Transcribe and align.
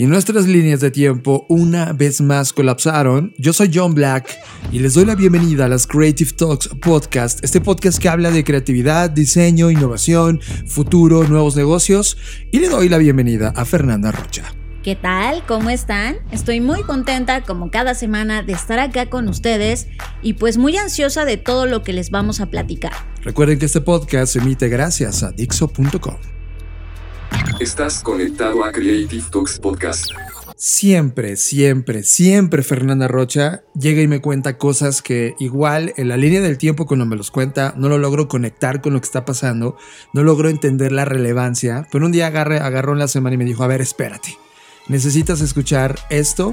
Y 0.00 0.06
nuestras 0.06 0.46
líneas 0.46 0.80
de 0.80 0.90
tiempo 0.90 1.44
una 1.50 1.92
vez 1.92 2.22
más 2.22 2.54
colapsaron. 2.54 3.34
Yo 3.36 3.52
soy 3.52 3.70
John 3.70 3.92
Black 3.92 4.34
y 4.72 4.78
les 4.78 4.94
doy 4.94 5.04
la 5.04 5.14
bienvenida 5.14 5.66
a 5.66 5.68
las 5.68 5.86
Creative 5.86 6.32
Talks 6.32 6.68
Podcast, 6.80 7.44
este 7.44 7.60
podcast 7.60 7.98
que 7.98 8.08
habla 8.08 8.30
de 8.30 8.42
creatividad, 8.42 9.10
diseño, 9.10 9.70
innovación, 9.70 10.40
futuro, 10.66 11.24
nuevos 11.24 11.54
negocios. 11.54 12.16
Y 12.50 12.60
le 12.60 12.70
doy 12.70 12.88
la 12.88 12.96
bienvenida 12.96 13.52
a 13.54 13.66
Fernanda 13.66 14.10
Rocha. 14.10 14.44
¿Qué 14.82 14.96
tal? 14.96 15.44
¿Cómo 15.46 15.68
están? 15.68 16.16
Estoy 16.32 16.62
muy 16.62 16.82
contenta 16.82 17.42
como 17.42 17.70
cada 17.70 17.94
semana 17.94 18.42
de 18.42 18.54
estar 18.54 18.78
acá 18.78 19.10
con 19.10 19.28
ustedes 19.28 19.86
y 20.22 20.32
pues 20.32 20.56
muy 20.56 20.78
ansiosa 20.78 21.26
de 21.26 21.36
todo 21.36 21.66
lo 21.66 21.82
que 21.82 21.92
les 21.92 22.10
vamos 22.10 22.40
a 22.40 22.46
platicar. 22.46 22.94
Recuerden 23.20 23.58
que 23.58 23.66
este 23.66 23.82
podcast 23.82 24.32
se 24.32 24.38
emite 24.38 24.70
gracias 24.70 25.22
a 25.22 25.32
Dixo.com. 25.32 26.39
Estás 27.60 28.02
conectado 28.02 28.64
a 28.64 28.72
Creative 28.72 29.24
Talks 29.30 29.58
Podcast. 29.58 30.10
Siempre, 30.56 31.36
siempre, 31.36 32.02
siempre 32.02 32.62
Fernanda 32.62 33.08
Rocha 33.08 33.62
llega 33.74 34.02
y 34.02 34.08
me 34.08 34.20
cuenta 34.20 34.58
cosas 34.58 35.02
que 35.02 35.34
igual 35.38 35.94
en 35.96 36.08
la 36.08 36.16
línea 36.16 36.40
del 36.40 36.58
tiempo 36.58 36.86
cuando 36.86 37.06
me 37.06 37.16
los 37.16 37.30
cuenta 37.30 37.72
no 37.76 37.88
lo 37.88 37.98
logro 37.98 38.28
conectar 38.28 38.82
con 38.82 38.92
lo 38.92 39.00
que 39.00 39.06
está 39.06 39.24
pasando, 39.24 39.76
no 40.12 40.22
logro 40.22 40.48
entender 40.48 40.92
la 40.92 41.04
relevancia, 41.04 41.86
pero 41.90 42.04
un 42.04 42.12
día 42.12 42.26
agarré, 42.26 42.58
agarró 42.58 42.92
en 42.92 42.98
la 42.98 43.08
semana 43.08 43.34
y 43.34 43.38
me 43.38 43.44
dijo, 43.44 43.64
a 43.64 43.68
ver, 43.68 43.80
espérate, 43.80 44.36
necesitas 44.88 45.40
escuchar 45.40 45.98
esto 46.10 46.52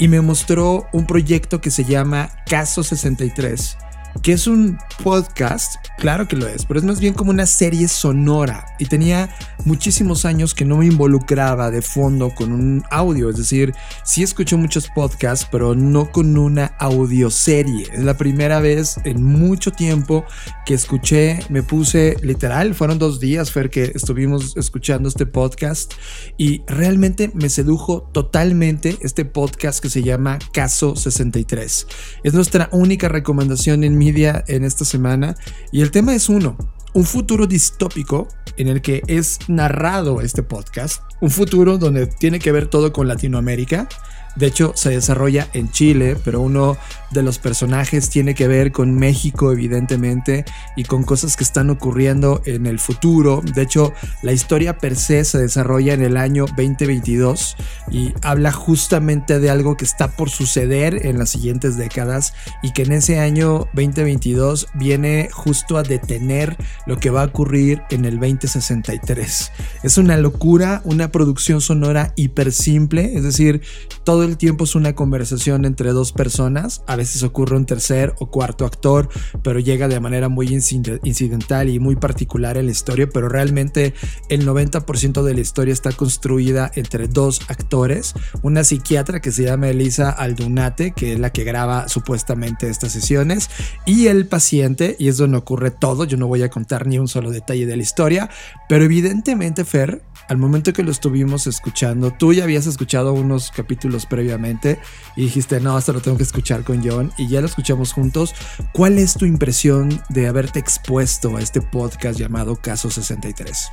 y 0.00 0.08
me 0.08 0.20
mostró 0.20 0.88
un 0.92 1.06
proyecto 1.06 1.60
que 1.60 1.70
se 1.70 1.84
llama 1.84 2.30
Caso 2.46 2.82
63 2.82 3.76
que 4.22 4.32
es 4.32 4.46
un 4.46 4.78
podcast, 5.02 5.74
claro 5.98 6.28
que 6.28 6.36
lo 6.36 6.46
es, 6.46 6.64
pero 6.64 6.78
es 6.78 6.84
más 6.84 7.00
bien 7.00 7.14
como 7.14 7.30
una 7.30 7.46
serie 7.46 7.88
sonora. 7.88 8.64
Y 8.78 8.86
tenía 8.86 9.34
muchísimos 9.64 10.24
años 10.24 10.54
que 10.54 10.64
no 10.64 10.78
me 10.78 10.86
involucraba 10.86 11.70
de 11.70 11.82
fondo 11.82 12.30
con 12.34 12.52
un 12.52 12.82
audio, 12.90 13.30
es 13.30 13.36
decir, 13.36 13.74
sí 14.04 14.22
escucho 14.22 14.56
muchos 14.58 14.88
podcasts, 14.94 15.46
pero 15.50 15.74
no 15.74 16.10
con 16.10 16.36
una 16.38 16.66
audioserie. 16.78 17.88
Es 17.92 18.04
la 18.04 18.16
primera 18.16 18.60
vez 18.60 18.96
en 19.04 19.22
mucho 19.22 19.72
tiempo 19.72 20.24
que 20.66 20.74
escuché, 20.74 21.40
me 21.48 21.62
puse 21.62 22.16
literal, 22.22 22.74
fueron 22.74 22.98
dos 22.98 23.20
días, 23.20 23.50
Fer, 23.50 23.70
que 23.70 23.92
estuvimos 23.94 24.56
escuchando 24.56 25.08
este 25.08 25.26
podcast 25.26 25.94
y 26.36 26.62
realmente 26.66 27.30
me 27.34 27.48
sedujo 27.48 28.02
totalmente 28.12 28.96
este 29.00 29.24
podcast 29.24 29.80
que 29.80 29.90
se 29.90 30.02
llama 30.02 30.38
Caso 30.52 30.96
63. 30.96 31.86
Es 32.22 32.34
nuestra 32.34 32.68
única 32.72 33.08
recomendación 33.08 33.84
en 33.84 33.96
en 34.08 34.64
esta 34.64 34.84
semana 34.84 35.34
y 35.72 35.80
el 35.80 35.90
tema 35.90 36.14
es 36.14 36.28
uno, 36.28 36.56
un 36.92 37.04
futuro 37.04 37.46
distópico 37.46 38.28
en 38.56 38.68
el 38.68 38.82
que 38.82 39.02
es 39.06 39.38
narrado 39.48 40.20
este 40.20 40.42
podcast, 40.42 41.02
un 41.20 41.30
futuro 41.30 41.78
donde 41.78 42.06
tiene 42.06 42.38
que 42.38 42.52
ver 42.52 42.68
todo 42.68 42.92
con 42.92 43.08
Latinoamérica. 43.08 43.88
De 44.36 44.46
hecho, 44.46 44.72
se 44.74 44.90
desarrolla 44.90 45.48
en 45.54 45.70
Chile, 45.70 46.16
pero 46.24 46.40
uno 46.40 46.76
de 47.14 47.22
los 47.22 47.38
personajes 47.38 48.10
tiene 48.10 48.34
que 48.34 48.48
ver 48.48 48.72
con 48.72 48.94
México, 48.94 49.52
evidentemente, 49.52 50.44
y 50.76 50.84
con 50.84 51.04
cosas 51.04 51.36
que 51.36 51.44
están 51.44 51.70
ocurriendo 51.70 52.42
en 52.44 52.66
el 52.66 52.78
futuro. 52.78 53.40
De 53.54 53.62
hecho, 53.62 53.92
la 54.22 54.32
historia 54.32 54.76
per 54.76 54.96
se 54.96 55.24
se 55.24 55.38
desarrolla 55.38 55.94
en 55.94 56.02
el 56.02 56.16
año 56.16 56.44
2022 56.46 57.56
y 57.90 58.12
habla 58.22 58.52
justamente 58.52 59.40
de 59.40 59.50
algo 59.50 59.76
que 59.76 59.84
está 59.84 60.08
por 60.08 60.28
suceder 60.28 61.06
en 61.06 61.18
las 61.18 61.30
siguientes 61.30 61.76
décadas 61.76 62.34
y 62.62 62.72
que 62.72 62.82
en 62.82 62.92
ese 62.92 63.18
año 63.18 63.68
2022 63.74 64.68
viene 64.74 65.28
justo 65.32 65.76
a 65.76 65.82
detener 65.82 66.56
lo 66.86 66.98
que 66.98 67.10
va 67.10 67.22
a 67.22 67.26
ocurrir 67.26 67.82
en 67.90 68.04
el 68.04 68.18
2063. 68.18 69.52
Es 69.82 69.98
una 69.98 70.16
locura, 70.16 70.82
una 70.84 71.08
producción 71.12 71.60
sonora 71.60 72.12
hiper 72.16 72.52
simple, 72.52 73.12
es 73.14 73.22
decir, 73.22 73.62
todo 74.02 74.24
el 74.24 74.36
tiempo 74.36 74.64
es 74.64 74.74
una 74.74 74.94
conversación 74.94 75.64
entre 75.64 75.92
dos 75.92 76.12
personas, 76.12 76.82
a 76.86 76.96
veces 76.96 77.03
ocurre 77.22 77.56
un 77.56 77.66
tercer 77.66 78.14
o 78.18 78.26
cuarto 78.26 78.64
actor, 78.66 79.08
pero 79.42 79.58
llega 79.60 79.88
de 79.88 80.00
manera 80.00 80.28
muy 80.28 80.46
incidental 80.46 81.68
y 81.68 81.78
muy 81.78 81.96
particular 81.96 82.56
en 82.56 82.66
la 82.66 82.72
historia, 82.72 83.08
pero 83.08 83.28
realmente 83.28 83.94
el 84.28 84.46
90% 84.46 85.22
de 85.22 85.34
la 85.34 85.40
historia 85.40 85.72
está 85.72 85.92
construida 85.92 86.70
entre 86.74 87.08
dos 87.08 87.40
actores, 87.48 88.14
una 88.42 88.64
psiquiatra 88.64 89.20
que 89.20 89.32
se 89.32 89.44
llama 89.44 89.68
Elisa 89.68 90.10
Aldunate, 90.10 90.92
que 90.92 91.14
es 91.14 91.20
la 91.20 91.30
que 91.30 91.44
graba 91.44 91.88
supuestamente 91.88 92.68
estas 92.68 92.92
sesiones, 92.92 93.50
y 93.86 94.06
el 94.06 94.26
paciente, 94.26 94.96
y 94.98 95.08
es 95.08 95.16
donde 95.16 95.38
ocurre 95.38 95.70
todo, 95.70 96.04
yo 96.04 96.16
no 96.16 96.26
voy 96.26 96.42
a 96.42 96.50
contar 96.50 96.86
ni 96.86 96.98
un 96.98 97.08
solo 97.08 97.30
detalle 97.30 97.66
de 97.66 97.76
la 97.76 97.82
historia, 97.82 98.30
pero 98.68 98.84
evidentemente 98.84 99.64
Fer, 99.64 100.02
al 100.28 100.38
momento 100.38 100.72
que 100.72 100.82
lo 100.82 100.90
estuvimos 100.90 101.46
escuchando, 101.46 102.10
tú 102.10 102.32
ya 102.32 102.44
habías 102.44 102.66
escuchado 102.66 103.12
unos 103.12 103.50
capítulos 103.50 104.06
previamente 104.06 104.78
y 105.16 105.22
dijiste, 105.22 105.60
no, 105.60 105.76
esto 105.78 105.92
lo 105.92 106.00
tengo 106.00 106.16
que 106.16 106.22
escuchar 106.22 106.64
con 106.64 106.82
John 106.88 107.12
y 107.18 107.28
ya 107.28 107.40
lo 107.40 107.46
escuchamos 107.46 107.92
juntos. 107.92 108.34
¿Cuál 108.72 108.98
es 108.98 109.14
tu 109.14 109.26
impresión 109.26 110.02
de 110.08 110.26
haberte 110.28 110.58
expuesto 110.58 111.36
a 111.36 111.40
este 111.40 111.60
podcast 111.60 112.18
llamado 112.18 112.56
Caso 112.56 112.90
63? 112.90 113.70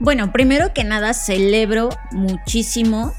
Bueno, 0.00 0.32
primero 0.32 0.72
que 0.72 0.84
nada 0.84 1.12
celebro 1.12 1.90
muchísimo 2.12 3.12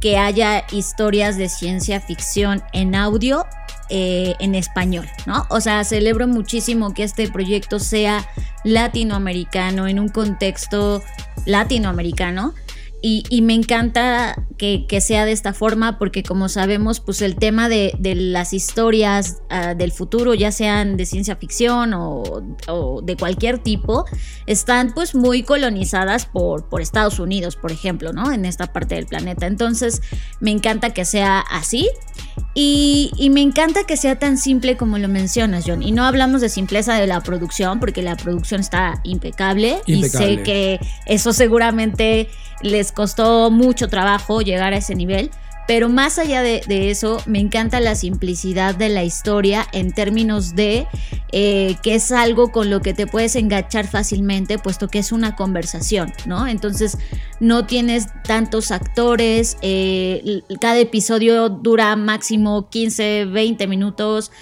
que 0.00 0.16
haya 0.16 0.64
historias 0.72 1.36
de 1.36 1.48
ciencia 1.48 2.00
ficción 2.00 2.62
en 2.72 2.94
audio 2.94 3.44
eh, 3.88 4.34
en 4.38 4.54
español, 4.54 5.08
¿no? 5.26 5.46
O 5.50 5.60
sea, 5.60 5.84
celebro 5.84 6.26
muchísimo 6.26 6.94
que 6.94 7.02
este 7.02 7.28
proyecto 7.30 7.78
sea 7.78 8.26
latinoamericano, 8.64 9.88
en 9.88 9.98
un 9.98 10.08
contexto 10.08 11.02
latinoamericano. 11.46 12.54
Y, 13.04 13.24
y, 13.30 13.42
me 13.42 13.54
encanta 13.54 14.46
que, 14.58 14.86
que, 14.86 15.00
sea 15.00 15.24
de 15.24 15.32
esta 15.32 15.52
forma 15.52 15.98
porque 15.98 16.22
como 16.22 16.48
sabemos 16.48 17.00
pues 17.00 17.20
el 17.20 17.34
tema 17.34 17.68
de, 17.68 17.92
de 17.98 18.14
las 18.14 18.52
historias 18.52 19.42
uh, 19.50 19.76
del 19.76 19.90
futuro 19.90 20.34
ya 20.34 20.52
sean 20.52 20.96
de 20.96 21.04
ciencia 21.04 21.34
ficción 21.34 21.94
o, 21.94 22.22
o, 22.68 23.02
de 23.02 23.16
cualquier 23.16 23.58
tipo 23.58 24.04
están 24.46 24.92
pues 24.94 25.16
muy 25.16 25.42
colonizadas 25.42 26.26
por, 26.26 26.68
por 26.68 26.80
Estados 26.80 27.18
Unidos 27.18 27.56
por 27.56 27.72
ejemplo 27.72 28.12
no 28.12 28.30
en 28.30 28.44
esta 28.44 28.72
parte 28.72 28.94
del 28.94 29.06
planeta 29.06 29.48
entonces 29.48 30.00
me 30.38 30.52
encanta 30.52 30.90
que 30.90 31.04
sea 31.04 31.40
así 31.40 31.88
y, 32.54 33.10
y, 33.16 33.30
me 33.30 33.40
encanta 33.40 33.84
que 33.84 33.96
sea 33.96 34.18
tan 34.18 34.36
simple 34.36 34.76
como 34.76 34.98
lo 34.98 35.08
mencionas, 35.08 35.64
John. 35.66 35.82
Y 35.82 35.90
no 35.90 36.04
hablamos 36.04 36.42
de 36.42 36.50
simpleza 36.50 36.94
de 36.94 37.06
la 37.06 37.22
producción, 37.22 37.80
porque 37.80 38.02
la 38.02 38.14
producción 38.14 38.60
está 38.60 39.00
impecable, 39.04 39.78
impecable. 39.86 40.32
y 40.32 40.36
sé 40.36 40.42
que 40.42 40.80
eso 41.06 41.32
seguramente 41.32 42.28
les 42.62 42.92
costó 42.92 43.50
mucho 43.50 43.88
trabajo 43.88 44.40
llegar 44.40 44.72
a 44.72 44.78
ese 44.78 44.94
nivel. 44.94 45.30
Pero 45.68 45.88
más 45.88 46.18
allá 46.18 46.42
de, 46.42 46.90
eso, 46.90 47.22
me 47.24 47.38
encanta 47.38 47.78
la 47.78 47.94
simplicidad 47.94 48.74
de 48.74 48.88
la 48.88 49.04
historia 49.04 49.64
en 49.72 49.92
términos 49.92 50.56
de 50.56 50.88
eh, 51.30 51.76
que 51.84 51.94
es 51.94 52.10
algo 52.10 52.50
con 52.50 52.68
lo 52.68 52.80
que 52.80 52.94
te 52.94 53.06
puedes 53.06 53.36
enganchar 53.36 53.86
fácilmente, 53.86 54.58
puesto 54.58 54.88
que 54.88 54.98
es 54.98 55.12
una 55.12 55.36
conversación, 55.36 56.12
¿no? 56.26 56.48
Entonces, 56.48 56.98
no 57.38 57.64
tienes 57.64 58.08
tantos 58.24 58.72
actores, 58.72 59.56
eh, 59.62 60.42
cada 60.60 60.78
episodio 60.78 61.48
dura 61.48 61.94
máximo 61.94 62.68
15, 62.68 63.26
20 63.26 63.66
minutos. 63.68 64.32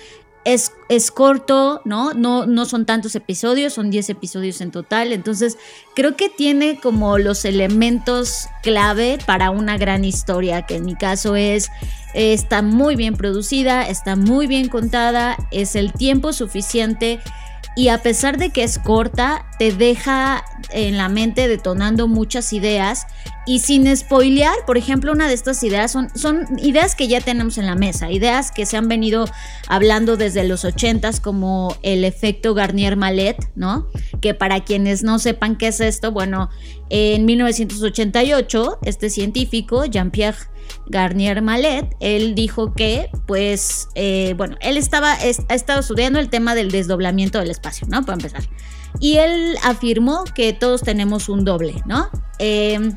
Es, 0.45 0.73
es, 0.89 1.11
corto, 1.11 1.83
¿no? 1.85 2.15
¿no? 2.15 2.47
No 2.47 2.65
son 2.65 2.87
tantos 2.87 3.15
episodios, 3.15 3.75
son 3.75 3.91
10 3.91 4.11
episodios 4.11 4.61
en 4.63 4.71
total. 4.71 5.13
Entonces, 5.13 5.59
creo 5.95 6.17
que 6.17 6.31
tiene 6.31 6.81
como 6.81 7.19
los 7.19 7.45
elementos 7.45 8.49
clave 8.63 9.19
para 9.27 9.51
una 9.51 9.77
gran 9.77 10.05
historia, 10.05 10.63
que 10.63 10.77
en 10.77 10.87
mi 10.87 10.95
caso 10.95 11.37
es, 11.37 11.69
está 12.15 12.63
muy 12.63 12.97
bien 12.97 13.17
producida, 13.17 13.87
está 13.87 14.17
muy 14.17 14.47
bien 14.47 14.69
contada, 14.69 15.37
es 15.51 15.77
el 15.77 15.93
tiempo 15.93 16.33
suficiente 16.33 17.21
y 17.77 17.89
a 17.89 17.99
pesar 17.99 18.37
de 18.37 18.51
que 18.51 18.63
es 18.63 18.79
corta, 18.79 19.47
te 19.59 19.73
deja 19.73 20.45
en 20.71 20.97
la 20.97 21.09
mente 21.09 21.49
detonando 21.49 22.09
muchas 22.09 22.53
ideas 22.53 23.07
y 23.47 23.61
sin 23.61 23.95
spoilear, 23.97 24.55
por 24.67 24.77
ejemplo, 24.77 25.13
una 25.13 25.29
de 25.29 25.35
estas 25.35 25.63
ideas 25.63 25.91
son, 25.91 26.11
son 26.17 26.47
ideas 26.59 26.95
que 26.95 27.09
ya 27.09 27.21
tenemos 27.21 27.59
en 27.59 27.67
la 27.67 27.75
mesa, 27.75 28.11
ideas 28.11 28.51
que 28.51 28.67
se 28.67 28.77
han 28.77 28.89
venido 28.89 29.27
hablando 29.67 30.17
desde 30.17 30.45
los 30.45 30.65
80s 30.65 31.21
como 31.21 31.77
el 31.83 32.05
efecto 32.05 32.55
Garnier 32.55 32.97
Mallet, 32.97 33.37
¿no? 33.55 33.89
Que 34.21 34.35
para 34.35 34.61
quienes 34.61 35.03
no 35.03 35.19
sepan 35.19 35.57
qué 35.57 35.69
es 35.69 35.81
esto, 35.81 36.13
bueno, 36.13 36.51
en 36.91 37.25
1988 37.25 38.79
este 38.85 39.11
científico, 39.11 39.85
Jean-Pierre 39.85 40.39
Garnier 40.87 41.43
Mallet, 41.43 41.97
él 42.01 42.35
dijo 42.35 42.75
que, 42.75 43.11
pues, 43.27 43.89
eh, 43.95 44.35
bueno, 44.37 44.57
él 44.61 44.77
estaba, 44.77 45.13
ha 45.13 45.55
estado 45.55 45.81
estudiando 45.81 46.19
el 46.19 46.29
tema 46.29 46.55
del 46.55 46.71
desdoblamiento 46.71 47.39
del 47.39 47.51
espacio, 47.51 47.87
¿no? 47.89 48.05
Para 48.05 48.15
empezar. 48.15 48.43
Y 48.99 49.17
él 49.17 49.57
afirmó 49.63 50.25
que 50.35 50.53
todos 50.53 50.83
tenemos 50.83 51.29
un 51.29 51.45
doble, 51.45 51.83
¿no? 51.87 52.11
Eh, 52.39 52.93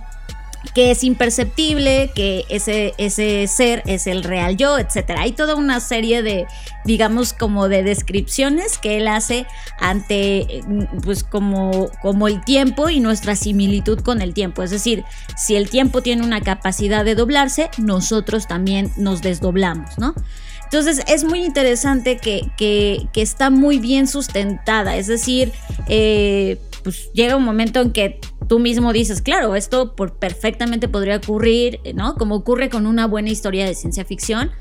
que 0.74 0.92
es 0.92 1.04
imperceptible, 1.04 2.12
que 2.16 2.46
ese, 2.50 2.94
ese 2.98 3.46
ser 3.48 3.84
es 3.86 4.08
el 4.08 4.24
real 4.24 4.58
yo, 4.58 4.78
etc. 4.80 5.12
Hay 5.18 5.34
toda 5.34 5.56
una 5.56 5.80
serie 5.80 6.24
de, 6.24 6.48
digamos, 6.86 7.34
como 7.34 7.70
de 7.70 7.84
descripciones 7.84 8.78
que 8.78 8.98
él 8.98 9.08
hace 9.08 9.46
ante, 9.80 10.64
pues, 11.04 11.24
como, 11.24 11.90
como 12.02 12.28
el 12.28 12.44
tiempo 12.44 12.90
y 12.90 13.00
nuestra 13.00 13.36
similitud 13.36 14.00
con 14.00 14.22
el 14.22 14.34
tiempo. 14.34 14.64
Es 14.64 14.72
decir, 14.72 15.04
si 15.38 15.56
el 15.56 15.70
tiempo 15.70 16.02
tiene 16.02 16.24
una 16.24 16.42
capacidad 16.42 17.06
de 17.06 17.16
doblarse, 17.16 17.70
nosotros 17.78 18.48
también 18.48 18.92
nos 18.98 19.22
desdoblamos, 19.22 19.98
¿no? 19.98 20.16
Entonces 20.64 21.04
es 21.08 21.24
muy 21.24 21.46
interesante 21.46 22.18
que, 22.18 22.50
que, 22.58 23.08
que 23.14 23.22
está 23.22 23.52
muy 23.52 23.78
bien 23.78 24.08
sustentada, 24.08 24.96
es 24.96 25.06
decir, 25.06 25.52
eh, 25.88 26.58
pues 26.84 27.12
llega 27.14 27.36
un 27.36 27.44
momento 27.44 27.80
en 27.80 27.92
que 27.92 28.20
tú 28.48 28.60
mismo 28.60 28.94
dices, 28.94 29.22
claro, 29.22 29.56
esto 29.56 29.96
por, 29.96 30.16
perfectamente 30.16 30.88
podría 30.88 31.18
ocurrir, 31.18 31.80
¿no? 31.96 32.16
Como 32.16 32.36
ocurre 32.36 32.70
con 32.70 32.86
una 32.88 33.08
buena 33.08 33.30
historia 33.30 33.66
de 33.66 33.76
ciencia 33.76 34.06
ficción. 34.06 34.52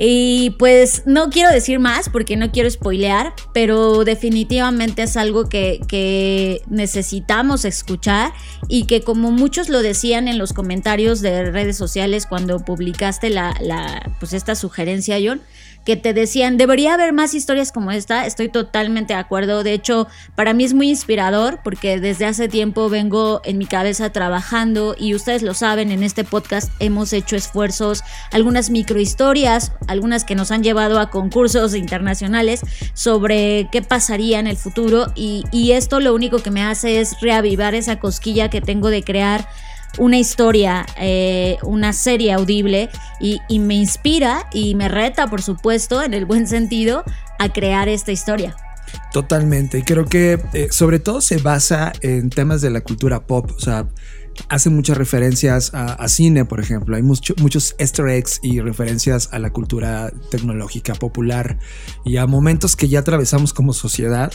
Y 0.00 0.50
pues 0.60 1.02
no 1.06 1.28
quiero 1.28 1.50
decir 1.50 1.80
más 1.80 2.08
porque 2.08 2.36
no 2.36 2.52
quiero 2.52 2.70
spoilear, 2.70 3.34
pero 3.52 4.04
definitivamente 4.04 5.02
es 5.02 5.16
algo 5.16 5.48
que, 5.48 5.80
que, 5.88 6.62
necesitamos 6.68 7.64
escuchar 7.64 8.32
y 8.68 8.84
que 8.84 9.00
como 9.00 9.32
muchos 9.32 9.68
lo 9.68 9.82
decían 9.82 10.28
en 10.28 10.38
los 10.38 10.52
comentarios 10.52 11.20
de 11.20 11.50
redes 11.50 11.76
sociales 11.76 12.26
cuando 12.26 12.60
publicaste 12.60 13.28
la, 13.28 13.56
la 13.60 14.12
pues 14.20 14.34
esta 14.34 14.54
sugerencia, 14.54 15.18
John, 15.20 15.40
que 15.84 15.96
te 15.96 16.12
decían, 16.12 16.56
debería 16.56 16.94
haber 16.94 17.12
más 17.12 17.34
historias 17.34 17.72
como 17.72 17.90
esta, 17.90 18.26
estoy 18.26 18.48
totalmente 18.48 19.14
de 19.14 19.18
acuerdo. 19.18 19.62
De 19.62 19.72
hecho, 19.72 20.06
para 20.34 20.52
mí 20.52 20.64
es 20.64 20.74
muy 20.74 20.90
inspirador 20.90 21.60
porque 21.64 21.98
desde 21.98 22.26
hace 22.26 22.48
tiempo 22.48 22.88
vengo 22.88 23.40
en 23.44 23.56
mi 23.58 23.66
cabeza 23.66 24.10
trabajando 24.10 24.94
y 24.98 25.14
ustedes 25.14 25.42
lo 25.42 25.54
saben, 25.54 25.90
en 25.90 26.02
este 26.02 26.24
podcast 26.24 26.70
hemos 26.78 27.12
hecho 27.12 27.36
esfuerzos, 27.36 28.02
algunas 28.32 28.70
microhistorias, 28.70 29.72
algunas 29.86 30.24
que 30.24 30.34
nos 30.34 30.50
han 30.50 30.62
llevado 30.62 31.00
a 31.00 31.10
concursos 31.10 31.74
internacionales 31.74 32.60
sobre 32.92 33.68
qué 33.72 33.80
pasaría 33.80 34.40
en 34.40 34.46
el 34.46 34.56
futuro 34.56 35.06
y, 35.14 35.44
y 35.52 35.72
esto 35.72 36.00
lo 36.00 36.14
único 36.14 36.38
que 36.40 36.50
me 36.50 36.62
hace 36.62 37.00
es 37.00 37.20
reavivar 37.20 37.74
esa 37.74 37.98
cosquilla 37.98 38.50
que 38.50 38.60
tengo 38.60 38.90
de 38.90 39.02
crear 39.02 39.48
una 39.96 40.18
historia, 40.18 40.86
eh, 40.98 41.56
una 41.62 41.92
serie 41.92 42.32
audible 42.32 42.90
y, 43.20 43.40
y, 43.48 43.58
me 43.58 43.74
inspira 43.74 44.48
y 44.52 44.74
me 44.74 44.88
reta, 44.88 45.28
por 45.28 45.42
supuesto, 45.42 46.02
en 46.02 46.14
el 46.14 46.24
buen 46.26 46.46
sentido, 46.46 47.04
a 47.38 47.52
crear 47.52 47.88
esta 47.88 48.12
historia. 48.12 48.56
Totalmente, 49.12 49.84
creo 49.84 50.04
que 50.04 50.40
eh, 50.52 50.68
sobre 50.70 50.98
todo 50.98 51.20
se 51.20 51.38
basa 51.38 51.92
en 52.00 52.30
temas 52.30 52.60
de 52.60 52.70
la 52.70 52.80
cultura 52.80 53.26
pop, 53.26 53.50
o 53.56 53.60
sea, 53.60 53.86
hace 54.48 54.70
muchas 54.70 54.96
referencias 54.96 55.74
a, 55.74 55.92
a, 55.94 56.08
cine, 56.08 56.44
por 56.44 56.60
ejemplo. 56.60 56.96
Hay 56.96 57.02
mucho, 57.02 57.34
muchos 57.38 57.74
easter 57.78 58.08
eggs 58.08 58.40
y 58.42 58.60
referencias 58.60 59.28
a 59.32 59.38
la 59.38 59.50
cultura 59.50 60.12
tecnológica 60.30 60.94
popular 60.94 61.58
y 62.04 62.16
a 62.16 62.26
momentos 62.26 62.76
que 62.76 62.88
ya 62.88 63.00
atravesamos 63.00 63.52
como 63.52 63.72
sociedad 63.72 64.32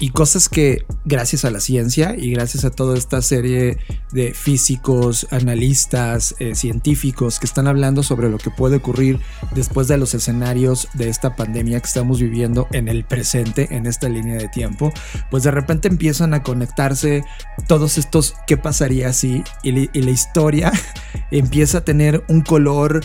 y 0.00 0.10
cosas 0.10 0.48
que 0.48 0.84
gracias 1.04 1.44
a 1.44 1.50
la 1.50 1.60
ciencia 1.60 2.14
y 2.16 2.30
gracias 2.30 2.64
a 2.64 2.70
toda 2.70 2.96
esta 2.96 3.22
serie 3.22 3.78
de 4.12 4.34
físicos, 4.34 5.26
analistas, 5.30 6.34
eh, 6.38 6.54
científicos 6.54 7.38
que 7.38 7.46
están 7.46 7.66
hablando 7.66 8.02
sobre 8.02 8.28
lo 8.28 8.38
que 8.38 8.50
puede 8.50 8.76
ocurrir 8.76 9.20
después 9.54 9.88
de 9.88 9.98
los 9.98 10.14
escenarios 10.14 10.88
de 10.94 11.08
esta 11.08 11.36
pandemia 11.36 11.80
que 11.80 11.86
estamos 11.86 12.20
viviendo 12.20 12.66
en 12.72 12.88
el 12.88 13.04
presente, 13.04 13.68
en 13.74 13.86
esta 13.86 14.08
línea 14.08 14.36
de 14.36 14.48
tiempo, 14.48 14.92
pues 15.30 15.42
de 15.42 15.50
repente 15.50 15.88
empiezan 15.88 16.34
a 16.34 16.42
conectarse 16.42 17.24
todos 17.66 17.98
estos 17.98 18.34
qué 18.46 18.56
pasaría 18.56 19.12
si 19.12 19.35
y, 19.62 20.00
la 20.00 20.10
historia 20.10 20.72
empieza 21.30 21.78
a 21.78 21.84
tener 21.84 22.24
un 22.28 22.42
color 22.42 23.04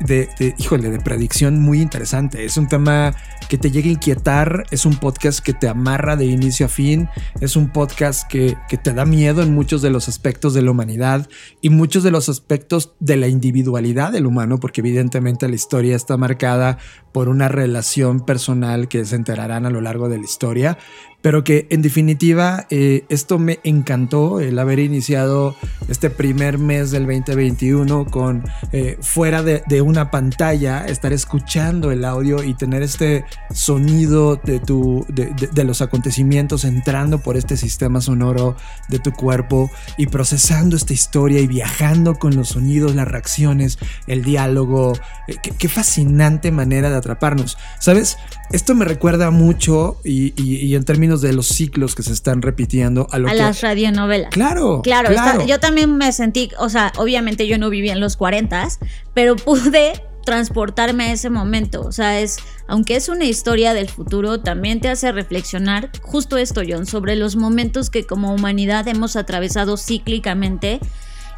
de, 0.00 0.28
de, 0.38 0.54
híjole, 0.58 0.90
de 0.90 0.98
predicción 0.98 1.60
muy 1.60 1.80
interesante. 1.80 2.44
Es 2.44 2.56
un 2.56 2.66
tema 2.66 3.14
que 3.52 3.58
te 3.58 3.70
llega 3.70 3.88
a 3.88 3.92
inquietar, 3.92 4.64
es 4.70 4.86
un 4.86 4.96
podcast 4.96 5.40
que 5.40 5.52
te 5.52 5.68
amarra 5.68 6.16
de 6.16 6.24
inicio 6.24 6.64
a 6.64 6.68
fin, 6.70 7.10
es 7.40 7.54
un 7.54 7.68
podcast 7.68 8.26
que, 8.26 8.56
que 8.66 8.78
te 8.78 8.94
da 8.94 9.04
miedo 9.04 9.42
en 9.42 9.54
muchos 9.54 9.82
de 9.82 9.90
los 9.90 10.08
aspectos 10.08 10.54
de 10.54 10.62
la 10.62 10.70
humanidad 10.70 11.28
y 11.60 11.68
muchos 11.68 12.02
de 12.02 12.10
los 12.10 12.30
aspectos 12.30 12.94
de 12.98 13.16
la 13.16 13.28
individualidad 13.28 14.10
del 14.10 14.24
humano, 14.24 14.58
porque 14.58 14.80
evidentemente 14.80 15.48
la 15.48 15.54
historia 15.54 15.94
está 15.94 16.16
marcada 16.16 16.78
por 17.12 17.28
una 17.28 17.48
relación 17.48 18.20
personal 18.24 18.88
que 18.88 19.04
se 19.04 19.16
enterarán 19.16 19.66
a 19.66 19.70
lo 19.70 19.82
largo 19.82 20.08
de 20.08 20.16
la 20.16 20.24
historia, 20.24 20.78
pero 21.22 21.44
que 21.44 21.68
en 21.70 21.80
definitiva 21.82 22.66
eh, 22.68 23.04
esto 23.08 23.38
me 23.38 23.60
encantó 23.62 24.40
el 24.40 24.58
haber 24.58 24.80
iniciado 24.80 25.56
este 25.88 26.10
primer 26.10 26.58
mes 26.58 26.90
del 26.90 27.06
2021 27.06 28.06
con 28.06 28.44
eh, 28.72 28.98
fuera 29.00 29.42
de, 29.42 29.62
una 29.82 30.10
pantalla 30.10 30.84
estar 30.86 31.12
escuchando 31.12 31.90
el 31.90 32.04
audio 32.04 32.42
y 32.42 32.54
tener 32.54 32.82
este 32.82 33.24
sonido 33.52 34.36
de 34.36 34.60
tu 34.60 35.06
de, 35.08 35.64
los 35.64 35.80
acontecimientos 35.80 36.64
entrando 36.64 37.18
por 37.18 37.36
este 37.36 37.56
sistema 37.56 38.00
sonoro 38.00 38.56
de 38.88 38.98
tu 38.98 39.12
cuerpo 39.12 39.70
y 39.96 40.06
procesando 40.06 40.76
esta 40.76 40.92
historia 40.92 41.40
y 41.40 41.46
viajando 41.46 42.16
con 42.16 42.36
los 42.36 42.50
sonidos 42.50 42.94
las 42.94 43.08
reacciones 43.08 43.78
el 44.06 44.24
diálogo 44.24 44.94
eh, 45.28 45.36
qué 45.36 45.68
fascinante 45.68 46.50
manera 46.50 46.90
de 46.90 46.96
atraparnos. 46.96 47.58
Sabes 47.78 48.18
esto 48.52 48.74
me 48.74 48.84
recuerda 48.84 49.30
mucho 49.30 49.98
y, 50.04 50.32
y, 50.40 50.56
y 50.56 50.74
en 50.74 50.84
términos 50.84 51.20
de 51.20 51.32
los 51.32 51.48
ciclos 51.48 51.94
que 51.94 52.02
se 52.02 52.12
están 52.12 52.42
repitiendo 52.42 53.06
a, 53.10 53.18
lo 53.18 53.28
a 53.28 53.32
que... 53.32 53.38
las 53.38 53.60
radionovelas. 53.60 54.30
Claro. 54.30 54.82
Claro, 54.82 55.10
claro. 55.10 55.40
Está, 55.40 55.46
yo 55.46 55.60
también 55.60 55.96
me 55.96 56.12
sentí, 56.12 56.50
o 56.58 56.68
sea, 56.68 56.92
obviamente 56.96 57.46
yo 57.46 57.58
no 57.58 57.70
viví 57.70 57.90
en 57.90 58.00
los 58.00 58.16
40, 58.16 58.68
pero 59.14 59.36
pude 59.36 59.92
transportarme 60.24 61.04
a 61.04 61.12
ese 61.12 61.30
momento. 61.30 61.82
O 61.82 61.92
sea, 61.92 62.20
es, 62.20 62.38
aunque 62.66 62.96
es 62.96 63.08
una 63.08 63.24
historia 63.24 63.74
del 63.74 63.88
futuro, 63.88 64.40
también 64.40 64.80
te 64.80 64.88
hace 64.88 65.12
reflexionar 65.12 65.90
justo 66.02 66.36
esto, 66.36 66.62
John, 66.66 66.86
sobre 66.86 67.16
los 67.16 67.36
momentos 67.36 67.90
que 67.90 68.06
como 68.06 68.34
humanidad 68.34 68.86
hemos 68.88 69.16
atravesado 69.16 69.76
cíclicamente 69.76 70.80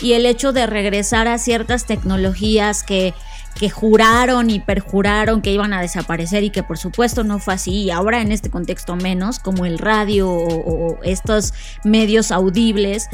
y 0.00 0.12
el 0.12 0.27
hecho 0.27 0.53
de 0.53 0.67
regresar 0.67 1.29
a 1.29 1.38
ciertas 1.38 1.87
tecnologías 1.87 2.83
que 2.83 3.15
que 3.59 3.71
juraron 3.71 4.51
y 4.51 4.61
perjuraron 4.61 5.43
que 5.43 5.53
iban 5.53 5.73
a 5.73 5.81
desaparecer 5.81 6.45
y 6.45 6.51
que 6.51 6.63
por 6.63 6.79
supuesto 6.79 7.25
no 7.25 7.39
fue 7.39 7.55
así. 7.55 7.85
Y 7.85 7.91
ahora 7.91 8.21
en 8.21 8.33
este 8.33 8.51
contexto 8.51 8.97
menos 8.97 9.39
como 9.39 9.67
el 9.67 9.79
radio 9.79 10.31
o, 10.31 10.93
o 10.93 11.03
estos 11.03 11.55
medios 11.85 12.33
audibles 12.33 13.09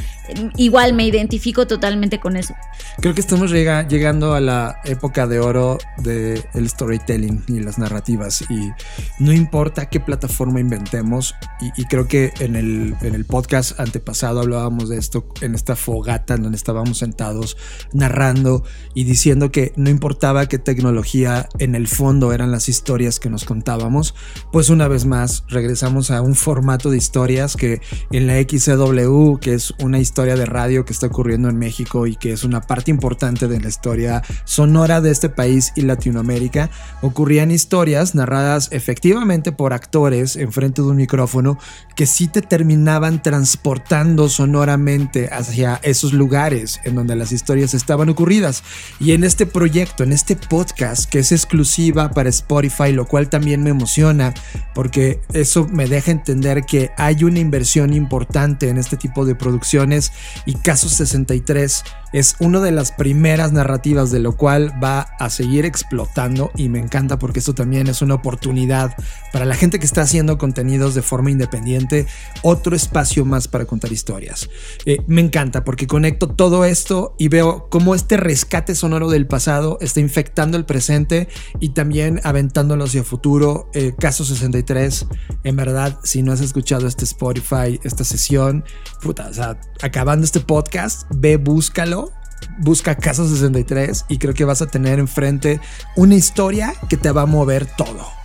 igual 0.56 0.94
me 0.94 1.06
identifico 1.06 1.66
totalmente 1.66 2.20
con 2.20 2.36
eso. 2.36 2.54
Creo 3.00 3.14
que 3.14 3.20
estamos 3.20 3.50
llega, 3.50 3.86
llegando 3.86 4.34
a 4.34 4.40
la 4.40 4.80
época 4.84 5.26
de 5.26 5.40
oro 5.40 5.78
del 5.98 6.44
de 6.52 6.68
storytelling 6.68 7.44
y 7.48 7.60
las 7.60 7.78
narrativas 7.78 8.44
y 8.50 8.70
no 9.18 9.32
importa 9.32 9.86
qué 9.86 10.00
plataforma 10.00 10.60
inventemos 10.60 11.34
y, 11.60 11.82
y 11.82 11.84
creo 11.86 12.06
que 12.06 12.32
en 12.40 12.56
el, 12.56 12.94
en 13.02 13.14
el 13.14 13.24
podcast 13.24 13.78
antepasado 13.78 14.40
hablábamos 14.40 14.88
de 14.88 14.98
esto 14.98 15.26
en 15.40 15.54
esta 15.54 15.76
fogata 15.76 16.34
en 16.34 16.42
donde 16.42 16.56
estábamos 16.56 16.98
sentados 16.98 17.56
narrando 17.92 18.64
y 18.94 19.04
diciendo 19.04 19.50
que 19.50 19.72
no 19.76 19.90
importa 19.90 20.29
que 20.30 20.58
tecnología 20.58 21.48
en 21.58 21.74
el 21.74 21.88
fondo 21.88 22.32
eran 22.32 22.52
las 22.52 22.68
historias 22.68 23.18
que 23.18 23.28
nos 23.28 23.44
contábamos, 23.44 24.14
pues 24.52 24.70
una 24.70 24.86
vez 24.86 25.04
más 25.04 25.42
regresamos 25.48 26.12
a 26.12 26.22
un 26.22 26.36
formato 26.36 26.88
de 26.88 26.96
historias 26.96 27.56
que 27.56 27.80
en 28.12 28.28
la 28.28 28.34
XCW, 28.40 29.38
que 29.38 29.54
es 29.54 29.74
una 29.80 29.98
historia 29.98 30.36
de 30.36 30.46
radio 30.46 30.84
que 30.84 30.92
está 30.92 31.08
ocurriendo 31.08 31.48
en 31.48 31.58
México 31.58 32.06
y 32.06 32.14
que 32.14 32.32
es 32.32 32.44
una 32.44 32.60
parte 32.60 32.92
importante 32.92 33.48
de 33.48 33.60
la 33.60 33.68
historia 33.68 34.22
sonora 34.44 35.00
de 35.00 35.10
este 35.10 35.30
país 35.30 35.72
y 35.74 35.82
Latinoamérica, 35.82 36.70
ocurrían 37.02 37.50
historias 37.50 38.14
narradas 38.14 38.68
efectivamente 38.70 39.50
por 39.50 39.72
actores 39.72 40.36
enfrente 40.36 40.80
de 40.80 40.88
un 40.88 40.96
micrófono 40.96 41.58
que 41.96 42.06
sí 42.06 42.28
te 42.28 42.40
terminaban 42.40 43.20
transportando 43.20 44.28
sonoramente 44.28 45.28
hacia 45.32 45.80
esos 45.82 46.12
lugares 46.12 46.78
en 46.84 46.94
donde 46.94 47.16
las 47.16 47.32
historias 47.32 47.74
estaban 47.74 48.08
ocurridas. 48.08 48.62
Y 49.00 49.12
en 49.12 49.24
este 49.24 49.46
proyecto, 49.46 50.04
en 50.04 50.12
este 50.12 50.19
podcast 50.48 51.10
que 51.10 51.18
es 51.18 51.32
exclusiva 51.32 52.10
para 52.10 52.28
Spotify, 52.28 52.92
lo 52.92 53.06
cual 53.06 53.28
también 53.28 53.62
me 53.62 53.70
emociona 53.70 54.34
porque 54.74 55.20
eso 55.32 55.66
me 55.68 55.86
deja 55.86 56.10
entender 56.10 56.64
que 56.64 56.90
hay 56.96 57.24
una 57.24 57.38
inversión 57.38 57.92
importante 57.92 58.68
en 58.68 58.78
este 58.78 58.96
tipo 58.96 59.24
de 59.24 59.34
producciones 59.34 60.12
y 60.46 60.54
Caso 60.54 60.88
63 60.88 61.84
es 62.12 62.36
una 62.40 62.60
de 62.60 62.72
las 62.72 62.92
primeras 62.92 63.52
narrativas 63.52 64.10
de 64.10 64.18
lo 64.18 64.36
cual 64.36 64.72
va 64.82 65.00
a 65.18 65.30
seguir 65.30 65.64
explotando 65.64 66.50
y 66.56 66.68
me 66.68 66.78
encanta 66.78 67.18
porque 67.18 67.38
esto 67.38 67.54
también 67.54 67.86
es 67.86 68.02
una 68.02 68.14
oportunidad 68.14 68.96
para 69.32 69.44
la 69.44 69.54
gente 69.54 69.78
que 69.78 69.86
está 69.86 70.02
haciendo 70.02 70.38
contenidos 70.38 70.94
de 70.94 71.02
forma 71.02 71.30
independiente, 71.30 72.06
otro 72.42 72.74
espacio 72.74 73.24
más 73.24 73.48
para 73.48 73.64
contar 73.64 73.92
historias. 73.92 74.48
Eh, 74.86 75.02
me 75.06 75.20
encanta 75.20 75.64
porque 75.64 75.86
conecto 75.86 76.28
todo 76.28 76.64
esto 76.64 77.14
y 77.18 77.28
veo 77.28 77.68
cómo 77.70 77.94
este 77.94 78.16
rescate 78.16 78.74
sonoro 78.74 79.08
del 79.08 79.26
pasado 79.26 79.78
está 79.80 80.00
infectando 80.00 80.56
el 80.56 80.64
presente 80.64 81.28
y 81.60 81.70
también 81.70 82.20
aventándolo 82.24 82.84
hacia 82.84 83.04
futuro. 83.04 83.70
Eh, 83.74 83.94
Caso 83.98 84.24
63, 84.24 85.06
en 85.44 85.56
verdad, 85.56 85.98
si 86.02 86.22
no 86.22 86.32
has 86.32 86.40
escuchado 86.40 86.86
este 86.86 87.04
Spotify, 87.04 87.78
esta 87.82 88.04
sesión, 88.04 88.64
puta, 89.02 89.28
o 89.28 89.34
sea, 89.34 89.60
acabando 89.82 90.24
este 90.24 90.40
podcast, 90.40 91.02
ve, 91.14 91.36
búscalo 91.36 91.99
busca 92.58 92.94
Caso 92.94 93.28
63 93.28 94.06
y 94.08 94.18
creo 94.18 94.34
que 94.34 94.44
vas 94.44 94.62
a 94.62 94.66
tener 94.66 94.98
enfrente 94.98 95.60
una 95.96 96.14
historia 96.14 96.74
que 96.88 96.96
te 96.96 97.10
va 97.10 97.22
a 97.22 97.26
mover 97.26 97.66
todo. 97.66 98.20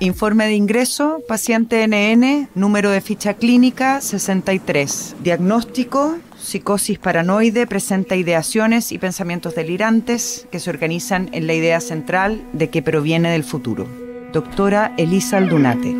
Informe 0.00 0.46
de 0.46 0.54
ingreso, 0.54 1.22
paciente 1.28 1.86
NN, 1.86 2.48
número 2.54 2.90
de 2.90 3.00
ficha 3.00 3.34
clínica 3.34 4.00
63. 4.00 5.16
Diagnóstico, 5.22 6.16
psicosis 6.38 6.98
paranoide, 6.98 7.66
presenta 7.66 8.16
ideaciones 8.16 8.90
y 8.90 8.98
pensamientos 8.98 9.54
delirantes 9.54 10.46
que 10.50 10.58
se 10.58 10.70
organizan 10.70 11.30
en 11.32 11.46
la 11.46 11.54
idea 11.54 11.80
central 11.80 12.44
de 12.52 12.70
que 12.70 12.82
proviene 12.82 13.30
del 13.30 13.44
futuro. 13.44 13.86
Doctora 14.32 14.92
Elisa 14.98 15.36
Aldunate. 15.38 15.94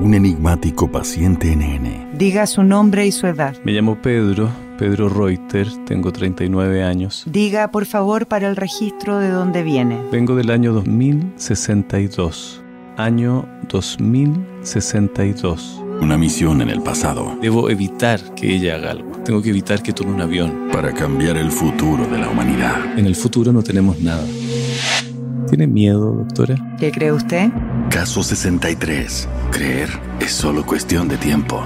Un 0.00 0.14
enigmático 0.14 0.90
paciente 0.90 1.54
NN. 1.54 2.16
Diga 2.16 2.46
su 2.46 2.62
nombre 2.62 3.06
y 3.06 3.12
su 3.12 3.26
edad. 3.26 3.54
Me 3.64 3.72
llamo 3.72 4.00
Pedro, 4.00 4.48
Pedro 4.78 5.10
Reuter, 5.10 5.68
tengo 5.84 6.10
39 6.10 6.82
años. 6.82 7.24
Diga, 7.26 7.70
por 7.70 7.84
favor, 7.84 8.26
para 8.26 8.48
el 8.48 8.56
registro 8.56 9.18
de 9.18 9.28
dónde 9.28 9.62
viene. 9.62 9.98
Vengo 10.10 10.36
del 10.36 10.50
año 10.50 10.72
2062. 10.72 12.62
Año 12.96 13.46
2062. 13.68 15.82
Una 16.00 16.16
misión 16.16 16.62
en 16.62 16.70
el 16.70 16.80
pasado. 16.80 17.36
Debo 17.42 17.68
evitar 17.68 18.34
que 18.34 18.56
ella 18.56 18.76
haga 18.76 18.92
algo. 18.92 19.10
Tengo 19.22 19.42
que 19.42 19.50
evitar 19.50 19.82
que 19.82 19.92
tome 19.92 20.14
un 20.14 20.22
avión. 20.22 20.70
Para 20.72 20.94
cambiar 20.94 21.36
el 21.36 21.50
futuro 21.50 22.06
de 22.06 22.16
la 22.16 22.30
humanidad. 22.30 22.98
En 22.98 23.04
el 23.04 23.14
futuro 23.14 23.52
no 23.52 23.62
tenemos 23.62 24.00
nada. 24.00 24.24
¿Tiene 25.48 25.66
miedo, 25.66 26.12
doctora? 26.12 26.56
¿Qué 26.78 26.92
cree 26.92 27.12
usted? 27.12 27.50
Caso 27.90 28.22
63. 28.22 29.28
Creer 29.50 29.88
es 30.20 30.30
solo 30.32 30.64
cuestión 30.64 31.08
de 31.08 31.16
tiempo. 31.16 31.62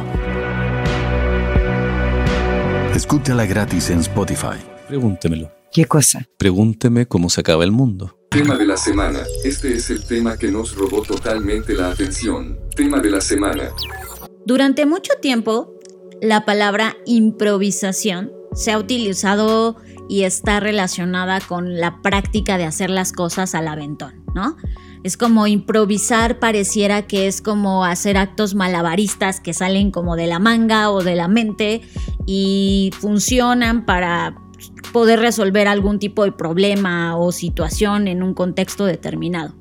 Escúchala 2.95 3.47
gratis 3.47 3.91
en 3.91 4.01
Spotify. 4.01 4.59
Pregúntemelo. 4.89 5.51
¿Qué 5.73 5.87
cosa? 5.87 6.29
Pregúnteme 6.39 7.07
cómo 7.07 7.29
se 7.29 7.41
acaba 7.41 7.65
el 7.65 7.73
mundo. 7.73 8.17
Tema 8.31 8.57
de 8.57 8.67
la 8.67 8.77
semana. 8.77 9.21
Este 9.45 9.75
es 9.75 9.91
el 9.91 10.05
tema 10.05 10.37
que 10.37 10.51
nos 10.51 10.77
robó 10.77 11.03
totalmente 11.03 11.75
la 11.75 11.91
atención. 11.91 12.59
Tema 12.77 13.01
de 13.01 13.11
la 13.11 13.21
semana. 13.21 13.71
Durante 14.47 14.87
mucho 14.87 15.15
tiempo, 15.21 15.75
la 16.21 16.45
palabra 16.45 16.97
improvisación 17.07 18.33
se 18.55 18.73
ha 18.73 18.79
utilizado 18.79 19.77
y 20.09 20.23
está 20.23 20.61
relacionada 20.61 21.41
con 21.41 21.79
la 21.79 22.01
práctica 22.03 22.59
de 22.59 22.65
hacer 22.65 22.91
las 22.91 23.13
cosas 23.13 23.55
al 23.55 23.69
aventón, 23.69 24.25
¿no? 24.35 24.57
Es 25.03 25.17
como 25.19 25.47
improvisar, 25.47 26.39
pareciera 26.39 27.07
que 27.07 27.27
es 27.27 27.43
como 27.43 27.85
hacer 27.85 28.17
actos 28.17 28.55
malabaristas 28.55 29.41
que 29.41 29.53
salen 29.53 29.91
como 29.91 30.17
de 30.17 30.27
la 30.27 30.39
manga 30.39 30.91
o 30.91 31.03
de 31.03 31.15
la 31.15 31.29
mente 31.29 31.83
y 32.27 32.91
funcionan 33.01 33.85
para 33.85 34.35
poder 34.93 35.21
resolver 35.21 35.69
algún 35.69 35.99
tipo 35.99 36.25
de 36.25 36.33
problema 36.33 37.19
o 37.19 37.33
situación 37.33 38.09
en 38.09 38.23
un 38.23 38.33
contexto 38.33 38.87
determinado. 38.87 39.55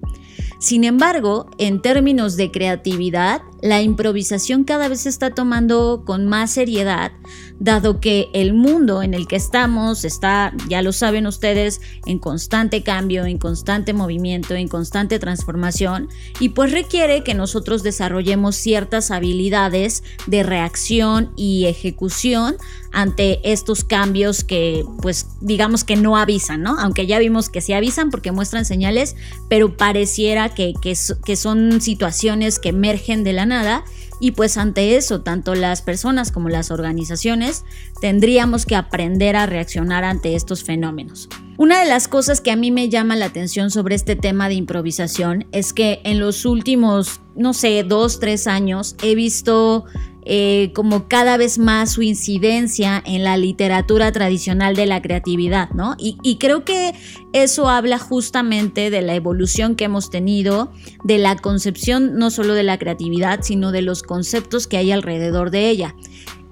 Sin 0.59 0.85
embargo, 0.85 1.49
en 1.57 1.81
términos 1.81 2.37
de 2.37 2.49
creatividad, 2.49 3.41
la 3.61 3.81
improvisación 3.81 4.63
cada 4.63 4.87
vez 4.87 5.01
se 5.01 5.09
está 5.09 5.31
tomando 5.31 6.03
con 6.05 6.25
más 6.25 6.51
seriedad, 6.51 7.11
dado 7.59 7.99
que 7.99 8.29
el 8.33 8.53
mundo 8.53 9.03
en 9.03 9.13
el 9.13 9.27
que 9.27 9.35
estamos 9.35 10.05
está, 10.05 10.53
ya 10.67 10.81
lo 10.81 10.91
saben 10.91 11.27
ustedes, 11.27 11.81
en 12.05 12.19
constante 12.19 12.83
cambio, 12.83 13.25
en 13.25 13.37
constante 13.37 13.93
movimiento, 13.93 14.53
en 14.55 14.67
constante 14.67 15.19
transformación, 15.19 16.09
y 16.39 16.49
pues 16.49 16.71
requiere 16.71 17.23
que 17.23 17.33
nosotros 17.33 17.83
desarrollemos 17.83 18.55
ciertas 18.55 19.11
habilidades 19.11 20.03
de 20.27 20.43
reacción 20.43 21.31
y 21.35 21.65
ejecución 21.65 22.57
ante 22.91 23.39
estos 23.51 23.83
cambios 23.83 24.43
que 24.43 24.85
pues 25.01 25.27
digamos 25.41 25.83
que 25.83 25.95
no 25.95 26.15
avisan, 26.15 26.61
¿no? 26.61 26.79
Aunque 26.79 27.07
ya 27.07 27.17
vimos 27.19 27.49
que 27.49 27.61
sí 27.61 27.73
avisan 27.73 28.11
porque 28.11 28.31
muestran 28.31 28.65
señales, 28.65 29.15
pero 29.49 29.75
pareciera 29.77 30.49
que, 30.49 30.73
que, 30.81 30.95
que 31.25 31.35
son 31.35 31.81
situaciones 31.81 32.59
que 32.59 32.69
emergen 32.69 33.23
de 33.23 33.33
la 33.33 33.45
nada 33.45 33.83
y 34.23 34.31
pues 34.31 34.55
ante 34.55 34.95
eso, 34.95 35.19
tanto 35.19 35.53
las 35.53 35.81
personas 35.81 36.31
como 36.31 36.47
las 36.47 36.71
organizaciones 36.71 37.65
tendríamos 37.99 38.65
que 38.65 38.77
aprender 38.77 39.35
a 39.35 39.47
reaccionar 39.47 40.05
ante 40.05 40.35
estos 40.35 40.63
fenómenos. 40.63 41.27
Una 41.57 41.81
de 41.81 41.89
las 41.89 42.07
cosas 42.07 42.39
que 42.39 42.49
a 42.49 42.55
mí 42.55 42.71
me 42.71 42.87
llama 42.87 43.17
la 43.17 43.25
atención 43.25 43.69
sobre 43.69 43.95
este 43.95 44.15
tema 44.15 44.47
de 44.47 44.53
improvisación 44.53 45.45
es 45.51 45.73
que 45.73 45.99
en 46.05 46.21
los 46.21 46.45
últimos, 46.45 47.19
no 47.35 47.53
sé, 47.53 47.83
dos, 47.83 48.21
tres 48.21 48.47
años 48.47 48.95
he 49.03 49.13
visto 49.13 49.83
eh, 50.25 50.71
como 50.73 51.07
cada 51.07 51.37
vez 51.37 51.57
más 51.57 51.91
su 51.91 52.01
incidencia 52.01 53.01
en 53.05 53.23
la 53.23 53.37
literatura 53.37 54.11
tradicional 54.11 54.75
de 54.75 54.85
la 54.85 55.01
creatividad, 55.01 55.69
¿no? 55.71 55.95
Y, 55.97 56.17
y, 56.23 56.37
creo 56.37 56.63
que 56.65 56.93
eso 57.33 57.69
habla 57.69 57.99
justamente 57.99 58.89
de 58.89 59.01
la 59.01 59.15
evolución 59.15 59.75
que 59.75 59.85
hemos 59.85 60.09
tenido, 60.09 60.71
de 61.03 61.17
la 61.17 61.35
concepción 61.35 62.17
no 62.17 62.31
solo 62.31 62.53
de 62.53 62.63
la 62.63 62.77
creatividad, 62.77 63.41
sino 63.41 63.71
de 63.71 63.81
los 63.81 64.03
conceptos 64.03 64.67
que 64.67 64.77
hay 64.77 64.91
alrededor 64.91 65.51
de 65.51 65.69
ella. 65.69 65.95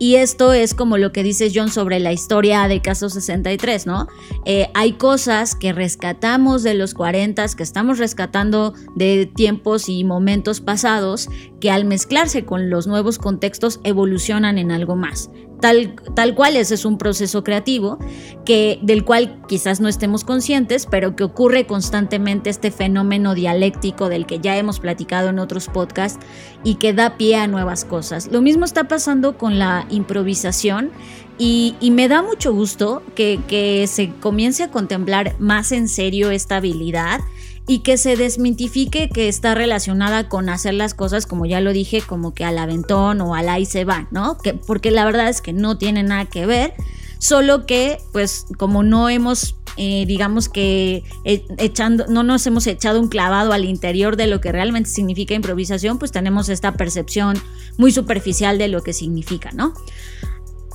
Y 0.01 0.15
esto 0.15 0.51
es 0.51 0.73
como 0.73 0.97
lo 0.97 1.11
que 1.11 1.21
dice 1.21 1.51
John 1.53 1.69
sobre 1.69 1.99
la 1.99 2.11
historia 2.11 2.67
de 2.67 2.81
Caso 2.81 3.07
63, 3.07 3.85
¿no? 3.85 4.07
Eh, 4.45 4.67
hay 4.73 4.93
cosas 4.93 5.53
que 5.53 5.73
rescatamos 5.73 6.63
de 6.63 6.73
los 6.73 6.95
40, 6.95 7.45
que 7.55 7.61
estamos 7.61 7.99
rescatando 7.99 8.73
de 8.95 9.27
tiempos 9.27 9.89
y 9.89 10.03
momentos 10.03 10.59
pasados, 10.59 11.29
que 11.59 11.69
al 11.69 11.85
mezclarse 11.85 12.45
con 12.45 12.71
los 12.71 12.87
nuevos 12.87 13.19
contextos 13.19 13.79
evolucionan 13.83 14.57
en 14.57 14.71
algo 14.71 14.95
más. 14.95 15.29
Tal, 15.61 15.93
tal, 16.15 16.33
cual 16.33 16.55
ese 16.55 16.73
es 16.73 16.85
un 16.85 16.97
proceso 16.97 17.43
creativo 17.43 17.99
que, 18.45 18.79
del 18.81 19.05
cual 19.05 19.43
quizás 19.47 19.79
no 19.79 19.87
estemos 19.87 20.23
conscientes, 20.23 20.87
pero 20.89 21.15
que 21.15 21.23
ocurre 21.23 21.67
constantemente 21.67 22.49
este 22.49 22.71
fenómeno 22.71 23.35
dialéctico 23.35 24.09
del 24.09 24.25
que 24.25 24.39
ya 24.39 24.57
hemos 24.57 24.79
platicado 24.79 25.29
en 25.29 25.37
otros 25.37 25.67
podcasts 25.67 26.25
y 26.63 26.75
que 26.75 26.93
da 26.93 27.15
pie 27.15 27.35
a 27.35 27.45
nuevas 27.45 27.85
cosas. 27.85 28.27
Lo 28.31 28.41
mismo 28.41 28.65
está 28.65 28.85
pasando 28.85 29.37
con 29.37 29.59
la 29.59 29.85
improvisación 29.91 30.91
y, 31.37 31.75
me 31.91 32.07
da 32.07 32.21
mucho 32.21 32.53
gusto 32.53 33.01
que, 33.15 33.39
que 33.47 33.87
se 33.87 34.11
comience 34.19 34.63
a 34.63 34.71
contemplar 34.71 35.35
más 35.39 35.71
en 35.71 35.89
serio 35.89 36.29
esta 36.29 36.57
habilidad 36.57 37.19
y 37.67 37.79
que 37.79 37.97
se 37.97 38.15
desmitifique 38.15 39.09
que 39.09 39.27
está 39.27 39.55
relacionada 39.55 40.29
con 40.29 40.49
hacer 40.49 40.73
las 40.73 40.93
cosas, 40.93 41.25
como 41.25 41.45
ya 41.45 41.61
lo 41.61 41.73
dije, 41.73 42.01
como 42.01 42.33
que 42.33 42.43
al 42.43 42.57
aventón 42.57 43.21
o 43.21 43.33
al 43.33 43.49
ahí 43.49 43.65
se 43.65 43.85
va, 43.85 44.07
¿no? 44.11 44.37
Que, 44.37 44.53
porque 44.53 44.91
la 44.91 45.05
verdad 45.05 45.29
es 45.29 45.41
que 45.41 45.53
no 45.53 45.77
tiene 45.77 46.03
nada 46.03 46.25
que 46.25 46.45
ver, 46.45 46.73
solo 47.21 47.67
que 47.67 47.99
pues 48.11 48.47
como 48.57 48.81
no 48.81 49.07
hemos, 49.07 49.55
eh, 49.77 50.05
digamos 50.07 50.49
que 50.49 51.03
eh, 51.23 51.45
echando, 51.59 52.07
no 52.07 52.23
nos 52.23 52.45
hemos 52.47 52.65
echado 52.65 52.99
un 52.99 53.09
clavado 53.09 53.53
al 53.53 53.63
interior 53.63 54.17
de 54.17 54.25
lo 54.25 54.41
que 54.41 54.51
realmente 54.51 54.89
significa 54.89 55.35
improvisación, 55.35 55.99
pues 55.99 56.11
tenemos 56.11 56.49
esta 56.49 56.73
percepción 56.73 57.37
muy 57.77 57.91
superficial 57.91 58.57
de 58.57 58.69
lo 58.69 58.81
que 58.81 58.91
significa, 58.91 59.51
¿no? 59.51 59.75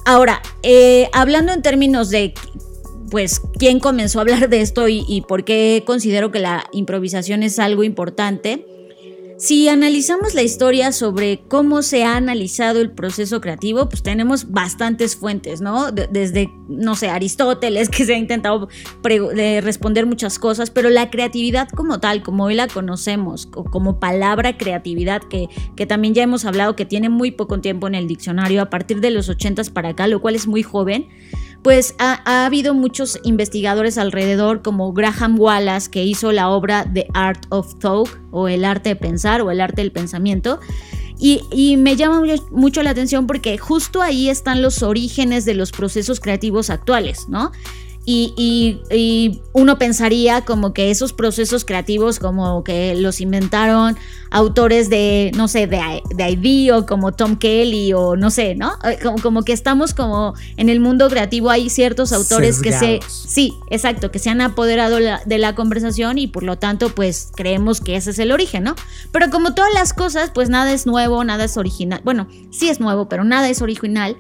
Ahora, 0.05 0.41
eh, 0.63 1.11
hablando 1.13 1.53
en 1.53 1.63
términos 1.63 2.11
de 2.11 2.33
pues 3.11 3.41
quién 3.59 3.81
comenzó 3.81 4.21
a 4.21 4.23
hablar 4.23 4.49
de 4.49 4.61
esto 4.61 4.87
y, 4.87 5.05
y, 5.09 5.23
por 5.23 5.45
qué 5.45 5.83
considero 5.85 6.31
que 6.31 6.39
la 6.39 6.65
improvisación 6.73 7.43
es 7.43 7.59
algo 7.59 7.83
importante. 7.83 8.67
Si 9.39 9.69
analizamos 9.69 10.35
la 10.35 10.43
historia 10.43 10.93
sobre 10.93 11.41
cómo 11.47 11.83
se 11.83 12.05
ha 12.05 12.17
analizado 12.17 12.81
el 12.81 12.91
proceso 12.91 13.43
creativo, 13.43 13.87
pues 13.87 14.03
tenemos 14.03 14.51
bastantes 14.51 15.15
fuentes, 15.15 15.61
¿no? 15.61 15.93
Desde, 15.93 16.51
no 16.69 16.95
sé, 16.95 17.11
Aristóteles, 17.11 17.89
que 17.91 18.07
se 18.07 18.15
ha 18.15 18.19
intentado 18.19 18.69
responder 19.03 20.07
muchas 20.07 20.39
cosas, 20.39 20.71
pero 20.71 20.89
la 20.89 21.11
creatividad 21.11 21.69
como 21.69 22.01
tal, 22.01 22.23
como 22.23 22.45
hoy 22.45 22.55
la 22.55 22.67
conocemos, 22.67 23.45
como 23.45 24.01
palabra 24.01 24.57
creatividad, 24.57 25.21
que, 25.23 25.49
que 25.77 25.85
también 25.85 26.15
ya 26.15 26.23
hemos 26.23 26.47
hablado 26.47 26.75
que 26.75 26.87
tiene 26.87 27.11
muy 27.11 27.31
poco 27.31 27.61
tiempo 27.61 27.87
en 27.89 27.95
el 27.95 28.09
diccionario, 28.09 28.63
a 28.63 28.71
partir 28.71 29.01
de 29.03 29.11
los 29.11 29.29
80 29.29 29.65
para 29.75 29.91
acá, 29.91 30.07
lo 30.07 30.23
cual 30.23 30.35
es 30.35 30.47
muy 30.47 30.63
joven, 30.63 31.09
pues 31.67 31.97
ha, 31.99 32.23
ha, 32.25 32.47
habido 32.47 32.75
muchos 32.75 33.19
investigadores 33.25 33.99
alrededor, 33.99 34.63
como 34.63 34.93
Graham 34.93 35.37
Wallace, 35.37 35.91
que 35.91 36.05
hizo 36.05 36.31
la 36.31 36.49
obra 36.49 36.89
The 36.95 37.09
Art 37.13 37.45
of 37.49 37.81
Thought, 37.81 38.09
o 38.31 38.47
el 38.47 38.65
arte 38.65 38.91
de 38.91 38.95
pensar, 38.95 39.41
o 39.41 39.51
el 39.51 39.61
arte 39.61 39.83
del 39.83 39.91
pensamiento. 39.91 40.61
Y, 41.19 41.77
me 41.77 41.97
llama 41.97 42.23
mucho 42.53 42.85
la 42.85 42.91
atención 42.91 43.27
porque 43.27 43.59
justo 43.59 44.01
ahí 44.01 44.29
están 44.31 44.63
los 44.63 44.85
orígenes 44.85 45.45
de 45.45 45.55
los 45.55 45.73
procesos 45.73 46.21
creativos 46.21 46.71
actuales, 46.71 47.29
¿no? 47.29 47.51
Y, 48.09 48.33
y, 48.37 48.81
y, 48.95 49.43
uno 49.53 49.79
pensaría 49.79 50.43
como 50.43 50.73
que 50.73 50.93
esos 50.93 51.13
procesos 51.13 51.65
creativos 51.65 52.21
como 52.21 52.63
que 52.63 52.95
los 52.95 53.21
inventaron 53.21 53.97
autores 54.31 54.89
de, 54.89 55.33
no 55.35 55.49
sé, 55.49 55.67
de, 55.67 56.03
de 56.15 56.31
ID 56.31 56.73
o 56.73 56.87
como 56.87 57.13
Tom 57.13 57.37
Kelly 57.37 57.93
o 57.95 58.15
no 58.15 58.31
sé, 58.31 58.55
¿no? 58.55 58.75
Eh, 58.85 58.99
como, 59.03 59.19
como, 59.21 59.43
que 59.43 59.53
estamos 59.53 59.93
como 59.93 60.35
en 60.57 60.69
el 60.69 60.79
mundo 60.79 61.09
creativo 61.09 61.51
hay 61.51 61.69
ciertos 61.69 62.13
autores 62.13 62.61
que 62.61 62.71
se, 62.73 63.01
sí, 63.09 63.55
exacto, 63.71 64.13
que 64.13 64.21
se 64.21 64.31
han 64.31 64.41
apoderado 64.41 65.01
la, 65.01 65.21
de 65.27 65.39
la 65.39 65.57
conversación 65.57 66.19
y 66.19 66.29
por 66.29 66.45
lo 66.45 66.59
tanto 66.59 66.95
pues 66.95 67.31
creemos 67.35 67.81
que 67.81 67.97
ese 67.97 68.11
es 68.11 68.19
el 68.21 68.31
origen, 68.31 68.63
¿no? 68.63 68.77
Pero 69.11 69.31
como 69.31 69.55
todas 69.55 69.73
las 69.75 69.93
cosas, 69.93 70.31
pues 70.33 70.49
nada 70.49 70.73
es 70.73 70.87
nuevo, 70.87 71.25
nada 71.25 71.45
es 71.45 71.57
original. 71.57 72.01
Bueno, 72.05 72.29
sí 72.51 72.69
es 72.69 72.79
nuevo, 72.79 73.09
pero 73.09 73.25
nada 73.25 73.49
es 73.49 73.63
original. 73.63 74.17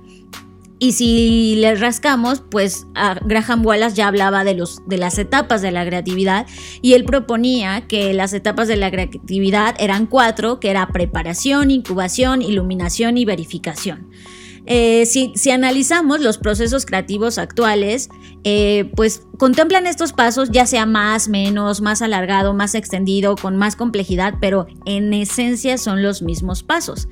Y 0.78 0.92
si 0.92 1.56
le 1.56 1.74
rascamos, 1.74 2.42
pues 2.50 2.86
Graham 3.24 3.64
Wallace 3.64 3.96
ya 3.96 4.08
hablaba 4.08 4.44
de, 4.44 4.54
los, 4.54 4.82
de 4.86 4.98
las 4.98 5.18
etapas 5.18 5.62
de 5.62 5.70
la 5.70 5.86
creatividad 5.86 6.46
y 6.82 6.92
él 6.92 7.04
proponía 7.04 7.86
que 7.88 8.12
las 8.12 8.34
etapas 8.34 8.68
de 8.68 8.76
la 8.76 8.90
creatividad 8.90 9.74
eran 9.78 10.06
cuatro, 10.06 10.60
que 10.60 10.70
era 10.70 10.86
preparación, 10.88 11.70
incubación, 11.70 12.42
iluminación 12.42 13.16
y 13.16 13.24
verificación. 13.24 14.10
Eh, 14.66 15.06
si, 15.06 15.32
si, 15.36 15.52
analizamos 15.52 16.20
los 16.20 16.38
procesos 16.38 16.86
creativos 16.86 17.38
actuales, 17.38 18.08
eh, 18.42 18.90
pues 18.96 19.22
contemplan 19.38 19.86
estos 19.86 20.12
pasos, 20.12 20.50
ya 20.50 20.66
sea 20.66 20.86
más, 20.86 21.28
menos, 21.28 21.80
más 21.80 22.02
alargado, 22.02 22.52
más 22.52 22.74
extendido, 22.74 23.36
con 23.36 23.56
más 23.56 23.76
complejidad, 23.76 24.34
pero 24.40 24.66
en 24.84 25.14
esencia 25.14 25.78
son 25.78 26.02
los 26.02 26.20
mismos 26.20 26.64
pasos. 26.64 27.08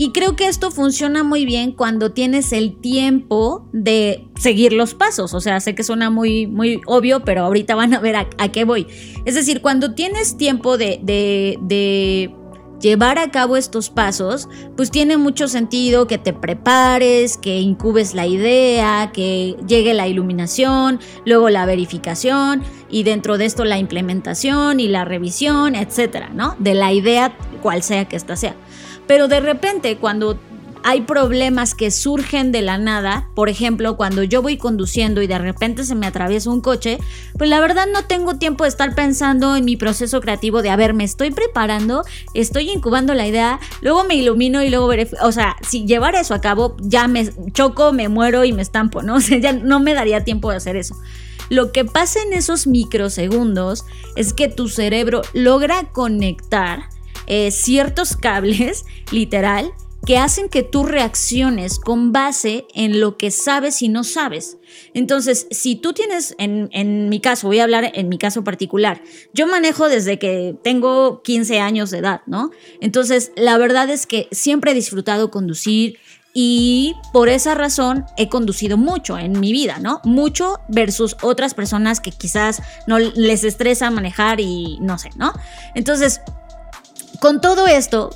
Y 0.00 0.12
creo 0.12 0.34
que 0.34 0.48
esto 0.48 0.70
funciona 0.70 1.22
muy 1.24 1.44
bien 1.44 1.72
cuando 1.72 2.10
tienes 2.12 2.54
el 2.54 2.80
tiempo 2.80 3.68
de 3.74 4.26
seguir 4.34 4.72
los 4.72 4.94
pasos. 4.94 5.34
O 5.34 5.42
sea, 5.42 5.60
sé 5.60 5.74
que 5.74 5.84
suena 5.84 6.08
muy, 6.08 6.46
muy 6.46 6.80
obvio, 6.86 7.22
pero 7.22 7.42
ahorita 7.42 7.74
van 7.74 7.92
a 7.92 8.00
ver 8.00 8.16
a, 8.16 8.24
qué 8.50 8.64
voy. 8.64 8.86
Es 9.26 9.34
decir, 9.34 9.60
cuando 9.60 9.92
tienes 9.92 10.38
tiempo 10.38 10.78
de, 10.78 11.00
de, 11.02 11.58
de 11.60 12.34
llevar 12.80 13.18
a 13.18 13.30
cabo 13.30 13.58
estos 13.58 13.90
pasos, 13.90 14.48
pues 14.74 14.90
tiene 14.90 15.18
mucho 15.18 15.48
sentido 15.48 16.06
que 16.06 16.16
te 16.16 16.32
prepares, 16.32 17.36
que 17.36 17.60
incubes 17.60 18.14
la 18.14 18.26
idea, 18.26 19.10
que 19.12 19.54
llegue 19.66 19.92
la 19.92 20.08
iluminación, 20.08 20.98
luego 21.26 21.50
la 21.50 21.66
verificación 21.66 22.62
y 22.88 23.02
dentro 23.02 23.36
de 23.36 23.44
esto 23.44 23.66
la 23.66 23.78
implementación 23.78 24.80
y 24.80 24.88
la 24.88 25.04
revisión, 25.04 25.74
etcétera, 25.74 26.30
¿no? 26.30 26.56
De 26.58 26.72
la 26.72 26.90
idea, 26.94 27.36
cual 27.60 27.82
sea 27.82 28.06
que 28.06 28.16
ésta 28.16 28.34
sea. 28.36 28.56
Pero 29.10 29.26
de 29.26 29.40
repente, 29.40 29.96
cuando 29.96 30.38
hay 30.84 31.00
problemas 31.00 31.74
que 31.74 31.90
surgen 31.90 32.52
de 32.52 32.62
la 32.62 32.78
nada, 32.78 33.28
por 33.34 33.48
ejemplo, 33.48 33.96
cuando 33.96 34.22
yo 34.22 34.40
voy 34.40 34.56
conduciendo 34.56 35.20
y 35.20 35.26
de 35.26 35.36
repente 35.36 35.82
se 35.82 35.96
me 35.96 36.06
atraviesa 36.06 36.48
un 36.48 36.60
coche, 36.60 36.98
pues 37.36 37.50
la 37.50 37.58
verdad 37.58 37.88
no 37.92 38.04
tengo 38.04 38.36
tiempo 38.36 38.62
de 38.62 38.68
estar 38.68 38.94
pensando 38.94 39.56
en 39.56 39.64
mi 39.64 39.76
proceso 39.76 40.20
creativo 40.20 40.62
de, 40.62 40.70
a 40.70 40.76
ver, 40.76 40.94
me 40.94 41.02
estoy 41.02 41.32
preparando, 41.32 42.04
estoy 42.34 42.70
incubando 42.70 43.12
la 43.12 43.26
idea, 43.26 43.58
luego 43.80 44.04
me 44.04 44.14
ilumino 44.14 44.62
y 44.62 44.70
luego 44.70 44.86
veré, 44.86 45.10
o 45.22 45.32
sea, 45.32 45.56
si 45.60 45.86
llevar 45.86 46.14
eso 46.14 46.32
a 46.32 46.40
cabo, 46.40 46.76
ya 46.80 47.08
me 47.08 47.28
choco, 47.50 47.92
me 47.92 48.08
muero 48.08 48.44
y 48.44 48.52
me 48.52 48.62
estampo, 48.62 49.02
¿no? 49.02 49.14
O 49.20 49.20
sea, 49.20 49.38
ya 49.38 49.52
no 49.52 49.80
me 49.80 49.92
daría 49.92 50.22
tiempo 50.22 50.52
de 50.52 50.58
hacer 50.58 50.76
eso. 50.76 50.94
Lo 51.48 51.72
que 51.72 51.84
pasa 51.84 52.20
en 52.22 52.32
esos 52.32 52.68
microsegundos 52.68 53.86
es 54.14 54.32
que 54.34 54.46
tu 54.46 54.68
cerebro 54.68 55.22
logra 55.32 55.90
conectar 55.90 56.84
eh, 57.32 57.52
ciertos 57.52 58.16
cables, 58.16 58.84
literal, 59.12 59.70
que 60.04 60.18
hacen 60.18 60.48
que 60.48 60.64
tú 60.64 60.82
reacciones 60.82 61.78
con 61.78 62.10
base 62.10 62.66
en 62.74 62.98
lo 62.98 63.16
que 63.16 63.30
sabes 63.30 63.82
y 63.82 63.88
no 63.88 64.02
sabes. 64.02 64.56
Entonces, 64.94 65.46
si 65.52 65.76
tú 65.76 65.92
tienes, 65.92 66.34
en, 66.38 66.68
en, 66.72 67.08
mi 67.08 67.20
caso, 67.20 67.46
voy 67.46 67.60
a 67.60 67.62
hablar 67.62 67.92
en 67.94 68.08
mi 68.08 68.18
caso 68.18 68.42
particular, 68.42 69.00
yo 69.32 69.46
manejo 69.46 69.88
desde 69.88 70.18
que 70.18 70.56
tengo 70.64 71.22
15 71.22 71.60
años 71.60 71.92
de 71.92 71.98
edad, 71.98 72.22
¿no? 72.26 72.50
Entonces, 72.80 73.30
la 73.36 73.58
verdad 73.58 73.90
es 73.90 74.08
que 74.08 74.26
siempre 74.32 74.72
he 74.72 74.74
disfrutado 74.74 75.30
conducir 75.30 75.98
y 76.34 76.94
por 77.12 77.28
esa 77.28 77.54
razón 77.54 78.06
he 78.16 78.28
conducido 78.28 78.76
mucho 78.76 79.18
en 79.18 79.38
mi 79.38 79.52
vida, 79.52 79.78
¿no? 79.80 80.00
Mucho 80.02 80.58
versus 80.68 81.16
otras 81.22 81.54
personas 81.54 82.00
que 82.00 82.10
quizás 82.10 82.60
no 82.88 82.98
les 82.98 83.44
estresa 83.44 83.90
manejar 83.90 84.40
y 84.40 84.78
no 84.80 84.98
sé, 84.98 85.10
¿no? 85.16 85.32
Entonces, 85.74 86.20
con 87.20 87.40
todo 87.40 87.66
esto, 87.66 88.10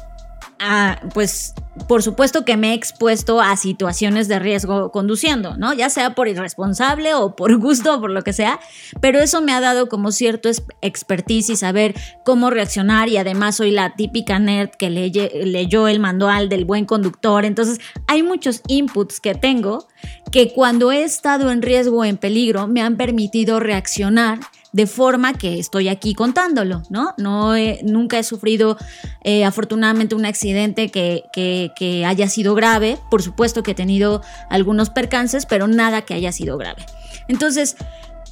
ah, 0.59 1.01
pues 1.13 1.55
por 1.89 2.03
supuesto 2.03 2.45
que 2.45 2.57
me 2.57 2.71
he 2.71 2.75
expuesto 2.75 3.41
a 3.41 3.57
situaciones 3.57 4.29
de 4.29 4.39
riesgo 4.39 4.91
conduciendo, 4.93 5.57
¿no? 5.57 5.75
Ya 5.75 5.91
sea 5.91 6.15
por 6.15 6.29
irresponsable 6.29 7.15
o 7.15 7.35
por 7.35 7.57
gusto 7.61 7.97
o 7.97 8.01
por 8.01 8.11
lo 8.11 8.23
que 8.23 8.33
sea, 8.33 8.61
pero 9.01 9.19
eso 9.19 9.43
me 9.43 9.53
ha 9.53 9.61
dado 9.61 9.89
como 9.89 10.13
cierto 10.13 10.49
expertise 10.81 11.51
y 11.51 11.57
saber 11.57 11.95
cómo 12.25 12.51
reaccionar 12.51 13.09
y 13.09 13.17
además 13.17 13.57
soy 13.57 13.71
la 13.71 13.95
típica 13.97 14.39
nerd 14.39 14.71
que 14.71 14.91
leyó 14.91 15.89
el 15.89 16.01
manual 16.01 16.49
del 16.49 16.65
buen 16.65 16.85
conductor, 16.85 17.45
entonces 17.45 17.81
hay 18.07 18.23
muchos 18.23 18.63
inputs 18.69 19.21
que 19.21 19.35
tengo 19.35 19.89
que 20.31 20.53
cuando 20.53 20.93
he 20.93 21.03
estado 21.03 21.51
en 21.51 21.63
riesgo 21.63 21.99
o 21.99 22.05
en 22.05 22.17
peligro 22.17 22.67
me 22.67 22.83
han 22.83 22.97
permitido 22.97 23.61
reaccionar 23.61 24.39
de 24.75 24.89
forma 24.89 25.35
que 25.35 25.61
estoy 25.61 25.89
aquí 25.89 26.15
contándolo, 26.15 26.83
¿no? 26.91 27.15
no 27.17 27.53
nunca 27.85 28.19
he 28.19 28.25
sufrido 28.25 28.77
eh, 29.23 29.45
afortunadamente 29.45 30.17
un 30.17 30.27
accidente 30.27 30.91
que, 30.91 31.23
que, 31.33 31.71
que, 31.77 32.05
haya 32.05 32.29
sido 32.29 32.57
grave, 32.57 32.99
por 33.09 33.23
supuesto 33.23 33.63
que 33.63 33.71
he 33.71 33.75
tenido 33.75 34.21
algunos 34.51 34.91
percances, 34.91 35.47
pero 35.47 35.69
nada 35.69 36.03
que 36.03 36.15
haya 36.15 36.33
sido 36.33 36.59
grave. 36.59 36.85
Entonces, 37.29 37.77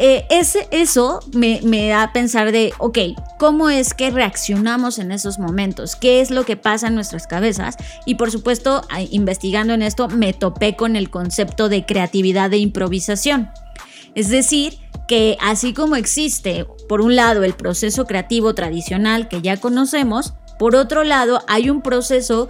eh, 0.01 0.27
ese, 0.31 0.67
eso 0.73 1.21
me, 1.33 1.61
me, 1.63 1.87
da 1.87 2.03
a 2.03 2.13
pensar 2.13 2.51
de, 2.51 2.73
ok, 2.79 2.99
¿cómo 3.39 3.71
es 3.71 3.95
que 3.95 4.11
reaccionamos 4.11 4.99
en 4.99 5.13
esos 5.13 5.39
momentos? 5.39 5.95
¿Qué 5.95 6.21
es 6.21 6.33
lo 6.33 6.45
que 6.45 6.57
pasa 6.57 6.89
en 6.89 6.97
nuestras 6.97 7.29
cabezas? 7.29 7.77
Y 8.05 8.17
por 8.17 8.33
supuesto, 8.33 8.83
investigando 9.13 9.75
en 9.75 9.83
esto, 9.83 10.09
me 10.09 10.33
topé 10.33 10.75
con 10.75 10.97
el 10.97 11.09
concepto 11.09 11.69
de 11.69 11.87
creatividad 11.87 12.51
de 12.51 12.57
improvisación. 12.57 13.49
Es 14.17 14.29
decir, 14.29 14.81
que 15.13 15.37
así 15.43 15.75
como 15.75 15.97
existe, 15.97 16.65
por 16.89 17.03
un 17.03 17.17
lado, 17.17 17.45
el 17.45 17.53
proceso 17.53 18.07
creativo 18.07 18.55
tradicional 18.55 19.29
que 19.29 19.43
ya 19.43 19.59
conocemos, 19.59 20.33
por 20.59 20.75
otro 20.75 21.05
lado, 21.05 21.43
hay 21.49 21.69
un 21.69 21.83
proceso 21.83 22.49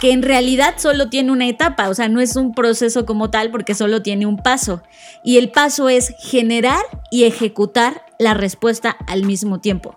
que 0.00 0.10
en 0.10 0.22
realidad 0.22 0.74
solo 0.78 1.08
tiene 1.08 1.30
una 1.30 1.46
etapa, 1.46 1.88
o 1.88 1.94
sea, 1.94 2.08
no 2.08 2.20
es 2.20 2.34
un 2.34 2.52
proceso 2.52 3.06
como 3.06 3.30
tal 3.30 3.52
porque 3.52 3.76
solo 3.76 4.02
tiene 4.02 4.26
un 4.26 4.38
paso. 4.38 4.82
Y 5.22 5.38
el 5.38 5.52
paso 5.52 5.88
es 5.88 6.12
generar 6.18 6.82
y 7.12 7.26
ejecutar 7.26 8.04
la 8.18 8.34
respuesta 8.34 8.96
al 9.06 9.22
mismo 9.22 9.60
tiempo. 9.60 9.94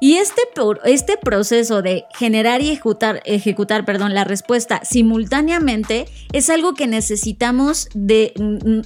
Y 0.00 0.16
este, 0.16 0.42
este 0.84 1.16
proceso 1.16 1.80
de 1.80 2.06
generar 2.14 2.60
y 2.60 2.70
ejecutar, 2.70 3.22
ejecutar 3.24 3.84
perdón, 3.84 4.14
la 4.14 4.24
respuesta 4.24 4.80
simultáneamente 4.84 6.06
es 6.32 6.50
algo 6.50 6.74
que 6.74 6.86
necesitamos 6.86 7.88
de, 7.94 8.32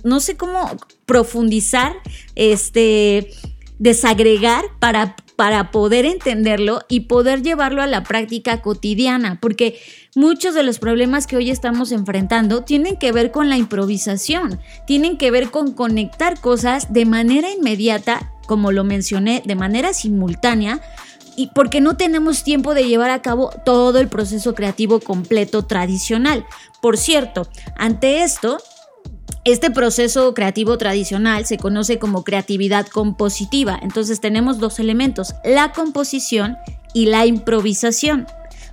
no 0.05 0.21
sé 0.21 0.37
cómo 0.37 0.77
profundizar, 1.07 1.95
este, 2.35 3.31
desagregar 3.79 4.65
para, 4.79 5.17
para 5.37 5.71
poder 5.71 6.05
entenderlo 6.05 6.81
y 6.89 7.01
poder 7.01 7.43
llevarlo 7.43 7.83
a 7.83 7.87
la 7.87 8.03
práctica 8.03 8.63
cotidiana, 8.63 9.39
porque 9.41 9.79
muchos 10.15 10.55
de 10.55 10.63
los 10.63 10.79
problemas 10.79 11.27
que 11.27 11.37
hoy 11.37 11.51
estamos 11.51 11.93
enfrentando 11.93 12.65
tienen 12.65 12.97
que 12.97 13.13
ver 13.13 13.31
con 13.31 13.49
la 13.49 13.57
improvisación, 13.57 14.61
tienen 14.87 15.19
que 15.19 15.31
ver 15.31 15.51
con 15.51 15.73
conectar 15.73 16.41
cosas 16.41 16.93
de 16.93 17.05
manera 17.05 17.51
inmediata, 17.51 18.33
como 18.47 18.73
lo 18.73 18.85
mencioné, 18.85 19.43
de 19.45 19.55
manera 19.55 19.93
simultánea, 19.93 20.81
y 21.37 21.49
porque 21.49 21.81
no 21.81 21.97
tenemos 21.97 22.43
tiempo 22.43 22.75
de 22.75 22.89
llevar 22.89 23.11
a 23.11 23.21
cabo 23.21 23.51
todo 23.65 23.99
el 23.99 24.09
proceso 24.09 24.55
creativo 24.55 25.01
completo 25.01 25.67
tradicional. 25.67 26.47
Por 26.81 26.97
cierto, 26.97 27.47
ante 27.77 28.23
esto, 28.23 28.59
este 29.45 29.71
proceso 29.71 30.35
creativo 30.35 30.79
tradicional 30.79 31.47
se 31.47 31.59
conoce 31.59 31.99
como 31.99 32.25
creatividad 32.25 32.87
compositiva. 32.87 33.79
Entonces 33.83 34.21
tenemos 34.21 34.59
dos 34.59 34.81
elementos, 34.81 35.35
la 35.45 35.73
composición 35.73 36.57
y 36.95 37.07
la 37.07 37.27
improvisación 37.27 38.27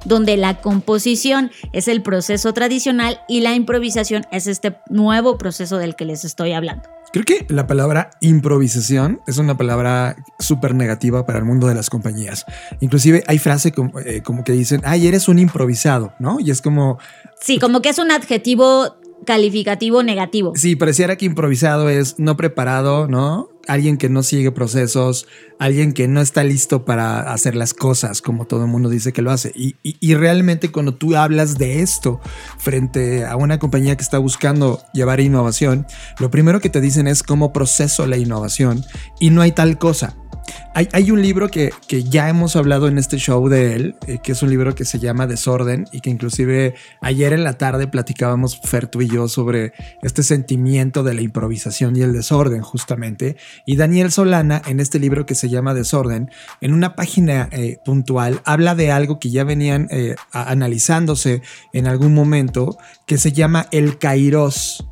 donde 0.06 0.38
la 0.38 0.62
composición 0.62 1.52
es 1.72 1.88
el 1.88 2.02
proceso 2.02 2.54
tradicional 2.54 3.22
y 3.28 3.42
la 3.42 3.56
improvisación 3.56 4.26
es 4.32 4.48
este 4.48 4.76
nuevo 4.90 5.38
proceso 5.38 5.78
del 5.78 5.96
que 5.96 6.06
les 6.06 6.26
estoy 6.26 6.54
hablando. 6.54 6.90
Creo 7.14 7.26
que 7.26 7.46
la 7.48 7.68
palabra 7.68 8.10
improvisación 8.22 9.22
es 9.28 9.38
una 9.38 9.56
palabra 9.56 10.16
súper 10.40 10.74
negativa 10.74 11.28
para 11.28 11.38
el 11.38 11.46
mundo 11.46 11.68
de 11.68 11.76
las 11.76 11.92
compañías. 11.92 12.44
Inclusive 12.80 13.24
hay 13.28 13.38
frases 13.38 13.72
como, 13.72 14.00
eh, 14.00 14.24
como, 14.24 14.44
que 14.44 14.52
dicen, 14.54 14.82
ay, 14.84 15.06
eres 15.06 15.28
un 15.28 15.38
improvisado, 15.38 16.16
¿no? 16.18 16.40
Y 16.40 16.50
es 16.50 16.64
como... 16.64 16.98
Sí, 17.40 17.60
como 17.60 17.84
que 17.84 17.90
es 17.90 18.00
un 18.00 18.10
adjetivo 18.10 18.98
calificativo 19.24 20.04
negativo. 20.04 20.54
Sí, 20.56 20.76
pareciera 20.76 21.16
que 21.18 21.26
improvisado 21.26 21.90
es 21.90 22.20
no 22.20 22.38
preparado, 22.38 23.08
¿no? 23.08 23.50
Alguien 23.68 23.98
que 23.98 24.10
no 24.10 24.24
sigue 24.24 24.52
procesos, 24.52 25.26
alguien 25.58 25.94
que 25.94 26.08
no 26.10 26.20
está 26.20 26.44
listo 26.44 26.84
para 26.84 27.32
hacer 27.32 27.56
las 27.56 27.74
cosas 27.74 28.22
como 28.22 28.46
todo 28.46 28.66
el 28.66 28.70
mundo 28.70 28.90
dice 28.90 29.14
que 29.14 29.22
lo 29.22 29.32
hace. 29.32 29.54
Y, 29.56 29.76
y- 29.84 29.96
y 30.02 30.16
realmente 30.16 30.70
cuando 30.70 30.94
tú 30.96 31.16
hablas 31.16 31.58
de 31.58 31.82
esto 31.82 32.20
frente 32.58 33.26
a 33.26 33.36
una 33.38 33.60
compañía 33.60 33.96
que 33.96 34.04
está 34.04 34.18
buscando 34.18 34.82
llevar 34.94 35.20
innovación, 35.22 35.86
lo 36.20 36.30
primero 36.30 36.60
que 36.60 36.70
te 36.70 36.82
dicen 36.82 37.08
es 37.08 37.24
cómo 37.24 37.54
proceso 37.54 38.06
la 38.06 38.18
innovación 38.18 38.84
y 39.20 39.30
no 39.30 39.42
hay 39.42 39.54
tal 39.54 39.78
cosa. 39.78 40.18
Hay, 40.76 41.12
un 41.12 41.22
libro 41.22 41.50
que, 41.50 41.72
que 41.88 42.04
ya 42.04 42.30
hemos 42.30 42.56
hablado 42.56 42.88
en 42.88 42.98
este 42.98 43.18
show 43.18 43.48
de 43.48 43.76
él, 43.76 43.96
eh, 44.08 44.18
que 44.24 44.32
es 44.32 44.42
un 44.42 44.50
libro 44.50 44.74
que 44.74 44.86
se 44.86 44.98
llama 44.98 45.28
Desorden 45.28 45.86
y 45.92 46.02
que 46.02 46.10
inclusive 46.10 46.74
ayer 47.00 47.32
en 47.32 47.44
la 47.44 47.60
tarde 47.60 47.88
platicábamos 47.88 48.60
Fer 48.60 48.88
tú 48.88 49.04
y 49.04 49.08
yo 49.08 49.28
sobre 49.28 49.74
este 50.02 50.24
sentimiento 50.24 51.04
de 51.04 51.14
la 51.14 51.22
improvisación 51.22 51.96
y 51.96 52.02
el 52.02 52.12
desorden 52.12 52.64
justamente. 52.64 53.38
Y 53.68 53.76
Daniel 53.76 54.12
Solana 54.12 54.64
en 54.66 54.80
este 54.80 54.98
libro 54.98 55.28
que 55.28 55.36
se 55.36 55.48
llama 55.48 55.76
Desorden, 55.76 56.32
en 56.60 56.74
una 56.74 56.96
página 56.96 57.50
eh, 57.52 57.78
puntual, 57.86 58.42
habla 58.44 58.74
de 58.74 58.92
algo 58.92 59.20
que 59.20 59.30
ya 59.30 59.44
venían 59.44 59.88
eh, 59.92 60.16
analizándose 60.32 61.44
en 61.72 61.86
algún 61.86 62.16
momento, 62.16 62.78
que 63.06 63.18
se 63.18 63.32
llama 63.32 63.68
el 63.72 64.00
kairos. 64.00 64.86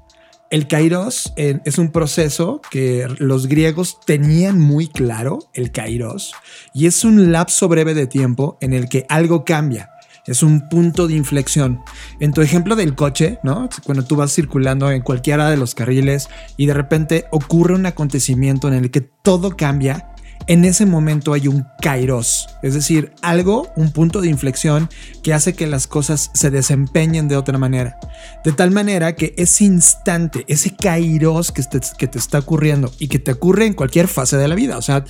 El 0.51 0.67
kairos 0.67 1.31
eh, 1.37 1.59
es 1.63 1.77
un 1.77 1.93
proceso 1.93 2.59
que 2.69 3.07
los 3.19 3.47
griegos 3.47 4.01
tenían 4.05 4.59
muy 4.59 4.89
claro, 4.89 5.39
el 5.53 5.71
kairos, 5.71 6.33
y 6.73 6.87
es 6.87 7.05
un 7.05 7.31
lapso 7.31 7.69
breve 7.69 7.93
de 7.93 8.05
tiempo 8.05 8.57
en 8.59 8.73
el 8.73 8.89
que 8.89 9.05
algo 9.07 9.45
cambia. 9.45 9.91
Es 10.27 10.43
un 10.43 10.67
punto 10.67 11.07
de 11.07 11.15
inflexión. 11.15 11.79
En 12.19 12.33
tu 12.33 12.41
ejemplo 12.41 12.75
del 12.75 12.95
coche, 12.95 13.39
¿no? 13.43 13.69
Cuando 13.85 14.03
tú 14.03 14.17
vas 14.17 14.33
circulando 14.33 14.91
en 14.91 15.01
cualquiera 15.03 15.49
de 15.49 15.55
los 15.55 15.73
carriles 15.73 16.27
y 16.57 16.65
de 16.65 16.73
repente 16.73 17.25
ocurre 17.31 17.73
un 17.73 17.85
acontecimiento 17.85 18.67
en 18.67 18.73
el 18.73 18.91
que 18.91 19.01
todo 19.01 19.55
cambia, 19.55 20.10
en 20.47 20.65
ese 20.65 20.85
momento 20.85 21.33
hay 21.33 21.47
un 21.47 21.65
kairos, 21.81 22.49
es 22.61 22.73
decir, 22.73 23.13
algo, 23.21 23.71
un 23.75 23.91
punto 23.91 24.21
de 24.21 24.29
inflexión 24.29 24.89
que 25.23 25.33
hace 25.33 25.53
que 25.53 25.67
las 25.67 25.87
cosas 25.87 26.31
se 26.33 26.49
desempeñen 26.49 27.27
de 27.27 27.37
otra 27.37 27.57
manera. 27.57 27.99
De 28.43 28.51
tal 28.51 28.71
manera 28.71 29.15
que 29.15 29.33
ese 29.37 29.65
instante, 29.65 30.45
ese 30.47 30.75
kairos 30.75 31.51
que 31.51 31.63
te, 31.63 31.79
que 31.97 32.07
te 32.07 32.17
está 32.17 32.39
ocurriendo 32.39 32.91
y 32.99 33.07
que 33.07 33.19
te 33.19 33.31
ocurre 33.31 33.65
en 33.65 33.73
cualquier 33.73 34.07
fase 34.07 34.37
de 34.37 34.47
la 34.47 34.55
vida, 34.55 34.77
o 34.77 34.81
sea, 34.81 35.03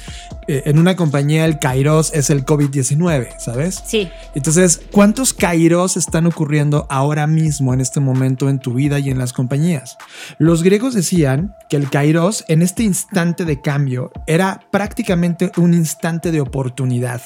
eh, 0.47 0.63
en 0.65 0.79
una 0.79 0.95
compañía 0.95 1.45
el 1.45 1.59
kairos 1.59 2.11
es 2.13 2.29
el 2.29 2.45
COVID-19, 2.45 3.39
¿sabes? 3.39 3.81
Sí. 3.85 4.09
Entonces, 4.35 4.81
¿cuántos 4.91 5.33
kairos 5.33 5.97
están 5.97 6.25
ocurriendo 6.25 6.87
ahora 6.89 7.27
mismo 7.27 7.73
en 7.73 7.81
este 7.81 7.99
momento 7.99 8.49
en 8.49 8.59
tu 8.59 8.73
vida 8.73 8.99
y 8.99 9.09
en 9.09 9.17
las 9.17 9.33
compañías? 9.33 9.97
Los 10.37 10.63
griegos 10.63 10.93
decían 10.93 11.55
que 11.69 11.77
el 11.77 11.89
kairos 11.89 12.43
en 12.47 12.61
este 12.61 12.83
instante 12.83 13.45
de 13.45 13.61
cambio 13.61 14.11
era 14.27 14.61
prácticamente 14.71 15.20
un 15.57 15.73
instante 15.73 16.31
de 16.31 16.41
oportunidad. 16.41 17.21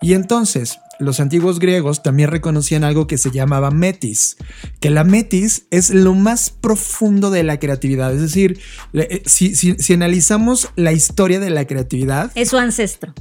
Y 0.00 0.14
entonces, 0.14 0.78
los 0.98 1.20
antiguos 1.20 1.58
griegos 1.60 2.02
también 2.02 2.30
reconocían 2.30 2.82
algo 2.84 3.06
que 3.06 3.18
se 3.18 3.30
llamaba 3.30 3.70
metis, 3.70 4.36
que 4.80 4.90
la 4.90 5.04
metis 5.04 5.66
es 5.70 5.90
lo 5.90 6.14
más 6.14 6.50
profundo 6.50 7.30
de 7.30 7.44
la 7.44 7.58
creatividad. 7.60 8.12
Es 8.12 8.20
decir, 8.20 8.58
eh, 8.92 9.22
si- 9.26 9.54
si 9.54 9.92
analizamos 9.92 10.68
la 10.74 10.92
historia 10.92 11.38
de 11.38 11.50
la 11.50 11.66
creatividad, 11.66 12.32
Es 12.34 12.48
su 12.50 12.58
ancestro. 12.58 13.14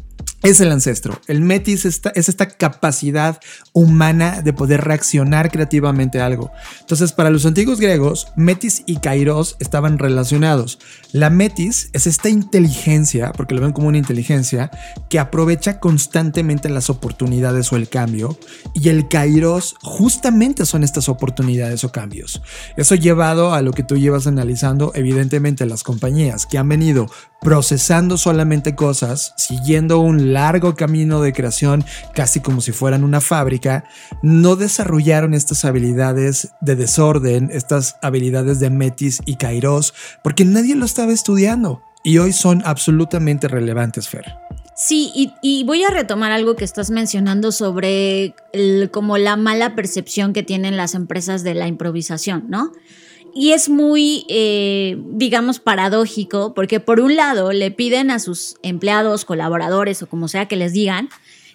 Es 0.44 0.62
el 0.62 0.72
ancestro. 0.72 1.20
El 1.28 1.42
metis 1.42 1.86
es 1.86 2.02
esta 2.16 2.48
capacidad 2.48 3.40
humana 3.74 4.42
de 4.42 4.54
poder 4.54 4.82
reaccionar 4.82 5.52
creativamente 5.52 6.22
a 6.22 6.26
algo. 6.26 6.52
Entonces, 6.80 7.12
para 7.12 7.30
los 7.30 7.46
antiguos 7.46 7.80
griegos, 7.80 8.28
metis 8.36 8.84
y 8.86 8.98
kairos 8.98 9.56
estaban 9.60 9.98
relacionados. 9.98 10.80
La 11.12 11.30
metis 11.30 11.90
es 11.94 12.06
esta 12.06 12.30
inteligencia, 12.30 13.32
porque 13.32 13.56
lo 13.56 13.62
ven 13.62 13.72
como 13.72 13.88
una 13.88 13.98
inteligencia, 13.98 14.70
que 15.10 15.20
aprovecha 15.20 15.80
constantemente 15.80 16.70
las 16.70 16.90
oportunidades 16.90 17.74
o 17.74 17.76
el 17.76 17.90
cambio. 17.90 18.38
Y 18.74 18.90
el 18.90 19.08
kairos 19.08 19.76
justamente 19.82 20.66
son 20.66 20.84
estas 20.84 21.10
oportunidades 21.10 21.84
o 21.84 21.92
cambios. 21.92 22.42
Eso 22.76 22.96
llevado 22.96 23.54
a 23.54 23.62
lo 23.62 23.72
que 23.72 23.84
tú 23.84 23.98
llevas 23.98 24.28
analizando, 24.28 24.92
evidentemente 24.94 25.66
las 25.66 25.84
compañías 25.84 26.46
que 26.46 26.58
han 26.58 26.70
venido 26.70 27.08
procesando 27.42 28.18
solamente 28.18 28.76
cosas, 28.76 29.34
siguiendo 29.38 30.00
un 30.00 30.27
largo 30.34 30.76
camino 30.76 31.22
de 31.22 31.34
creación, 31.34 31.84
casi 32.14 32.40
como 32.40 32.62
si 32.62 32.72
fueran 32.72 33.04
una 33.04 33.22
fábrica, 33.22 33.86
no 34.22 34.56
desarrollaron 34.56 35.34
estas 35.34 35.66
habilidades 35.66 36.50
de 36.62 36.76
desorden, 36.76 37.50
estas 37.52 37.98
habilidades 38.02 38.60
de 38.60 38.70
metis 38.70 39.22
y 39.26 39.36
kairos, 39.36 39.94
porque 40.24 40.46
nadie 40.46 40.76
lo 40.76 40.86
estaba 40.86 41.12
estudiando. 41.12 41.82
Y 42.04 42.20
hoy 42.20 42.32
son 42.32 42.62
absolutamente 42.66 43.48
relevantes, 43.48 44.08
Fer. 44.08 44.26
Sí, 44.78 45.34
y, 45.42 45.64
voy 45.64 45.84
a 45.84 45.90
retomar 45.90 46.32
algo 46.32 46.56
que 46.56 46.64
estás 46.64 46.92
mencionando 46.92 47.52
sobre 47.52 48.36
como 48.92 49.18
la 49.18 49.36
mala 49.36 49.74
percepción 49.74 50.34
que 50.34 50.44
tienen 50.44 50.78
las 50.78 50.94
empresas 50.94 51.44
de 51.44 51.56
la 51.56 51.68
improvisación, 51.68 52.46
¿no? 52.48 52.72
Y 53.40 53.52
es 53.52 53.70
muy, 53.70 54.26
eh, 54.30 54.98
digamos, 55.12 55.60
paradójico, 55.60 56.56
porque 56.56 56.80
por 56.80 57.00
un 57.00 57.16
lado 57.16 57.52
le 57.52 57.70
piden 57.70 58.10
a 58.10 58.18
sus 58.18 58.56
empleados, 58.64 59.26
colaboradores 59.26 60.02
o 60.02 60.08
como 60.08 60.28
sea 60.28 60.48
que 60.48 60.56
les 60.56 60.74
digan, 60.74 61.10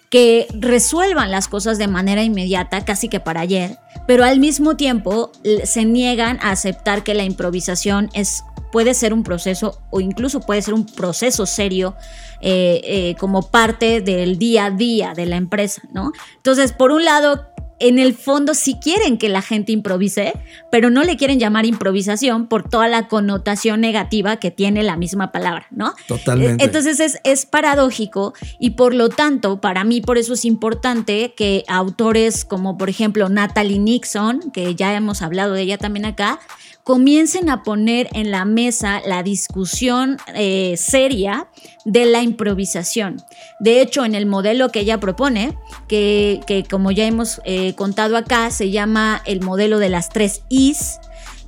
que 0.09 0.47
resuelvan 0.53 1.29
las 1.29 1.47
cosas 1.47 1.77
de 1.77 1.87
manera 1.87 2.23
inmediata, 2.23 2.85
casi 2.85 3.09
que 3.09 3.19
para 3.19 3.41
ayer, 3.41 3.77
pero 4.07 4.23
al 4.23 4.39
mismo 4.39 4.77
tiempo 4.77 5.31
l- 5.43 5.65
se 5.65 5.83
niegan 5.85 6.37
a 6.41 6.51
aceptar 6.51 7.03
que 7.03 7.15
la 7.15 7.23
improvisación 7.23 8.09
es, 8.13 8.43
puede 8.71 8.93
ser 8.93 9.11
un 9.11 9.23
proceso 9.23 9.81
o 9.89 9.99
incluso 9.99 10.39
puede 10.39 10.61
ser 10.61 10.75
un 10.75 10.85
proceso 10.85 11.45
serio 11.45 11.95
eh, 12.41 12.81
eh, 12.83 13.15
como 13.19 13.49
parte 13.49 14.01
del 14.01 14.37
día 14.37 14.65
a 14.65 14.71
día 14.71 15.13
de 15.15 15.25
la 15.25 15.35
empresa, 15.35 15.81
¿no? 15.93 16.11
Entonces, 16.37 16.71
por 16.73 16.91
un 16.91 17.03
lado, 17.05 17.47
en 17.83 17.99
el 17.99 18.13
fondo 18.13 18.53
sí 18.53 18.77
quieren 18.81 19.17
que 19.17 19.27
la 19.27 19.41
gente 19.41 19.73
improvise, 19.73 20.33
pero 20.71 20.89
no 20.89 21.03
le 21.03 21.17
quieren 21.17 21.37
llamar 21.37 21.65
improvisación 21.65 22.47
por 22.47 22.69
toda 22.69 22.87
la 22.87 23.09
connotación 23.09 23.81
negativa 23.81 24.37
que 24.37 24.51
tiene 24.51 24.83
la 24.83 24.95
misma 24.95 25.33
palabra, 25.33 25.67
¿no? 25.69 25.93
Totalmente. 26.07 26.63
Eh, 26.63 26.67
Entonces 26.67 27.01
es, 27.01 27.19
es 27.25 27.45
paradójico 27.45 28.33
y 28.57 28.71
por 28.71 28.93
lo 28.93 29.09
tanto, 29.09 29.59
para 29.59 29.83
mí 29.83 29.99
por 29.99 30.17
eso 30.17 30.33
es 30.33 30.45
importante 30.45 31.33
que 31.35 31.65
autores 31.67 32.45
como 32.45 32.77
por 32.77 32.89
ejemplo 32.89 33.27
Natalie 33.27 33.79
Nixon, 33.79 34.51
que 34.53 34.75
ya 34.75 34.95
hemos 34.95 35.21
hablado 35.21 35.53
de 35.53 35.63
ella 35.63 35.77
también 35.77 36.05
acá, 36.05 36.39
comiencen 36.83 37.49
a 37.49 37.63
poner 37.63 38.09
en 38.13 38.29
la 38.29 38.45
mesa 38.45 39.01
la 39.05 39.23
discusión 39.23 40.17
eh, 40.35 40.75
seria 40.77 41.47
de 41.85 42.05
la 42.05 42.21
improvisación. 42.21 43.21
De 43.59 43.81
hecho, 43.81 44.03
en 44.03 44.15
el 44.15 44.25
modelo 44.25 44.69
que 44.69 44.81
ella 44.81 44.99
propone, 44.99 45.57
que, 45.87 46.41
que 46.45 46.63
como 46.63 46.91
ya 46.91 47.05
hemos 47.05 47.41
eh, 47.45 47.72
contado 47.73 48.17
acá, 48.17 48.51
se 48.51 48.71
llama 48.71 49.21
el 49.25 49.41
modelo 49.41 49.79
de 49.79 49.89
las 49.89 50.09
tres 50.09 50.41
Is, 50.49 50.99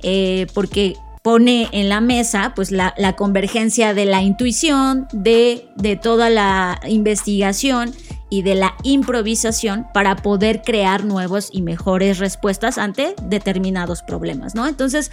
eh, 0.02 0.46
porque 0.54 0.94
pone 1.22 1.68
en 1.72 1.88
la 1.88 2.00
mesa 2.00 2.52
pues 2.54 2.70
la, 2.70 2.94
la 2.96 3.16
convergencia 3.16 3.94
de 3.94 4.04
la 4.04 4.22
intuición, 4.22 5.08
de, 5.12 5.68
de 5.74 5.96
toda 5.96 6.30
la 6.30 6.80
investigación 6.86 7.92
y 8.30 8.42
de 8.42 8.54
la 8.54 8.76
improvisación 8.84 9.86
para 9.92 10.16
poder 10.16 10.62
crear 10.62 11.04
nuevos 11.04 11.48
y 11.52 11.62
mejores 11.62 12.18
respuestas 12.18 12.78
ante 12.78 13.14
determinados 13.22 14.02
problemas, 14.02 14.54
¿no? 14.54 14.68
Entonces, 14.68 15.10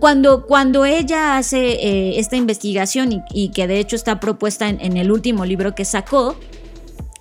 cuando, 0.00 0.44
cuando 0.46 0.84
ella 0.84 1.36
hace 1.36 1.58
eh, 1.58 2.18
esta 2.18 2.36
investigación 2.36 3.24
y, 3.32 3.50
que 3.50 3.66
de 3.66 3.78
hecho 3.78 3.96
está 3.96 4.20
propuesta 4.20 4.68
en 4.68 4.96
el 4.96 5.10
último 5.10 5.44
libro 5.44 5.74
que 5.74 5.84
sacó, 5.84 6.36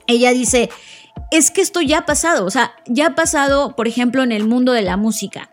ella 0.07 0.31
dice, 0.31 0.69
es 1.31 1.51
que 1.51 1.61
esto 1.61 1.81
ya 1.81 1.99
ha 1.99 2.05
pasado, 2.05 2.45
o 2.45 2.49
sea, 2.51 2.73
ya 2.85 3.07
ha 3.07 3.15
pasado, 3.15 3.75
por 3.75 3.87
ejemplo, 3.87 4.23
en 4.23 4.31
el 4.31 4.45
mundo 4.47 4.71
de 4.73 4.81
la 4.81 4.97
música, 4.97 5.49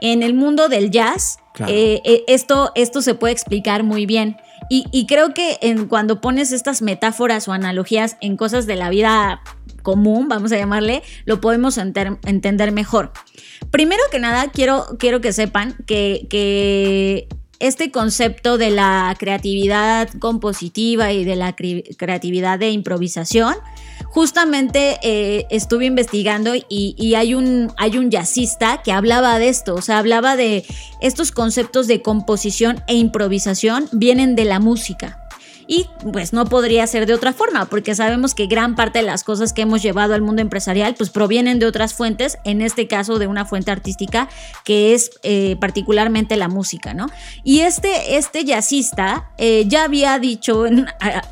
en 0.00 0.22
el 0.22 0.34
mundo 0.34 0.68
del 0.68 0.90
jazz, 0.90 1.38
Claro. 1.54 1.72
eh, 1.72 2.02
eh, 2.04 2.24
esto, 2.28 2.70
esto 2.74 3.00
se 3.00 3.14
puede 3.14 3.32
explicar 3.32 3.82
muy 3.82 4.04
bien. 4.04 4.36
Y, 4.68 4.84
y 4.92 5.06
creo 5.06 5.32
que 5.32 5.58
en, 5.62 5.86
cuando 5.86 6.20
pones 6.20 6.52
estas 6.52 6.82
metáforas 6.82 7.48
o 7.48 7.52
analogías 7.52 8.16
en 8.20 8.36
cosas 8.36 8.66
de 8.66 8.76
la 8.76 8.90
vida 8.90 9.40
común, 9.82 10.28
vamos 10.28 10.50
a 10.52 10.56
llamarle, 10.58 11.02
lo 11.24 11.40
podemos 11.40 11.78
enter- 11.78 12.18
entender 12.26 12.72
mejor. 12.72 13.12
Primero 13.70 14.02
que 14.10 14.18
nada, 14.18 14.48
quiero, 14.52 14.84
quiero 14.98 15.20
que 15.20 15.32
sepan 15.32 15.76
que, 15.86 16.26
que 16.28 17.28
este 17.58 17.90
concepto 17.90 18.58
de 18.58 18.70
la 18.70 19.14
creatividad 19.18 20.08
compositiva 20.18 21.12
y 21.12 21.24
de 21.24 21.36
la 21.36 21.54
creatividad 21.54 22.58
de 22.58 22.70
improvisación, 22.70 23.54
justamente 24.06 24.98
eh, 25.02 25.46
estuve 25.50 25.86
investigando 25.86 26.54
y, 26.54 26.94
y 26.98 27.14
hay, 27.14 27.34
un, 27.34 27.72
hay 27.76 27.98
un 27.98 28.10
jazzista 28.10 28.82
que 28.82 28.92
hablaba 28.92 29.38
de 29.38 29.48
esto, 29.48 29.74
o 29.74 29.82
sea, 29.82 29.98
hablaba 29.98 30.36
de 30.36 30.64
estos 31.00 31.32
conceptos 31.32 31.86
de 31.86 32.02
composición 32.02 32.82
e 32.86 32.94
improvisación 32.94 33.88
vienen 33.92 34.36
de 34.36 34.44
la 34.44 34.60
música. 34.60 35.25
Y 35.66 35.86
pues 36.12 36.32
no 36.32 36.44
podría 36.44 36.86
ser 36.86 37.06
de 37.06 37.14
otra 37.14 37.32
forma, 37.32 37.66
porque 37.66 37.94
sabemos 37.94 38.34
que 38.34 38.46
gran 38.46 38.76
parte 38.76 39.00
de 39.00 39.04
las 39.04 39.24
cosas 39.24 39.52
que 39.52 39.62
hemos 39.62 39.82
llevado 39.82 40.14
al 40.14 40.22
mundo 40.22 40.42
empresarial 40.42 40.94
pues 40.94 41.10
provienen 41.10 41.58
de 41.58 41.66
otras 41.66 41.94
fuentes, 41.94 42.38
en 42.44 42.62
este 42.62 42.86
caso 42.86 43.18
de 43.18 43.26
una 43.26 43.44
fuente 43.44 43.70
artística 43.70 44.28
que 44.64 44.94
es 44.94 45.10
eh, 45.22 45.56
particularmente 45.60 46.36
la 46.36 46.48
música, 46.48 46.94
¿no? 46.94 47.08
Y 47.42 47.60
este, 47.60 48.16
este 48.16 48.44
jazzista 48.44 49.30
eh, 49.38 49.64
ya 49.66 49.84
había 49.84 50.18
dicho, 50.18 50.64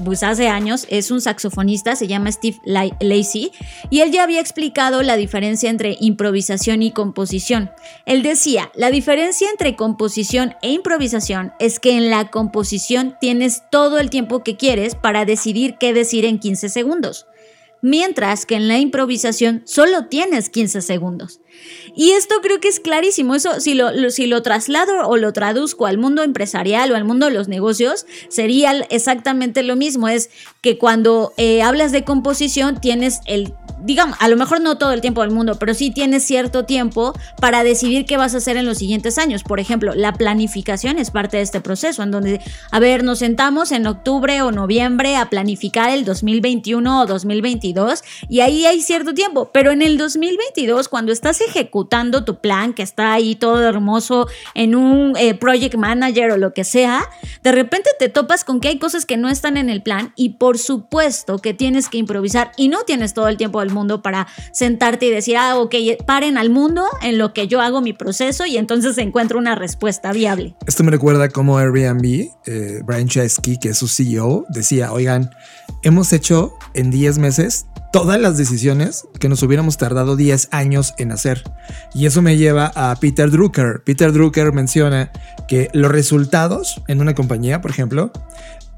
pues 0.04 0.22
hace 0.22 0.48
años, 0.48 0.86
es 0.90 1.10
un 1.10 1.20
saxofonista, 1.20 1.96
se 1.96 2.06
llama 2.06 2.32
Steve 2.32 2.58
Lacey, 2.64 3.52
y 3.90 4.00
él 4.00 4.10
ya 4.10 4.22
había 4.22 4.40
explicado 4.40 5.02
la 5.02 5.16
diferencia 5.16 5.70
entre 5.70 5.96
improvisación 6.00 6.82
y 6.82 6.90
composición. 6.90 7.70
Él 8.06 8.22
decía, 8.22 8.70
la 8.74 8.90
diferencia 8.90 9.48
entre 9.50 9.76
composición 9.76 10.54
e 10.62 10.70
improvisación 10.70 11.52
es 11.58 11.78
que 11.78 11.96
en 11.96 12.10
la 12.10 12.30
composición 12.30 13.16
tienes 13.20 13.62
todo 13.70 13.98
el 13.98 14.10
tiempo 14.10 14.23
que 14.44 14.56
quieres 14.56 14.94
para 14.94 15.24
decidir 15.24 15.76
qué 15.78 15.92
decir 15.92 16.24
en 16.24 16.38
15 16.38 16.68
segundos 16.68 17.26
mientras 17.84 18.46
que 18.46 18.54
en 18.54 18.66
la 18.66 18.78
improvisación 18.78 19.60
solo 19.66 20.06
tienes 20.06 20.48
15 20.48 20.80
segundos. 20.80 21.42
Y 21.94 22.12
esto 22.12 22.36
creo 22.40 22.58
que 22.58 22.68
es 22.68 22.80
clarísimo, 22.80 23.34
eso 23.34 23.60
si 23.60 23.74
lo, 23.74 24.10
si 24.10 24.26
lo 24.26 24.40
traslado 24.40 25.06
o 25.06 25.18
lo 25.18 25.34
traduzco 25.34 25.84
al 25.84 25.98
mundo 25.98 26.22
empresarial 26.22 26.90
o 26.90 26.96
al 26.96 27.04
mundo 27.04 27.26
de 27.26 27.32
los 27.32 27.46
negocios, 27.46 28.06
sería 28.28 28.72
exactamente 28.88 29.62
lo 29.62 29.76
mismo, 29.76 30.08
es 30.08 30.30
que 30.62 30.78
cuando 30.78 31.34
eh, 31.36 31.60
hablas 31.60 31.92
de 31.92 32.04
composición 32.04 32.80
tienes 32.80 33.20
el 33.26 33.52
digamos, 33.84 34.16
a 34.20 34.28
lo 34.28 34.36
mejor 34.36 34.60
no 34.60 34.78
todo 34.78 34.92
el 34.92 35.00
tiempo 35.00 35.20
del 35.20 35.30
mundo, 35.30 35.56
pero 35.58 35.74
sí 35.74 35.90
tienes 35.90 36.24
cierto 36.24 36.64
tiempo 36.64 37.12
para 37.40 37.62
decidir 37.62 38.06
qué 38.06 38.16
vas 38.16 38.34
a 38.34 38.38
hacer 38.38 38.56
en 38.56 38.64
los 38.64 38.78
siguientes 38.78 39.18
años. 39.18 39.42
Por 39.42 39.60
ejemplo, 39.60 39.94
la 39.94 40.14
planificación 40.14 40.98
es 40.98 41.10
parte 41.10 41.36
de 41.36 41.42
este 41.42 41.60
proceso, 41.60 42.02
en 42.02 42.10
donde, 42.10 42.40
a 42.70 42.80
ver, 42.80 43.04
nos 43.04 43.18
sentamos 43.18 43.72
en 43.72 43.86
octubre 43.86 44.40
o 44.42 44.50
noviembre 44.52 45.16
a 45.16 45.28
planificar 45.28 45.90
el 45.90 46.04
2021 46.04 47.02
o 47.02 47.06
2022 47.06 48.02
y 48.28 48.40
ahí 48.40 48.64
hay 48.64 48.80
cierto 48.80 49.12
tiempo, 49.12 49.50
pero 49.52 49.70
en 49.70 49.82
el 49.82 49.98
2022, 49.98 50.88
cuando 50.88 51.12
estás 51.12 51.40
ejecutando 51.42 52.24
tu 52.24 52.40
plan, 52.40 52.72
que 52.72 52.82
está 52.82 53.12
ahí 53.12 53.34
todo 53.34 53.62
hermoso 53.62 54.28
en 54.54 54.74
un 54.74 55.14
eh, 55.16 55.34
project 55.34 55.74
manager 55.74 56.30
o 56.32 56.36
lo 56.38 56.54
que 56.54 56.64
sea, 56.64 57.08
de 57.42 57.52
repente 57.52 57.90
te 57.98 58.08
topas 58.08 58.44
con 58.44 58.60
que 58.60 58.68
hay 58.68 58.78
cosas 58.78 59.04
que 59.04 59.18
no 59.18 59.28
están 59.28 59.58
en 59.58 59.68
el 59.68 59.82
plan 59.82 60.12
y 60.16 60.30
por 60.30 60.58
supuesto 60.58 61.38
que 61.38 61.52
tienes 61.52 61.90
que 61.90 61.98
improvisar 61.98 62.52
y 62.56 62.68
no 62.68 62.84
tienes 62.84 63.12
todo 63.12 63.28
el 63.28 63.36
tiempo 63.36 63.60
del 63.60 63.73
mundo 63.74 64.02
para 64.02 64.26
sentarte 64.52 65.06
y 65.06 65.10
decir, 65.10 65.36
ah, 65.36 65.58
ok, 65.58 65.74
paren 66.06 66.38
al 66.38 66.50
mundo 66.50 66.86
en 67.02 67.18
lo 67.18 67.32
que 67.32 67.48
yo 67.48 67.60
hago 67.60 67.80
mi 67.80 67.92
proceso 67.92 68.46
y 68.46 68.56
entonces 68.56 68.96
encuentro 68.98 69.38
una 69.38 69.54
respuesta 69.54 70.12
viable. 70.12 70.54
Esto 70.66 70.84
me 70.84 70.90
recuerda 70.90 71.28
como 71.28 71.58
Airbnb, 71.58 72.28
eh, 72.46 72.80
Brian 72.84 73.08
Chesky, 73.08 73.58
que 73.58 73.70
es 73.70 73.78
su 73.78 73.88
CEO, 73.88 74.46
decía, 74.48 74.92
oigan, 74.92 75.30
hemos 75.82 76.12
hecho 76.12 76.54
en 76.74 76.90
10 76.90 77.18
meses 77.18 77.66
todas 77.94 78.20
las 78.20 78.36
decisiones 78.36 79.06
que 79.20 79.28
nos 79.28 79.42
hubiéramos 79.44 79.78
tardado 79.78 80.16
10 80.16 80.48
años 80.50 80.94
en 80.98 81.12
hacer. 81.12 81.44
Y 81.94 82.06
eso 82.06 82.22
me 82.22 82.36
lleva 82.36 82.72
a 82.74 82.96
Peter 82.96 83.30
Drucker. 83.30 83.84
Peter 83.84 84.12
Drucker 84.12 84.52
menciona 84.52 85.12
que 85.46 85.68
los 85.72 85.92
resultados 85.92 86.82
en 86.88 87.00
una 87.00 87.14
compañía, 87.14 87.60
por 87.60 87.70
ejemplo, 87.70 88.10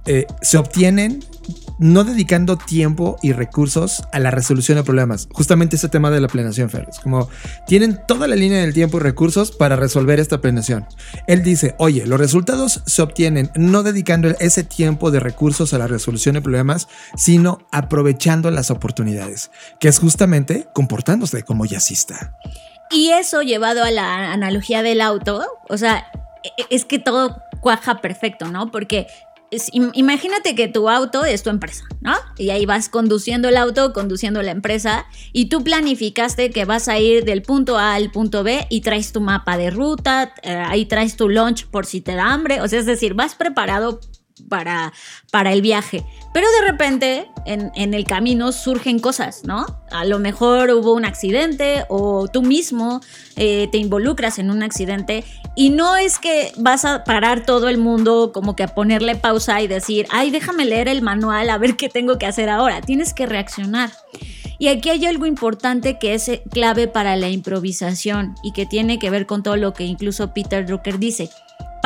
eh, 0.07 0.27
se 0.41 0.59
obtienen 0.59 1.25
no 1.79 2.05
dedicando 2.05 2.57
tiempo 2.57 3.19
y 3.23 3.33
recursos 3.33 4.03
a 4.13 4.19
la 4.19 4.31
resolución 4.31 4.79
de 4.79 4.85
problemas. 4.85 5.29
Justamente 5.33 5.77
ese 5.77 5.89
tema 5.89 6.11
de 6.11 6.21
la 6.21 6.29
planeación, 6.29 6.71
Fer. 6.71 6.89
como 7.03 7.29
tienen 7.67 8.01
toda 8.07 8.27
la 8.29 8.37
línea 8.37 8.61
del 8.61 8.73
tiempo 8.73 8.97
y 8.97 9.01
recursos 9.01 9.51
para 9.51 9.77
resolver 9.77 10.19
esta 10.19 10.41
planeación. 10.41 10.87
Él 11.27 11.43
dice, 11.43 11.75
oye, 11.79 12.07
los 12.07 12.19
resultados 12.19 12.83
se 12.87 13.03
obtienen 13.03 13.51
no 13.55 13.83
dedicando 13.83 14.29
ese 14.41 14.65
tiempo 14.65 15.11
de 15.11 15.21
recursos 15.21 15.75
a 15.75 15.79
la 15.79 15.87
resolución 15.87 16.35
de 16.35 16.43
problemas, 16.43 16.89
sino 17.17 17.59
aprovechando 17.73 18.51
las 18.51 18.71
oportunidades, 18.71 19.51
que 19.81 19.89
es 19.89 19.99
justamente 19.99 20.69
comportándose 20.73 21.43
como 21.43 21.67
jazzista. 21.67 22.35
Y 22.91 23.11
eso 23.11 23.43
llevado 23.43 23.83
a 23.83 23.91
la 23.91 24.33
analogía 24.33 24.83
del 24.83 25.01
auto, 25.01 25.45
o 25.69 25.77
sea, 25.77 26.07
e, 26.45 26.63
e, 26.63 26.67
es 26.71 26.85
que 26.85 26.99
todo 26.99 27.43
cuaja 27.61 28.01
perfecto, 28.01 28.49
¿no? 28.49 28.71
Porque 28.71 29.09
imagínate 29.71 30.55
que 30.55 30.69
tu 30.69 30.89
auto 30.89 31.25
es 31.25 31.43
tu 31.43 31.51
empresa, 31.51 31.85
¿no? 32.01 32.15
Y 32.37 32.51
ahí 32.51 32.67
vas 32.67 32.89
conduciendo 32.89 33.49
el 33.49 33.57
auto, 33.57 33.93
conduciendo 33.93 34.43
la 34.43 34.51
empresa, 34.51 35.07
y 35.33 35.47
tú 35.47 35.63
planificaste 35.63 36.51
que 36.51 36.65
vas 36.65 36.89
a 36.89 36.99
ir 36.99 37.25
del 37.25 37.43
punto 37.43 37.79
A 37.79 37.95
al 37.95 38.11
punto 38.11 38.43
B 38.43 38.67
y 38.71 38.81
traes 38.81 39.13
tu 39.13 39.21
mapa 39.21 39.57
de 39.57 39.71
ruta, 39.71 40.35
eh, 40.43 40.55
ahí 40.55 40.87
traes 40.87 41.17
tu 41.17 41.29
lunch 41.29 41.67
por 41.67 41.87
si 41.87 42.01
te 42.01 42.15
da 42.15 42.33
hambre, 42.33 42.61
o 42.61 42.69
sea, 42.69 42.81
es 42.81 42.87
decir, 42.87 43.15
vas 43.15 43.35
preparado 43.35 44.01
para, 44.49 44.93
para 45.31 45.53
el 45.53 45.63
viaje. 45.63 46.05
Pero 46.33 46.47
de 46.61 46.71
repente 46.71 47.29
en, 47.47 47.73
en, 47.75 47.95
el 47.95 48.05
camino 48.05 48.53
surgen 48.53 48.99
cosas, 48.99 49.45
¿no? 49.45 49.67
A 49.91 50.05
lo 50.05 50.19
mejor 50.19 50.71
hubo 50.71 50.93
un 50.93 51.05
accidente 51.05 51.85
o 51.89 52.29
tú 52.29 52.43
mismo 52.43 53.01
eh, 53.37 53.69
te 53.73 53.79
involucras 53.79 54.39
en 54.39 54.51
un 54.51 54.63
accidente 54.63 55.25
y 55.55 55.71
no 55.71 55.97
es 55.97 56.19
que 56.19 56.53
vas 56.59 56.85
a 56.85 57.05
parar 57.05 57.47
todo 57.47 57.69
el 57.69 57.79
mundo 57.79 58.31
como 58.33 58.55
que 58.57 58.63
a 58.63 58.75
ponerle 58.75 59.17
pausa 59.17 59.61
y 59.63 59.67
decir, 59.69 60.07
ay, 60.11 60.31
déjame 60.31 60.65
leer 60.65 60.89
el 60.89 61.03
manual 61.03 61.49
a 61.49 61.59
ver 61.59 61.77
qué 61.77 61.89
tengo 61.89 62.19
que 62.19 62.27
hacer 62.27 62.51
ahora. 62.51 62.83
Tienes 62.83 63.15
que 63.15 63.27
reaccionar. 63.27 63.91
Y 64.59 64.69
aquí 64.69 64.89
hay 64.91 65.05
algo 65.07 65.27
importante 65.27 65.99
que 65.99 66.15
es 66.15 66.31
clave 66.51 66.89
para 66.89 67.17
la 67.17 67.29
improvisación 67.29 68.35
y 68.43 68.53
que 68.53 68.65
tiene 68.65 68.99
que 68.99 69.11
ver 69.11 69.27
con 69.27 69.43
todo 69.43 69.57
lo 69.57 69.73
que 69.75 69.85
incluso 69.85 70.33
Peter 70.33 70.65
Drucker 70.65 70.99
dice. 70.99 71.31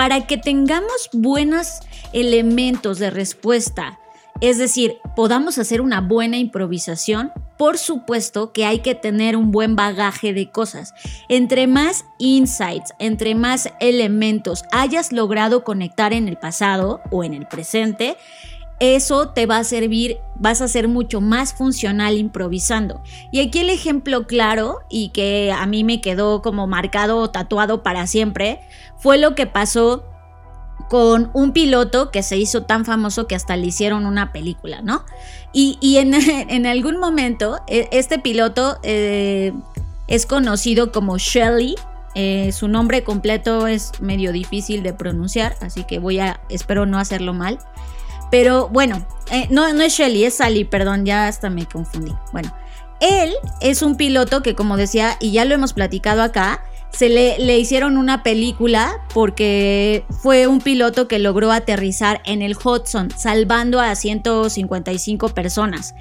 Para 0.01 0.27
que 0.27 0.39
tengamos 0.39 1.11
buenos 1.13 1.81
elementos 2.15 2.99
de 2.99 3.11
respuesta 3.11 3.99
es 4.41 4.57
decir, 4.57 4.97
podamos 5.17 5.59
hacer 5.59 5.83
una 5.83 6.01
buena 6.01 6.39
improvisación, 6.39 7.31
por 7.59 7.77
supuesto 7.77 8.53
que 8.53 8.65
hay 8.65 8.79
que 8.79 8.95
tener 8.95 9.37
un 9.37 9.51
buen 9.51 9.77
bagaje 9.77 10.33
de 10.33 10.51
cosas. 10.51 10.95
Entre 11.29 11.67
más 11.67 12.07
insights, 12.19 12.95
entre 12.99 13.35
más 13.35 13.71
elementos 13.81 14.65
hayas 14.73 15.13
logrado 15.13 15.63
conectar 15.63 16.15
en 16.15 16.27
el 16.27 16.39
pasado 16.39 17.03
o 17.11 17.23
en 17.23 17.35
el 17.35 17.47
presente, 17.47 18.17
eso 18.81 19.29
te 19.29 19.45
va 19.45 19.59
a 19.59 19.64
servir, 19.64 20.19
vas 20.37 20.62
a 20.62 20.69
ser 20.69 20.88
mucho 20.88 21.21
más 21.21 21.53
funcional 21.53 22.16
improvisando. 22.16 23.03
Y 23.31 23.40
aquí 23.40 23.61
el 23.61 23.71
ejemplo 23.71 24.27
claro 24.27 24.79
y 24.88 25.11
que 25.11 25.53
a 25.53 25.66
mí 25.66 25.85
me 25.85 26.01
quedó 26.01 26.40
como 26.43 26.66
marcado 26.66 27.19
o 27.19 27.31
tatuado 27.31 27.83
para 27.83 28.07
siempre 28.07 28.61
fue 28.99 29.19
lo 29.19 29.35
que 29.35 29.47
pasó 29.47 30.05
con 30.88 31.31
un 31.35 31.53
piloto 31.53 32.11
que 32.11 32.23
se 32.23 32.37
hizo 32.37 32.62
tan 32.62 32.85
famoso 32.85 33.27
que 33.27 33.35
hasta 33.35 33.55
le 33.57 33.66
hicieron 33.66 34.07
una 34.07 34.33
película, 34.33 34.81
¿no? 34.83 35.05
Y, 35.53 35.79
en, 35.99 36.66
algún 36.66 36.99
momento, 36.99 37.61
e, 37.69 37.88
este 37.93 38.19
piloto 38.19 38.79
eh, 38.83 39.53
es 40.09 40.27
conocido 40.27 40.90
como 40.90 41.19
Shelly. 41.19 41.77
Eh, 42.16 42.51
su 42.51 42.66
nombre 42.66 43.05
completo 43.05 43.69
es 43.69 44.01
medio 44.01 44.33
difícil 44.33 44.83
de 44.83 44.93
pronunciar, 44.93 45.55
así 45.61 45.85
que 45.85 46.01
voy 46.01 46.19
a, 46.19 46.40
espero 46.49 46.87
no 46.87 46.99
hacerlo 46.99 47.35
mal. 47.35 47.59
Pero 48.31 48.69
bueno, 48.69 49.07
eh, 49.31 49.47
no, 49.51 49.73
no 49.73 49.83
es 49.83 49.93
Shelly, 49.95 50.25
es 50.25 50.35
Sally, 50.35 50.64
perdón, 50.64 51.05
ya 51.05 51.27
hasta 51.27 51.51
me 51.51 51.66
confundí. 51.66 52.14
Bueno, 52.33 52.55
él 53.01 53.33
es 53.61 53.83
un 53.83 53.97
piloto 53.97 54.43
que, 54.43 54.55
como 54.55 54.77
decía, 54.77 55.16
y 55.21 55.33
ya 55.33 55.45
lo 55.45 55.55
hemos 55.55 55.73
platicado 55.73 56.23
acá, 56.23 56.62
se 56.93 57.09
le, 57.09 57.38
le, 57.38 57.59
hicieron 57.59 57.97
una 57.97 58.25
película 58.25 59.07
porque 59.14 60.05
fue 60.11 60.49
un 60.49 60.61
piloto 60.61 61.07
que 61.07 61.21
logró 61.21 61.53
aterrizar 61.53 62.21
en 62.25 62.43
el 62.43 62.57
Hudson, 62.57 63.11
salvando 63.16 63.81
a 63.81 63.95
155 63.95 65.29
personas. 65.29 65.95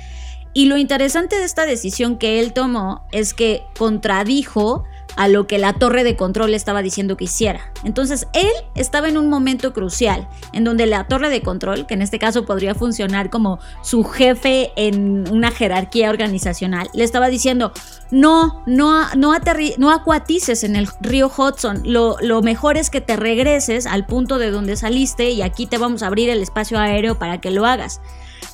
Y 0.54 0.65
lo 0.65 0.78
interesante 0.78 1.38
de 1.38 1.46
esta 1.46 1.65
decisión 1.65 2.18
que 2.18 2.39
él 2.39 2.54
tomó 2.54 3.06
es 3.12 3.36
que 3.36 3.63
contradijo 3.78 4.84
a 5.15 5.28
lo 5.28 5.48
que 5.48 5.58
la 5.58 5.74
torre 5.74 6.04
de 6.04 6.15
control 6.15 6.54
estaba 6.54 6.82
diciendo 6.82 7.17
que 7.17 7.26
hiciera. 7.26 7.72
Entonces 7.84 8.28
él 8.34 8.52
estaba 8.76 9.08
en 9.10 9.17
un 9.17 9.30
momento 9.30 9.74
crucial 9.74 10.28
en 10.54 10.63
donde 10.63 10.86
la 10.86 11.08
torre 11.08 11.30
de 11.30 11.41
control, 11.41 11.86
que 11.88 11.93
en 11.93 12.02
este 12.02 12.19
caso 12.19 12.45
podría 12.45 12.76
funcionar 12.76 13.30
como 13.30 13.60
su 13.82 14.04
jefe 14.04 14.72
en 14.76 15.30
una 15.32 15.52
jerarquía 15.52 16.10
organizacional, 16.10 16.89
le 16.93 17.04
estaba 17.04 17.28
diciendo, 17.28 17.72
no, 18.12 18.63
no, 18.65 19.08
no, 19.15 19.36
no 19.78 19.91
acuatices 19.91 20.63
en 20.63 20.76
el 20.76 20.88
río 21.02 21.32
Hudson, 21.36 21.82
lo, 21.86 22.17
lo 22.22 22.41
mejor 22.41 22.78
es 22.78 22.89
que 22.89 23.02
te 23.02 23.15
regreses 23.15 23.86
al 23.86 24.06
punto 24.06 24.39
de 24.39 24.52
donde 24.52 24.76
saliste 24.76 25.32
y 25.32 25.41
aquí 25.41 25.65
te 25.65 25.78
vamos 25.78 26.04
a 26.04 26.08
abrir 26.08 26.30
el 26.30 26.41
espacio 26.41 26.80
aéreo 26.80 27.19
para 27.19 27.39
que 27.39 27.52
lo 27.52 27.65
hagas 27.65 28.02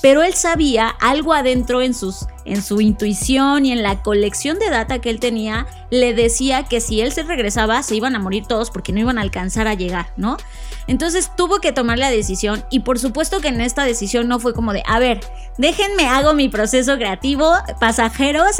pero 0.05 0.21
él 0.21 0.35
sabía 0.35 0.87
algo 0.87 1.33
adentro 1.33 1.81
en, 1.81 1.95
sus, 1.95 2.27
en 2.45 2.61
su 2.61 2.79
intuición 2.79 3.65
y 3.65 3.71
en 3.71 3.81
la 3.81 4.03
colección 4.03 4.59
de 4.59 4.69
data 4.69 4.99
que 4.99 5.09
él 5.09 5.19
tenía, 5.19 5.65
le 5.89 6.13
decía 6.13 6.61
que 6.61 6.79
si 6.79 7.01
él 7.01 7.11
se 7.11 7.23
regresaba 7.23 7.81
se 7.81 7.95
iban 7.95 8.15
a 8.15 8.19
morir 8.19 8.45
todos 8.45 8.69
porque 8.69 8.93
no 8.93 8.99
iban 8.99 9.17
a 9.17 9.21
alcanzar 9.21 9.67
a 9.67 9.73
llegar, 9.73 10.13
¿no? 10.15 10.37
Entonces 10.85 11.31
tuvo 11.35 11.57
que 11.57 11.71
tomar 11.71 11.97
la 11.97 12.11
decisión 12.11 12.63
y 12.69 12.81
por 12.81 12.99
supuesto 12.99 13.39
que 13.41 13.47
en 13.47 13.61
esta 13.61 13.83
decisión 13.83 14.27
no 14.27 14.39
fue 14.39 14.53
como 14.53 14.73
de, 14.73 14.83
a 14.85 14.99
ver, 14.99 15.21
déjenme 15.57 16.05
hago 16.07 16.35
mi 16.35 16.49
proceso 16.49 16.97
creativo, 16.97 17.51
pasajeros, 17.79 18.57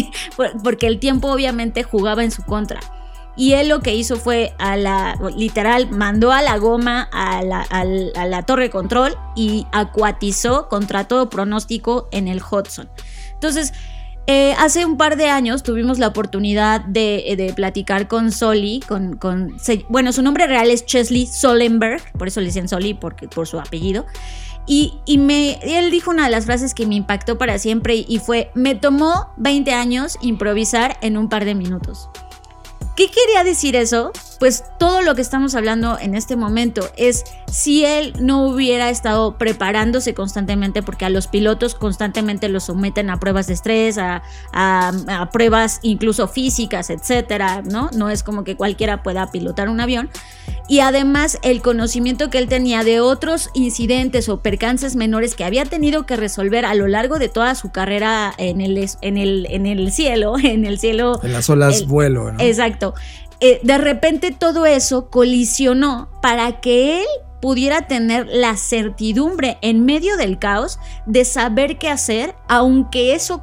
porque 0.64 0.88
el 0.88 0.98
tiempo 0.98 1.30
obviamente 1.30 1.84
jugaba 1.84 2.24
en 2.24 2.32
su 2.32 2.42
contra. 2.42 2.80
Y 3.38 3.54
él 3.54 3.68
lo 3.68 3.80
que 3.80 3.94
hizo 3.94 4.16
fue 4.16 4.52
a 4.58 4.76
la, 4.76 5.18
literal, 5.36 5.88
mandó 5.90 6.32
a 6.32 6.42
la 6.42 6.58
goma 6.58 7.08
a 7.12 7.42
la, 7.42 7.62
a 7.62 8.26
la 8.26 8.42
torre 8.42 8.68
control 8.68 9.16
y 9.36 9.66
acuatizó 9.72 10.68
contra 10.68 11.04
todo 11.04 11.30
pronóstico 11.30 12.08
en 12.10 12.28
el 12.28 12.42
Hudson. 12.42 12.90
Entonces, 13.32 13.72
eh, 14.30 14.54
hace 14.58 14.84
un 14.84 14.98
par 14.98 15.16
de 15.16 15.30
años 15.30 15.62
tuvimos 15.62 15.98
la 15.98 16.08
oportunidad 16.08 16.82
de, 16.82 17.50
platicar 17.56 18.08
con 18.08 18.30
Soli, 18.30 18.80
con, 18.86 19.18
bueno, 19.88 20.12
su 20.12 20.20
nombre 20.20 20.46
real 20.46 20.70
es 20.70 20.84
Chesley 20.84 21.24
Solenberg, 21.24 22.02
por 22.12 22.28
eso 22.28 22.40
le 22.40 22.46
dicen 22.46 22.68
Soli, 22.68 22.92
porque, 22.92 23.26
por 23.26 23.46
su 23.46 23.58
apellido. 23.58 24.04
Y, 24.66 24.92
él 25.06 25.90
dijo 25.90 26.10
una 26.10 26.24
de 26.24 26.30
las 26.30 26.44
frases 26.44 26.74
que 26.74 26.86
me 26.86 26.96
impactó 26.96 27.38
para 27.38 27.58
siempre 27.58 28.04
y 28.06 28.18
fue, 28.18 28.50
me 28.54 28.74
tomó 28.74 29.32
20 29.38 29.72
años 29.72 30.18
improvisar 30.20 30.98
en 31.00 31.16
un 31.16 31.30
par 31.30 31.46
de 31.46 31.54
minutos. 31.54 32.10
¿Qué 32.98 33.06
quería 33.12 33.44
decir 33.44 33.76
eso? 33.76 34.10
Pues 34.40 34.64
todo 34.78 35.02
lo 35.02 35.14
que 35.14 35.22
estamos 35.22 35.54
hablando 35.54 35.96
en 36.00 36.14
este 36.16 36.34
momento 36.34 36.88
es 36.96 37.22
si 37.50 37.84
él 37.84 38.12
no 38.20 38.44
hubiera 38.46 38.90
estado 38.90 39.38
preparándose 39.38 40.14
constantemente, 40.14 40.82
porque 40.82 41.04
a 41.04 41.10
los 41.10 41.28
pilotos 41.28 41.76
constantemente 41.76 42.48
los 42.48 42.64
someten 42.64 43.08
a 43.10 43.20
pruebas 43.20 43.46
de 43.46 43.54
estrés, 43.54 43.98
a, 43.98 44.22
a- 44.52 44.92
a 45.08 45.30
pruebas 45.30 45.78
incluso 45.82 46.26
físicas, 46.28 46.90
etcétera, 46.90 47.62
¿no? 47.64 47.88
No 47.94 48.10
es 48.10 48.22
como 48.24 48.42
que 48.42 48.56
cualquiera 48.56 49.02
pueda 49.04 49.30
pilotar 49.30 49.68
un 49.68 49.78
avión. 49.80 50.10
Y 50.70 50.80
además 50.80 51.38
el 51.42 51.62
conocimiento 51.62 52.28
que 52.30 52.36
él 52.38 52.46
tenía 52.48 52.84
de 52.84 53.00
otros 53.00 53.48
incidentes 53.54 54.28
o 54.28 54.40
percances 54.42 54.96
menores 54.96 55.34
que 55.34 55.44
había 55.44 55.64
tenido 55.64 56.04
que 56.04 56.16
resolver 56.16 56.66
a 56.66 56.74
lo 56.74 56.86
largo 56.88 57.18
de 57.18 57.28
toda 57.30 57.54
su 57.54 57.70
carrera 57.70 58.34
en 58.36 58.60
el, 58.60 58.88
en 59.00 59.16
el, 59.16 59.46
en 59.50 59.64
el 59.66 59.90
cielo, 59.92 60.34
en 60.42 60.64
el 60.66 60.78
cielo 60.78 61.20
En 61.22 61.32
las 61.32 61.48
olas 61.48 61.80
el- 61.80 61.86
vuelo, 61.86 62.32
¿no? 62.32 62.40
Exacto. 62.40 62.87
Eh, 63.40 63.60
de 63.62 63.78
repente 63.78 64.32
todo 64.32 64.66
eso 64.66 65.10
colisionó 65.10 66.08
para 66.20 66.60
que 66.60 67.00
él 67.00 67.06
pudiera 67.40 67.82
tener 67.82 68.26
la 68.26 68.56
certidumbre 68.56 69.58
en 69.62 69.84
medio 69.84 70.16
del 70.16 70.38
caos 70.38 70.78
de 71.06 71.24
saber 71.24 71.78
qué 71.78 71.88
hacer, 71.88 72.34
aunque 72.48 73.14
eso 73.14 73.42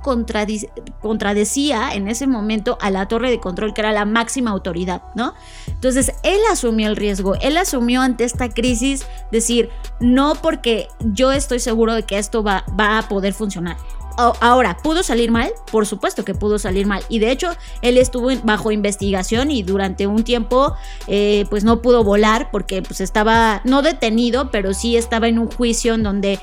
contradecía 1.02 1.94
en 1.94 2.08
ese 2.08 2.28
momento 2.28 2.78
a 2.82 2.92
la 2.92 3.08
torre 3.08 3.30
de 3.30 3.40
control, 3.40 3.74
que 3.74 3.82
era 3.82 3.94
la 3.94 4.06
máxima 4.06 4.52
autoridad, 4.52 5.02
¿no? 5.16 5.34
Entonces, 5.68 6.12
él 6.24 6.40
asumió 6.52 6.90
el 6.90 6.96
riesgo, 6.96 7.36
él 7.36 7.58
asumió 7.58 8.02
ante 8.02 8.26
esta 8.26 8.50
crisis 8.50 9.06
decir, 9.32 9.70
no 10.00 10.36
porque 10.36 10.90
yo 11.00 11.32
estoy 11.32 11.60
seguro 11.60 11.94
de 11.94 12.04
que 12.04 12.18
esto 12.18 12.44
va 12.44 12.66
a 12.78 13.08
poder 13.08 13.34
funcionar. 13.34 13.78
O- 14.18 14.34
Ahora, 14.40 14.78
¿pudo 14.78 15.04
salir 15.04 15.30
mal? 15.32 15.52
Por 15.72 15.86
supuesto 15.86 16.24
que 16.24 16.34
pudo 16.34 16.58
salir 16.60 16.86
mal. 16.88 17.04
Y 17.10 17.20
de 17.20 17.32
hecho, 17.32 17.52
él 17.82 17.98
estuvo 17.98 18.30
bajo 18.44 18.72
investigación 18.72 19.52
y 19.52 19.64
durante 19.64 20.08
un 20.08 20.24
tiempo, 20.24 20.74
eh, 21.08 21.46
pues 21.50 21.64
no 21.64 21.82
pudo 21.82 22.04
volar 22.04 22.50
porque 22.52 22.82
pues 22.82 23.02
estaba, 23.02 23.62
no 23.66 23.82
detenido, 23.82 24.52
pero 24.52 24.74
sí 24.74 24.96
estaba 24.98 25.28
en 25.28 25.40
un 25.40 25.52
juicio 25.52 25.96
en 25.96 26.04
donde 26.04 26.40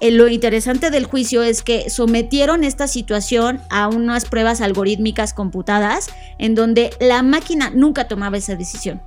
eh, 0.00 0.10
lo 0.10 0.26
interesante 0.26 0.90
del 0.90 1.04
juicio 1.06 1.44
es 1.44 1.62
que 1.62 1.88
sometieron 1.88 2.64
esta 2.64 2.88
situación 2.88 3.60
a 3.70 3.86
unas 3.86 4.24
pruebas 4.24 4.60
algorítmicas 4.60 5.32
computadas 5.32 6.10
en 6.38 6.56
donde 6.56 6.90
la 6.98 7.22
máquina 7.22 7.70
nunca 7.70 8.08
tomaba 8.08 8.36
esa 8.36 8.56
decisión. 8.56 9.00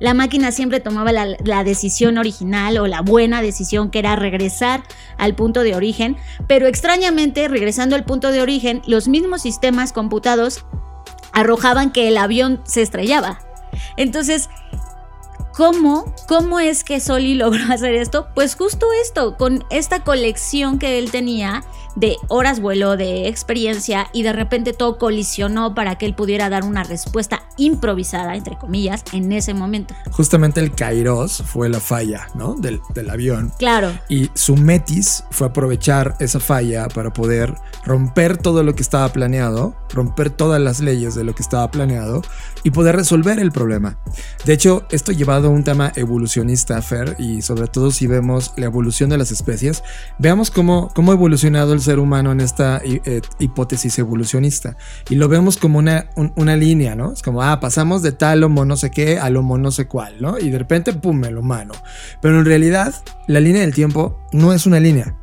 La 0.00 0.14
máquina 0.14 0.52
siempre 0.52 0.80
tomaba 0.80 1.12
la, 1.12 1.64
decisión 1.64 2.18
original 2.18 2.78
o 2.78 2.86
la 2.86 3.00
buena 3.00 3.42
decisión 3.42 3.90
que 3.90 4.00
era 4.00 4.16
regresar 4.16 4.82
al 5.18 5.34
punto 5.34 5.62
de 5.62 5.74
origen, 5.74 6.16
pero 6.46 6.66
extrañamente 6.66 7.48
regresando 7.48 7.96
al 7.96 8.04
punto 8.04 8.32
de 8.32 8.42
origen, 8.42 8.82
los 8.86 9.08
mismos 9.08 9.42
sistemas 9.42 9.92
computados 9.92 10.64
arrojaban 11.32 11.92
que 11.92 12.08
el 12.08 12.18
avión 12.18 12.60
se 12.64 12.82
estrellaba. 12.82 13.40
Entonces, 13.96 14.48
¿Cómo? 15.56 16.12
¿Cómo 16.26 16.58
es 16.58 16.82
que 16.82 16.98
Soli 16.98 17.34
logró 17.36 17.72
hacer 17.72 17.94
esto? 17.94 18.26
Pues 18.34 18.56
justo 18.56 18.86
esto, 19.02 19.36
con 19.36 19.64
esta 19.70 20.02
colección 20.02 20.80
que 20.80 20.98
él 20.98 21.12
tenía 21.12 21.64
de 21.96 22.16
horas 22.28 22.60
vuelo, 22.60 22.96
de 22.96 23.28
experiencia, 23.28 24.08
y 24.12 24.22
de 24.22 24.32
repente 24.32 24.72
todo 24.72 24.98
colisionó 24.98 25.74
para 25.74 25.96
que 25.96 26.06
él 26.06 26.14
pudiera 26.14 26.48
dar 26.48 26.64
una 26.64 26.84
respuesta 26.84 27.42
improvisada, 27.56 28.34
entre 28.36 28.56
comillas, 28.56 29.04
en 29.12 29.32
ese 29.32 29.54
momento. 29.54 29.94
Justamente 30.10 30.60
el 30.60 30.74
Kairos 30.74 31.42
fue 31.46 31.68
la 31.68 31.80
falla, 31.80 32.28
¿no? 32.34 32.54
Del, 32.54 32.80
del 32.94 33.10
avión. 33.10 33.52
Claro, 33.58 33.92
Y 34.08 34.30
su 34.34 34.56
metis 34.56 35.24
fue 35.30 35.46
aprovechar 35.48 36.16
esa 36.18 36.40
falla 36.40 36.88
para 36.88 37.12
poder 37.12 37.54
romper 37.84 38.38
todo 38.38 38.62
lo 38.62 38.74
que 38.74 38.82
estaba 38.82 39.08
planeado, 39.10 39.76
romper 39.90 40.30
todas 40.30 40.60
las 40.60 40.80
leyes 40.80 41.14
de 41.14 41.24
lo 41.24 41.34
que 41.34 41.42
estaba 41.42 41.70
planeado 41.70 42.22
y 42.62 42.70
poder 42.70 42.96
resolver 42.96 43.38
el 43.38 43.52
problema. 43.52 43.98
De 44.44 44.52
hecho, 44.52 44.86
esto 44.90 45.12
llevado 45.12 45.48
a 45.48 45.50
un 45.50 45.64
tema 45.64 45.92
evolucionista, 45.94 46.80
Fer, 46.82 47.16
y 47.18 47.42
sobre 47.42 47.68
todo 47.68 47.90
si 47.90 48.06
vemos 48.06 48.52
la 48.56 48.66
evolución 48.66 49.10
de 49.10 49.18
las 49.18 49.30
especies, 49.30 49.82
veamos 50.18 50.50
cómo, 50.50 50.90
cómo 50.94 51.12
ha 51.12 51.14
evolucionado 51.14 51.72
el 51.72 51.80
ser 51.84 52.00
humano 52.00 52.32
en 52.32 52.40
esta 52.40 52.80
eh, 52.84 53.20
hipótesis 53.38 53.96
evolucionista. 54.00 54.76
Y 55.08 55.14
lo 55.14 55.28
vemos 55.28 55.56
como 55.56 55.78
una, 55.78 56.06
un- 56.16 56.32
una 56.34 56.56
línea, 56.56 56.96
¿no? 56.96 57.12
Es 57.12 57.22
como, 57.22 57.40
ah, 57.42 57.60
pasamos 57.60 58.02
de 58.02 58.10
tal 58.10 58.42
homo 58.42 58.64
no 58.64 58.76
sé 58.76 58.90
qué 58.90 59.18
al 59.20 59.36
homo 59.36 59.56
no 59.58 59.70
sé 59.70 59.86
cuál, 59.86 60.16
¿no? 60.20 60.38
Y 60.38 60.50
de 60.50 60.58
repente, 60.58 60.92
pum, 60.92 61.24
el 61.24 61.38
humano. 61.38 61.74
Pero 62.20 62.38
en 62.40 62.44
realidad, 62.44 62.92
la 63.28 63.38
línea 63.38 63.60
del 63.60 63.72
tiempo 63.74 64.18
no 64.32 64.52
es 64.52 64.66
una 64.66 64.80
línea, 64.80 65.14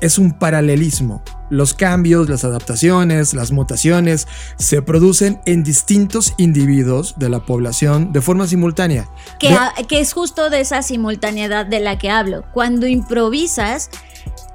es 0.00 0.18
un 0.18 0.32
paralelismo. 0.38 1.22
Los 1.50 1.72
cambios, 1.74 2.28
las 2.28 2.44
adaptaciones, 2.44 3.32
las 3.34 3.52
mutaciones 3.52 4.26
se 4.58 4.82
producen 4.82 5.40
en 5.46 5.62
distintos 5.62 6.34
individuos 6.38 7.14
de 7.18 7.28
la 7.28 7.40
población 7.44 8.12
de 8.12 8.20
forma 8.20 8.46
simultánea. 8.46 9.08
que, 9.38 9.50
a- 9.52 9.72
que 9.88 10.00
es 10.00 10.12
justo 10.12 10.50
de 10.50 10.60
esa 10.60 10.82
simultaneidad 10.82 11.66
de 11.66 11.80
la 11.80 11.98
que 11.98 12.10
hablo. 12.10 12.44
Cuando 12.52 12.86
improvisas, 12.86 13.90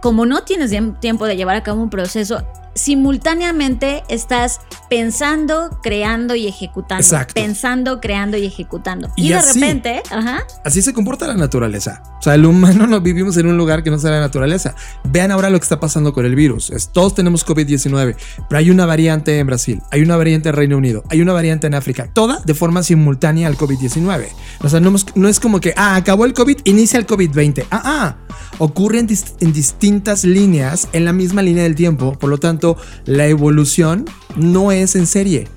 como 0.01 0.25
no 0.25 0.43
tienes 0.43 0.71
tiemp- 0.71 0.99
tiempo 0.99 1.25
de 1.25 1.35
llevar 1.35 1.55
a 1.55 1.63
cabo 1.63 1.81
un 1.81 1.89
proceso, 1.89 2.43
simultáneamente 2.75 4.03
estás 4.09 4.61
pensando, 4.89 5.79
creando 5.81 6.35
y 6.35 6.47
ejecutando. 6.47 7.01
Exacto. 7.01 7.33
Pensando, 7.33 7.99
creando 7.99 8.37
y 8.37 8.45
ejecutando. 8.45 9.09
Y, 9.15 9.27
Y 9.27 9.29
de 9.29 9.35
así- 9.35 9.59
repente, 9.59 10.01
ajá, 10.11 10.43
Así 10.63 10.81
se 10.81 10.93
comporta 10.93 11.27
la 11.27 11.33
naturaleza. 11.35 12.03
O 12.19 12.21
sea, 12.21 12.35
el 12.35 12.45
humano 12.45 12.85
no 12.87 13.01
vivimos 13.01 13.35
en 13.37 13.47
un 13.47 13.57
lugar 13.57 13.83
que 13.83 13.89
no 13.89 13.97
sea 13.97 14.11
la 14.11 14.19
naturaleza. 14.19 14.75
Vean 15.03 15.31
ahora 15.31 15.49
lo 15.49 15.59
que 15.59 15.63
está 15.63 15.79
pasando 15.79 16.13
con 16.13 16.25
el 16.25 16.35
virus. 16.35 16.69
Es- 16.69 16.89
todos 16.91 17.15
tenemos 17.15 17.45
COVID-19, 17.45 18.15
pero 18.47 18.59
hay 18.59 18.69
una 18.69 18.85
variante 18.85 19.39
en 19.39 19.47
Brasil, 19.47 19.81
hay 19.91 20.01
una 20.01 20.15
variante 20.17 20.49
en 20.49 20.55
Reino 20.55 20.77
Unido, 20.77 21.03
hay 21.09 21.21
una 21.21 21.33
variante 21.33 21.67
en 21.67 21.73
África, 21.75 22.09
toda 22.13 22.39
de 22.45 22.53
forma 22.53 22.83
simultánea 22.83 23.47
al 23.47 23.57
COVID-19. 23.57 24.27
O 24.61 24.69
sea, 24.69 24.79
no, 24.79 24.93
no 25.15 25.27
es 25.29 25.39
como 25.39 25.59
que, 25.59 25.73
ah, 25.75 25.95
acabó 25.95 26.25
el 26.25 26.33
COVID, 26.33 26.59
inicia 26.65 26.99
el 26.99 27.07
COVID-20. 27.07 27.65
Ah, 27.71 27.81
ah. 27.83 28.15
Ocurre 28.59 28.99
en, 28.99 29.07
en 29.39 29.53
distintas 29.53 30.23
líneas, 30.23 30.87
en 30.93 31.05
la 31.05 31.13
misma 31.13 31.41
línea 31.41 31.63
del 31.63 31.75
tiempo. 31.75 32.13
Por 32.19 32.29
lo 32.29 32.37
tanto, 32.37 32.77
la 33.05 33.25
evolución 33.25 34.05
no 34.35 34.71
es 34.71 34.95
en 34.95 35.07
serie. 35.07 35.47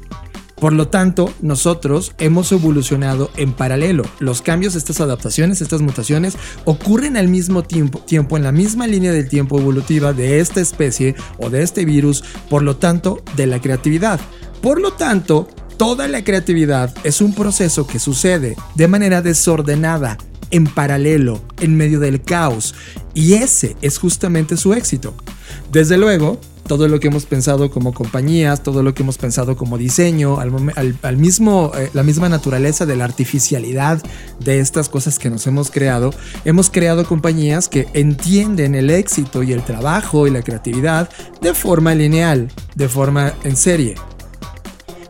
Por 0.63 0.75
lo 0.75 0.87
tanto, 0.87 1.35
nosotros 1.41 2.15
hemos 2.19 2.53
evolucionado 2.53 3.33
en 3.37 3.53
paralelo. 3.53 4.05
Los 4.21 4.43
cambios, 4.43 4.77
estas 4.77 5.01
adaptaciones, 5.01 5.61
estas 5.61 5.81
mutaciones 5.81 6.37
ocurren 6.65 7.17
al 7.17 7.27
mismo 7.27 7.65
tiempo, 7.65 7.99
tiempo 7.99 8.37
en 8.37 8.45
la 8.45 8.53
misma 8.53 8.87
línea 8.87 9.11
del 9.11 9.29
tiempo 9.29 9.59
evolutiva 9.59 10.13
de 10.13 10.39
esta 10.39 10.61
especie 10.61 11.17
o 11.39 11.51
de 11.51 11.65
este 11.65 11.85
virus, 11.85 12.23
por 12.49 12.63
lo 12.63 12.77
tanto, 12.77 13.25
de 13.35 13.49
la 13.49 13.61
creatividad. 13.61 14.21
Por 14.61 14.81
lo 14.81 14.93
tanto, 14.93 15.49
toda 15.77 16.07
la 16.07 16.23
creatividad 16.23 16.95
es 17.03 17.21
un 17.21 17.35
proceso 17.35 17.85
que 17.85 17.99
sucede 17.99 18.55
de 18.77 18.87
manera 18.87 19.21
desordenada, 19.21 20.17
en 20.53 20.67
paralelo, 20.67 21.41
en 21.61 21.77
medio 21.77 21.99
del 21.99 22.23
caos. 22.23 22.77
Y 23.15 23.35
ese 23.35 23.77
es 23.83 23.99
justamente 23.99 24.57
su 24.57 24.73
éxito. 24.73 25.15
Desde 25.73 25.99
luego, 25.99 26.39
todo 26.67 26.89
lo 26.89 27.01
que 27.01 27.09
hemos 27.09 27.27
pensado 27.27 27.71
como 27.71 27.93
compañías, 27.93 28.63
todo 28.63 28.83
lo 28.83 28.95
que 28.95 29.03
hemos 29.03 29.19
pensado 29.19 29.57
como 29.57 29.79
diseño, 29.79 30.39
al, 30.39 31.17
mismo, 31.17 31.73
eh, 31.75 31.91
la 31.93 32.03
misma 32.03 32.29
naturaleza 32.29 32.87
de 32.87 32.97
la 32.97 33.05
artificialidad 33.05 34.03
de 34.39 34.61
estas 34.61 34.89
cosas 34.89 35.19
que 35.19 35.31
nos 35.31 35.47
hemos 35.47 35.71
creado, 35.71 36.15
hemos 36.45 36.71
creado 36.71 37.05
compañías 37.05 37.69
que 37.69 37.89
entienden 37.95 38.75
el 38.75 38.91
éxito 38.91 39.43
y 39.43 39.53
el 39.53 39.65
trabajo 39.65 40.27
y 40.27 40.31
la 40.31 40.43
creatividad 40.43 41.09
de 41.41 41.55
forma 41.55 41.95
lineal, 41.95 42.49
de 42.75 42.89
forma 42.89 43.35
en 43.45 43.57
serie. 43.57 43.97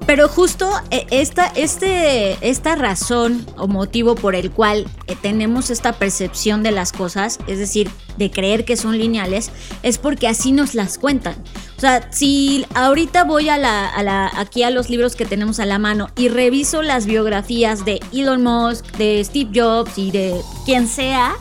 Pero 0.06 0.28
justo 0.28 0.70
eh, 0.90 1.06
esta, 1.10 1.46
este, 1.46 2.36
esta 2.46 2.74
razón 2.74 3.46
o 3.56 3.68
motivo 3.68 4.14
por 4.14 4.34
el 4.34 4.50
cual 4.50 4.86
eh, 5.06 5.16
tenemos 5.20 5.70
esta 5.70 5.92
percepción 5.92 6.62
de 6.62 6.72
las 6.72 6.92
cosas, 6.92 7.38
es 7.46 7.58
decir, 7.58 7.88
de 8.18 8.30
creer 8.30 8.64
que 8.64 8.76
son 8.76 8.98
lineales, 8.98 9.50
es 9.82 9.98
porque 9.98 10.28
así 10.28 10.52
nos 10.52 10.74
las 10.74 10.98
cuentan. 10.98 11.36
O 11.76 11.80
sea, 11.80 12.08
si 12.12 12.66
ahorita 12.74 13.24
voy 13.24 13.48
a 13.48 13.58
la, 13.58 13.88
a 13.88 14.02
la- 14.02 14.30
aquí 14.36 14.62
a 14.64 14.70
los 14.70 14.90
libros 14.90 15.16
que 15.16 15.24
tenemos 15.24 15.60
a 15.60 15.66
la 15.66 15.78
mano 15.78 16.08
y 16.16 16.28
reviso 16.28 16.82
las 16.82 17.06
biografías 17.06 17.84
de 17.84 18.00
Elon 18.12 18.42
Musk, 18.42 18.84
de 18.96 19.24
Steve 19.24 19.50
Jobs 19.55 19.98
y 19.98 20.11
de 20.11 20.34
quien 20.64 20.88
sea, 20.88 21.34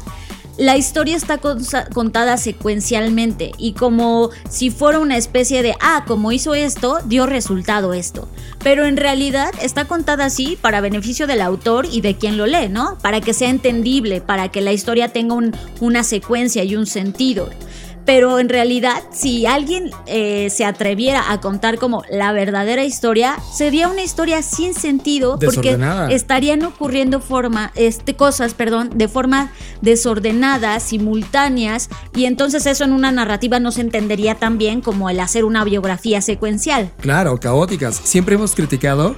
la 0.61 0.77
historia 0.77 1.17
está 1.17 1.39
contada 1.91 2.37
secuencialmente 2.37 3.51
y 3.57 3.73
como 3.73 4.29
si 4.47 4.69
fuera 4.69 4.99
una 4.99 5.17
especie 5.17 5.63
de, 5.63 5.73
ah, 5.81 6.03
como 6.05 6.31
hizo 6.31 6.53
esto, 6.53 6.99
dio 7.05 7.25
resultado 7.25 7.95
esto. 7.95 8.29
Pero 8.63 8.85
en 8.85 8.95
realidad 8.95 9.51
está 9.59 9.85
contada 9.85 10.25
así 10.25 10.59
para 10.61 10.79
beneficio 10.79 11.25
del 11.25 11.41
autor 11.41 11.87
y 11.91 12.01
de 12.01 12.15
quien 12.15 12.37
lo 12.37 12.45
lee, 12.45 12.69
¿no? 12.69 12.99
Para 13.01 13.21
que 13.21 13.33
sea 13.33 13.49
entendible, 13.49 14.21
para 14.21 14.49
que 14.49 14.61
la 14.61 14.71
historia 14.71 15.07
tenga 15.07 15.35
una 15.79 16.03
secuencia 16.03 16.63
y 16.63 16.75
un 16.75 16.85
sentido. 16.85 17.49
Pero 18.05 18.39
en 18.39 18.49
realidad, 18.49 19.03
si 19.11 19.45
alguien 19.45 19.91
eh, 20.07 20.49
se 20.49 20.65
atreviera 20.65 21.31
a 21.31 21.39
contar 21.39 21.77
como 21.77 22.03
la 22.09 22.31
verdadera 22.31 22.83
historia, 22.83 23.37
sería 23.53 23.87
una 23.87 24.03
historia 24.03 24.41
sin 24.41 24.73
sentido 24.73 25.37
porque 25.39 25.77
estarían 26.09 26.63
ocurriendo 26.63 27.19
forma, 27.19 27.71
este, 27.75 28.15
cosas 28.15 28.53
perdón, 28.53 28.91
de 28.95 29.07
forma 29.07 29.51
desordenada, 29.81 30.79
simultáneas, 30.79 31.89
y 32.15 32.25
entonces 32.25 32.65
eso 32.65 32.83
en 32.83 32.93
una 32.93 33.11
narrativa 33.11 33.59
no 33.59 33.71
se 33.71 33.81
entendería 33.81 34.35
tan 34.35 34.57
bien 34.57 34.81
como 34.81 35.09
el 35.09 35.19
hacer 35.19 35.45
una 35.45 35.63
biografía 35.63 36.21
secuencial. 36.21 36.91
Claro, 37.01 37.39
caóticas. 37.39 38.01
Siempre 38.03 38.35
hemos 38.35 38.55
criticado 38.55 39.15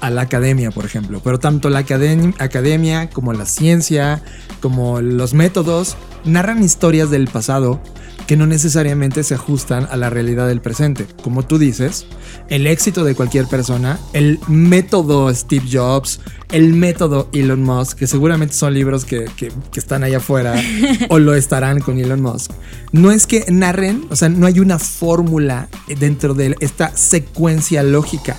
a 0.00 0.10
la 0.10 0.22
academia, 0.22 0.70
por 0.70 0.84
ejemplo, 0.84 1.20
pero 1.24 1.38
tanto 1.38 1.70
la 1.70 1.78
academia 1.80 3.10
como 3.10 3.32
la 3.32 3.46
ciencia, 3.46 4.22
como 4.60 5.00
los 5.00 5.34
métodos, 5.34 5.96
narran 6.24 6.62
historias 6.62 7.10
del 7.10 7.28
pasado 7.28 7.80
que 8.26 8.36
no 8.36 8.46
necesariamente 8.46 9.22
se 9.22 9.34
ajustan 9.34 9.86
a 9.90 9.96
la 9.96 10.10
realidad 10.10 10.48
del 10.48 10.60
presente. 10.60 11.06
Como 11.22 11.44
tú 11.44 11.58
dices, 11.58 12.06
el 12.48 12.66
éxito 12.66 13.04
de 13.04 13.14
cualquier 13.14 13.46
persona, 13.46 13.98
el 14.12 14.40
método 14.48 15.32
Steve 15.32 15.66
Jobs, 15.70 16.20
el 16.50 16.74
método 16.74 17.28
Elon 17.32 17.62
Musk, 17.62 17.98
que 17.98 18.06
seguramente 18.06 18.54
son 18.54 18.74
libros 18.74 19.04
que, 19.04 19.26
están 19.74 20.04
allá 20.04 20.18
afuera 20.18 20.54
o 21.08 21.18
lo 21.18 21.34
estarán 21.34 21.80
con 21.80 21.98
Elon 21.98 22.20
Musk, 22.20 22.50
no 22.92 23.10
es 23.10 23.26
que 23.26 23.44
narren, 23.48 24.06
o 24.10 24.16
sea, 24.16 24.28
no 24.28 24.46
hay 24.46 24.60
una 24.60 24.78
fórmula 24.78 25.68
dentro 25.98 26.34
de 26.34 26.56
esta 26.60 26.96
secuencia 26.96 27.82
lógica, 27.82 28.36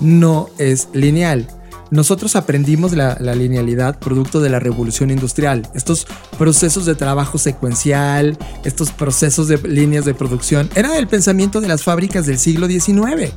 no 0.00 0.50
es 0.58 0.88
lineal 0.92 1.59
nosotros 1.90 2.36
aprendimos 2.36 2.92
la, 2.92 3.16
linealidad 3.34 3.98
producto 3.98 4.40
de 4.40 4.50
la 4.50 4.60
revolución 4.60 5.10
industrial. 5.10 5.68
Estos 5.74 6.06
procesos 6.38 6.86
de 6.86 6.94
trabajo 6.94 7.38
secuencial, 7.38 8.38
estos 8.64 8.92
procesos 8.92 9.48
de 9.48 9.58
líneas 9.58 10.04
de 10.04 10.14
producción, 10.14 10.70
era 10.74 10.96
el 10.98 11.08
pensamiento 11.08 11.60
de 11.60 11.68
las 11.68 11.82
fábricas 11.82 12.26
del 12.26 12.38
siglo 12.38 12.66
XIX. 12.66 13.32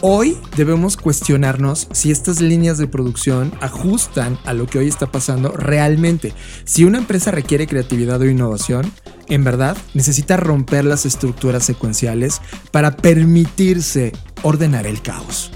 Hoy 0.00 0.36
debemos 0.56 0.96
cuestionarnos 0.96 1.88
si 1.92 2.10
estas 2.10 2.40
líneas 2.40 2.78
de 2.78 2.88
producción 2.88 3.52
ajustan 3.60 4.38
a 4.44 4.52
lo 4.52 4.66
que 4.66 4.78
hoy 4.78 4.88
está 4.88 5.06
pasando 5.06 5.52
realmente. 5.52 6.32
Si 6.64 6.84
una 6.84 6.98
empresa 6.98 7.30
requiere 7.30 7.66
creatividad 7.66 8.20
o 8.20 8.28
innovación, 8.28 8.90
en 9.28 9.44
verdad 9.44 9.76
necesita 9.94 10.36
romper 10.36 10.84
las 10.84 11.06
estructuras 11.06 11.64
secuenciales 11.64 12.40
para 12.72 12.96
permitirse 12.96 14.12
ordenar 14.42 14.86
el 14.86 15.00
caos 15.02 15.52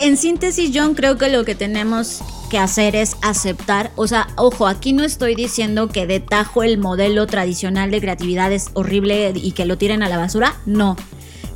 en 0.00 0.16
síntesis, 0.16 0.70
John, 0.74 0.94
creo 0.94 1.18
que 1.18 1.28
lo 1.28 1.44
que 1.44 1.54
tenemos 1.54 2.22
que 2.50 2.58
hacer 2.58 2.96
es 2.96 3.16
aceptar, 3.22 3.92
o 3.96 4.06
sea, 4.06 4.28
ojo, 4.36 4.66
aquí 4.66 4.92
no 4.92 5.04
estoy 5.04 5.34
diciendo 5.34 5.88
que 5.88 6.06
de 6.06 6.20
tajo 6.20 6.62
el 6.62 6.78
modelo 6.78 7.26
tradicional 7.26 7.90
de 7.90 8.00
creatividad 8.00 8.52
es 8.52 8.70
horrible 8.74 9.32
y 9.36 9.52
que 9.52 9.66
lo 9.66 9.78
tiren 9.78 10.02
a 10.02 10.08
la 10.08 10.16
basura, 10.16 10.56
no 10.66 10.96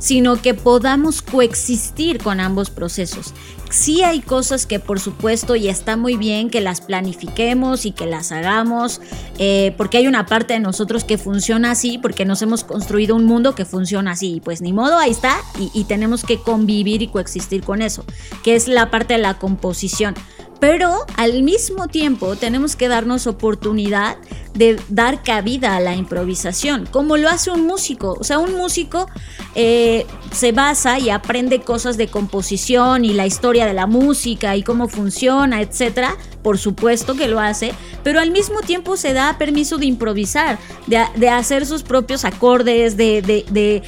sino 0.05 0.39
que 0.39 0.53
podamos 0.53 1.21
coexistir 1.21 2.21
con 2.21 2.39
ambos 2.39 2.69
procesos. 2.69 3.33
Sí 3.75 4.03
hay 4.03 4.21
cosas 4.21 4.65
que 4.65 4.79
por 4.79 5.01
supuesto 5.01 5.57
y 5.57 5.67
está 5.67 5.97
muy 5.97 6.15
bien 6.15 6.49
que 6.49 6.61
las 6.61 6.79
planifiquemos 6.79 7.85
y 7.85 7.91
que 7.91 8.05
las 8.05 8.31
hagamos, 8.31 9.01
eh, 9.37 9.73
porque 9.75 9.97
hay 9.97 10.07
una 10.07 10.25
parte 10.25 10.53
de 10.53 10.61
nosotros 10.61 11.03
que 11.03 11.17
funciona 11.17 11.71
así, 11.71 11.97
porque 11.97 12.23
nos 12.23 12.41
hemos 12.41 12.63
construido 12.63 13.17
un 13.17 13.25
mundo 13.25 13.53
que 13.53 13.65
funciona 13.65 14.11
así, 14.11 14.41
pues 14.41 14.61
ni 14.61 14.71
modo, 14.71 14.97
ahí 14.97 15.11
está, 15.11 15.35
y 15.73 15.83
tenemos 15.83 16.23
que 16.23 16.39
convivir 16.39 17.01
y 17.01 17.09
coexistir 17.09 17.63
con 17.63 17.81
eso, 17.81 18.05
que 18.45 18.55
es 18.55 18.69
la 18.69 18.89
parte 18.89 19.15
de 19.15 19.19
la 19.19 19.39
composición. 19.39 20.15
Pero 20.61 21.05
al 21.17 21.43
mismo 21.43 21.89
tiempo 21.89 22.37
tenemos 22.37 22.77
que 22.77 22.87
darnos 22.87 23.27
oportunidad 23.27 24.15
de 24.55 24.79
dar 24.89 25.21
cabida 25.21 25.75
a 25.75 25.79
la 25.79 25.95
improvisación, 25.95 26.87
como 26.89 27.17
lo 27.17 27.29
hace 27.29 27.51
un 27.51 27.67
músico. 27.67 28.15
O 28.19 28.23
sea, 28.23 28.39
un 28.39 28.55
músico 28.55 29.07
eh, 29.53 30.05
se 30.31 30.51
basa 30.51 30.97
y 30.97 31.09
aprende 31.09 31.61
cosas 31.61 31.97
de 31.97 32.07
composición 32.07 33.05
y 33.05 33.13
la 33.13 33.25
historia 33.25 33.65
de 33.65 33.73
la 33.73 33.85
música 33.85 34.55
y 34.55 34.63
cómo 34.63 34.87
funciona, 34.87 35.61
etcétera. 35.61 36.15
Por 36.41 36.57
supuesto 36.57 37.15
que 37.15 37.27
lo 37.27 37.39
hace, 37.39 37.73
pero 38.03 38.19
al 38.19 38.31
mismo 38.31 38.61
tiempo 38.61 38.97
se 38.97 39.13
da 39.13 39.37
permiso 39.37 39.77
de 39.77 39.87
improvisar, 39.87 40.59
de, 40.85 41.29
hacer 41.29 41.65
sus 41.65 41.81
propios 41.81 42.23
acordes, 42.23 42.97
de, 42.97 43.21
de, 43.23 43.81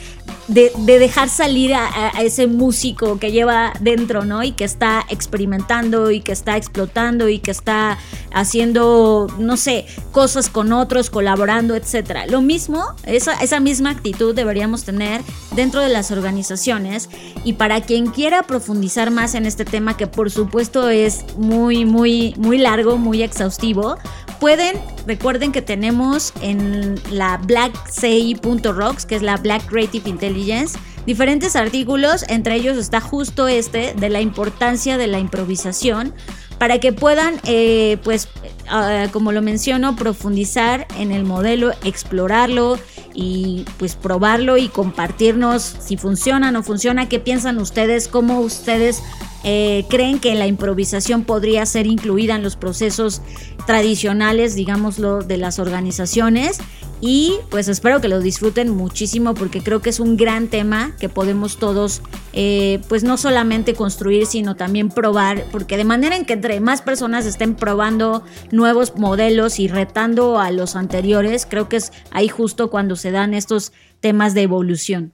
dejar 0.48 1.30
salir 1.30 1.76
a, 1.76 2.10
ese 2.20 2.48
músico 2.48 3.20
que 3.20 3.32
lleva 3.32 3.74
dentro, 3.80 4.26
¿no? 4.26 4.42
Y 4.42 4.54
que 4.54 4.64
está 4.64 5.06
experimentando 5.10 6.10
y 6.10 6.22
que 6.22 6.32
está 6.32 6.58
explotando 6.58 7.30
y 7.30 7.38
que 7.40 7.52
está 7.52 8.00
haciendo, 8.34 9.28
no 9.38 9.56
sé, 9.56 9.86
cosas 10.12 10.50
con 10.58 10.74
otros, 10.74 11.12
colaborando, 11.12 11.76
etc. 11.76 12.26
Lo 12.28 12.42
mismo, 12.42 12.84
esa, 13.06 13.60
misma 13.60 13.92
actitud 13.92 14.34
deberíamos 14.34 14.86
tener 14.86 15.22
dentro 15.56 15.82
de 15.82 15.90
las 15.90 16.10
organizaciones 16.10 17.12
y 17.44 17.54
para 17.54 17.82
quien 17.82 18.08
quiera 18.08 18.42
profundizar 18.42 19.12
más 19.12 19.36
en 19.36 19.46
este 19.46 19.66
tema, 19.66 19.98
que 19.98 20.08
por 20.08 20.32
supuesto 20.32 20.90
es 20.90 21.26
muy, 21.38 21.86
muy, 21.86 22.34
muy 22.40 22.58
largo, 22.58 22.98
muy 22.98 23.22
exhaustivo, 23.22 24.00
pueden, 24.40 24.82
recuerden 25.06 25.52
que 25.52 25.62
tenemos 25.62 26.34
en 26.42 27.00
la 27.12 27.38
blackci.rocks, 27.38 29.06
que 29.06 29.16
es 29.16 29.22
la 29.22 29.38
Black 29.38 29.64
Creative 29.68 30.10
Intelligence, 30.10 30.76
diferentes 31.06 31.56
artículos, 31.56 32.26
entre 32.30 32.56
ellos 32.56 32.78
está 32.78 33.00
justo 33.00 33.48
este 33.48 33.94
de 33.94 34.10
la 34.10 34.22
importancia 34.22 34.98
de 34.98 35.06
la 35.06 35.20
improvisación 35.20 36.16
para 36.58 36.80
que 36.80 36.94
puedan, 36.94 37.40
eh, 37.46 37.98
pues, 38.04 38.28
ah, 38.70 39.08
como 39.12 39.32
lo 39.32 39.42
menciono, 39.42 39.96
profundizar 39.96 40.88
en 40.98 41.12
el 41.12 41.24
modelo, 41.24 41.72
explorarlo 41.84 42.80
y 43.14 43.66
pues 43.80 43.96
probarlo 43.96 44.58
y 44.58 44.68
compartirnos 44.68 45.64
si 45.64 45.98
funciona 45.98 46.52
no 46.52 46.62
funciona, 46.64 47.10
qué 47.10 47.20
piensan 47.20 47.58
ustedes, 47.58 48.08
cómo 48.08 48.40
ustedes 48.42 49.02
eh, 49.44 49.86
creen 49.90 50.20
que 50.20 50.36
la 50.36 50.48
improvisación 50.48 51.24
podría 51.24 51.66
ser 51.66 51.88
incluida 51.88 52.36
en 52.36 52.44
los 52.44 52.56
procesos 52.56 53.22
tradicionales, 53.66 54.56
digámoslo, 54.56 55.22
de 55.22 55.38
las 55.38 55.60
organizaciones. 55.60 56.60
Y 57.00 57.36
pues 57.52 57.68
espero 57.68 58.02
que 58.02 58.08
lo 58.08 58.20
disfruten 58.22 58.70
muchísimo 58.70 59.36
porque 59.36 59.62
creo 59.62 59.82
que 59.82 59.92
es 59.92 60.00
un 60.00 60.18
gran 60.18 60.48
tema 60.48 60.96
que 61.00 61.10
podemos 61.10 61.58
todos, 61.58 62.02
eh, 62.34 62.82
pues 62.90 63.04
no 63.04 63.18
solamente 63.18 63.76
construir, 63.76 64.26
sino 64.26 64.56
también 64.56 64.90
probar, 64.90 65.46
porque 65.52 65.78
de 65.78 65.84
manera 65.84 66.16
en 66.16 66.26
que 66.26 66.34
entre 66.34 66.60
más 66.60 66.82
personas 66.82 67.28
estén 67.28 67.54
probando 67.54 68.24
nuevos 68.52 68.96
modelos 68.96 69.60
y 69.60 69.68
retando 69.68 70.40
a 70.40 70.50
los 70.50 70.76
anteriores, 70.76 71.46
creo 71.46 71.70
que 71.70 71.78
es 71.78 71.92
ahí 72.10 72.30
justo 72.30 72.72
cuando 72.72 72.96
se 72.96 73.12
dan 73.12 73.36
estos 73.36 73.74
temas 74.00 74.34
de 74.34 74.42
evolución. 74.42 75.14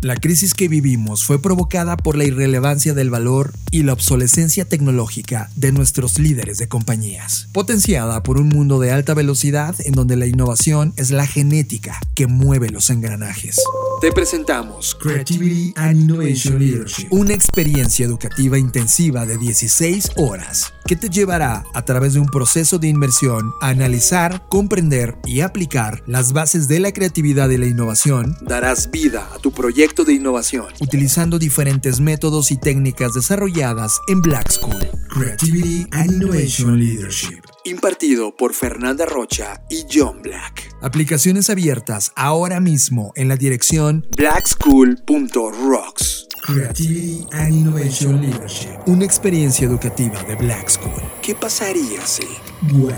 La 0.00 0.14
crisis 0.14 0.54
que 0.54 0.68
vivimos 0.68 1.24
fue 1.24 1.42
provocada 1.42 1.96
por 1.96 2.16
la 2.16 2.22
irrelevancia 2.22 2.94
del 2.94 3.10
valor 3.10 3.52
y 3.72 3.82
la 3.82 3.94
obsolescencia 3.94 4.64
tecnológica 4.64 5.50
de 5.56 5.72
nuestros 5.72 6.20
líderes 6.20 6.58
de 6.58 6.68
compañías, 6.68 7.48
potenciada 7.52 8.22
por 8.22 8.38
un 8.38 8.48
mundo 8.48 8.78
de 8.78 8.92
alta 8.92 9.14
velocidad 9.14 9.74
en 9.80 9.94
donde 9.94 10.14
la 10.14 10.26
innovación 10.26 10.94
es 10.96 11.10
la 11.10 11.26
genética 11.26 11.98
que 12.14 12.28
mueve 12.28 12.70
los 12.70 12.90
engranajes. 12.90 13.56
Te 14.00 14.12
presentamos 14.12 14.94
Creativity 14.94 15.72
and 15.74 16.02
Innovation 16.02 16.60
Leadership, 16.60 17.08
una 17.10 17.34
experiencia 17.34 18.06
educativa 18.06 18.56
intensiva 18.56 19.26
de 19.26 19.36
16 19.36 20.12
horas 20.14 20.74
que 20.88 20.96
te 20.96 21.10
llevará 21.10 21.64
a 21.74 21.84
través 21.84 22.14
de 22.14 22.20
un 22.20 22.26
proceso 22.26 22.78
de 22.78 22.88
inmersión 22.88 23.52
a 23.60 23.68
analizar, 23.68 24.48
comprender 24.48 25.18
y 25.26 25.42
aplicar 25.42 26.02
las 26.06 26.32
bases 26.32 26.66
de 26.66 26.80
la 26.80 26.92
creatividad 26.92 27.50
y 27.50 27.58
la 27.58 27.66
innovación. 27.66 28.34
Darás 28.40 28.90
vida 28.90 29.28
a 29.34 29.38
tu 29.38 29.52
proyecto 29.52 30.04
de 30.04 30.14
innovación, 30.14 30.68
utilizando 30.80 31.38
diferentes 31.38 32.00
métodos 32.00 32.50
y 32.50 32.56
técnicas 32.56 33.12
desarrolladas 33.12 34.00
en 34.08 34.22
Black 34.22 34.50
School. 34.50 34.78
Creativity 35.10 35.86
and 35.92 36.22
Innovation 36.22 36.78
Leadership. 36.78 37.42
Impartido 37.64 38.34
por 38.34 38.54
Fernanda 38.54 39.04
Rocha 39.04 39.60
y 39.68 39.84
John 39.92 40.22
Black. 40.22 40.74
Aplicaciones 40.80 41.50
abiertas 41.50 42.12
ahora 42.16 42.60
mismo 42.60 43.12
en 43.14 43.28
la 43.28 43.36
dirección 43.36 44.06
blackschool.rocks. 44.16 46.27
Creativity 46.42 47.26
and 47.32 47.54
Innovation 47.54 48.20
Leadership. 48.20 48.78
Una 48.86 49.04
experiencia 49.04 49.66
educativa 49.66 50.22
de 50.24 50.34
Black 50.36 50.68
School. 50.68 51.02
¿Qué 51.22 51.34
pasaría 51.34 52.06
si? 52.06 52.26
What 52.72 52.94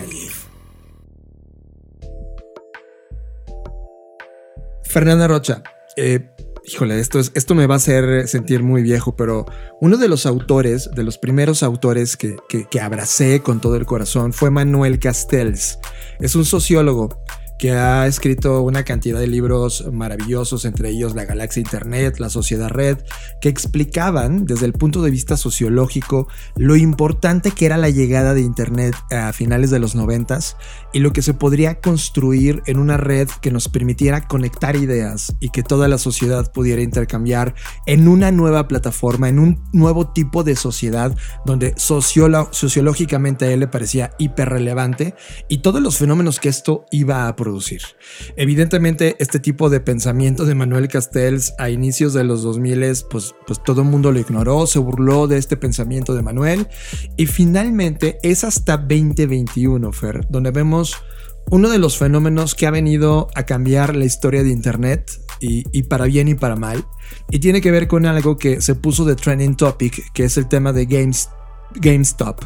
Fernanda 4.84 5.28
Rocha, 5.28 5.62
eh, 5.96 6.30
híjole, 6.64 6.98
esto, 6.98 7.20
es, 7.20 7.30
esto 7.34 7.54
me 7.54 7.66
va 7.66 7.74
a 7.74 7.76
hacer 7.76 8.26
sentir 8.26 8.62
muy 8.62 8.82
viejo, 8.82 9.14
pero 9.14 9.46
uno 9.80 9.96
de 9.96 10.08
los 10.08 10.26
autores, 10.26 10.90
de 10.94 11.04
los 11.04 11.16
primeros 11.16 11.62
autores 11.62 12.16
que, 12.16 12.36
que, 12.48 12.64
que 12.64 12.80
abracé 12.80 13.40
con 13.40 13.60
todo 13.60 13.76
el 13.76 13.86
corazón 13.86 14.32
fue 14.32 14.50
Manuel 14.50 14.98
Castells. 14.98 15.78
Es 16.18 16.34
un 16.34 16.44
sociólogo 16.44 17.22
que 17.60 17.72
ha 17.72 18.06
escrito 18.06 18.62
una 18.62 18.84
cantidad 18.84 19.20
de 19.20 19.26
libros 19.26 19.84
maravillosos, 19.92 20.64
entre 20.64 20.88
ellos 20.88 21.14
La 21.14 21.26
Galaxia 21.26 21.60
Internet, 21.60 22.18
La 22.18 22.30
Sociedad 22.30 22.70
Red, 22.70 23.00
que 23.42 23.50
explicaban 23.50 24.46
desde 24.46 24.64
el 24.64 24.72
punto 24.72 25.02
de 25.02 25.10
vista 25.10 25.36
sociológico 25.36 26.26
lo 26.56 26.74
importante 26.76 27.50
que 27.50 27.66
era 27.66 27.76
la 27.76 27.90
llegada 27.90 28.32
de 28.32 28.40
Internet 28.40 28.96
a 29.10 29.34
finales 29.34 29.68
de 29.68 29.78
los 29.78 29.94
noventas 29.94 30.56
y 30.92 31.00
lo 31.00 31.12
que 31.12 31.22
se 31.22 31.34
podría 31.34 31.80
construir 31.80 32.62
en 32.66 32.78
una 32.78 32.96
red 32.96 33.28
que 33.40 33.50
nos 33.50 33.68
permitiera 33.68 34.26
conectar 34.26 34.76
ideas 34.76 35.34
y 35.40 35.50
que 35.50 35.62
toda 35.62 35.88
la 35.88 35.98
sociedad 35.98 36.52
pudiera 36.52 36.82
intercambiar 36.82 37.54
en 37.86 38.08
una 38.08 38.30
nueva 38.30 38.68
plataforma, 38.68 39.28
en 39.28 39.38
un 39.38 39.62
nuevo 39.72 40.12
tipo 40.12 40.44
de 40.44 40.56
sociedad 40.56 41.16
donde 41.44 41.74
sociológicamente 41.76 43.44
a 43.44 43.52
él 43.52 43.60
le 43.60 43.68
parecía 43.68 44.12
hiperrelevante 44.18 45.14
y 45.48 45.58
todos 45.58 45.80
los 45.80 45.96
fenómenos 45.96 46.40
que 46.40 46.48
esto 46.48 46.86
iba 46.90 47.28
a 47.28 47.36
producir 47.36 47.82
Evidentemente, 48.36 49.16
este 49.18 49.38
tipo 49.38 49.70
de 49.70 49.80
pensamiento 49.80 50.44
de 50.44 50.54
Manuel 50.54 50.88
Castells 50.88 51.52
a 51.58 51.70
inicios 51.70 52.14
de 52.14 52.24
los 52.24 52.42
2000, 52.42 52.80
pues, 53.10 53.34
pues 53.46 53.62
todo 53.62 53.82
el 53.82 53.88
mundo 53.88 54.12
lo 54.12 54.18
ignoró, 54.18 54.66
se 54.66 54.78
burló 54.78 55.26
de 55.26 55.38
este 55.38 55.56
pensamiento 55.56 56.14
de 56.14 56.22
Manuel. 56.22 56.68
Y 57.16 57.26
finalmente 57.26 58.18
es 58.22 58.44
hasta 58.44 58.76
2021, 58.76 59.92
Fer, 59.92 60.26
donde 60.28 60.50
vemos 60.50 60.79
uno 61.50 61.68
de 61.68 61.78
los 61.78 61.98
fenómenos 61.98 62.54
que 62.54 62.66
ha 62.66 62.70
venido 62.70 63.28
a 63.34 63.44
cambiar 63.44 63.96
la 63.96 64.04
historia 64.04 64.42
de 64.42 64.50
Internet 64.50 65.10
y, 65.40 65.64
y, 65.72 65.84
para 65.84 66.04
bien 66.04 66.28
y 66.28 66.34
para 66.34 66.56
mal. 66.56 66.84
Y 67.30 67.40
tiene 67.40 67.60
que 67.60 67.70
ver 67.70 67.88
con 67.88 68.06
algo 68.06 68.36
que 68.36 68.60
se 68.60 68.74
puso 68.74 69.04
de 69.04 69.16
trending 69.16 69.56
topic, 69.56 70.12
que 70.12 70.24
es 70.24 70.36
el 70.36 70.48
tema 70.48 70.72
de 70.72 70.86
Games, 70.86 71.28
GameStop. 71.74 72.40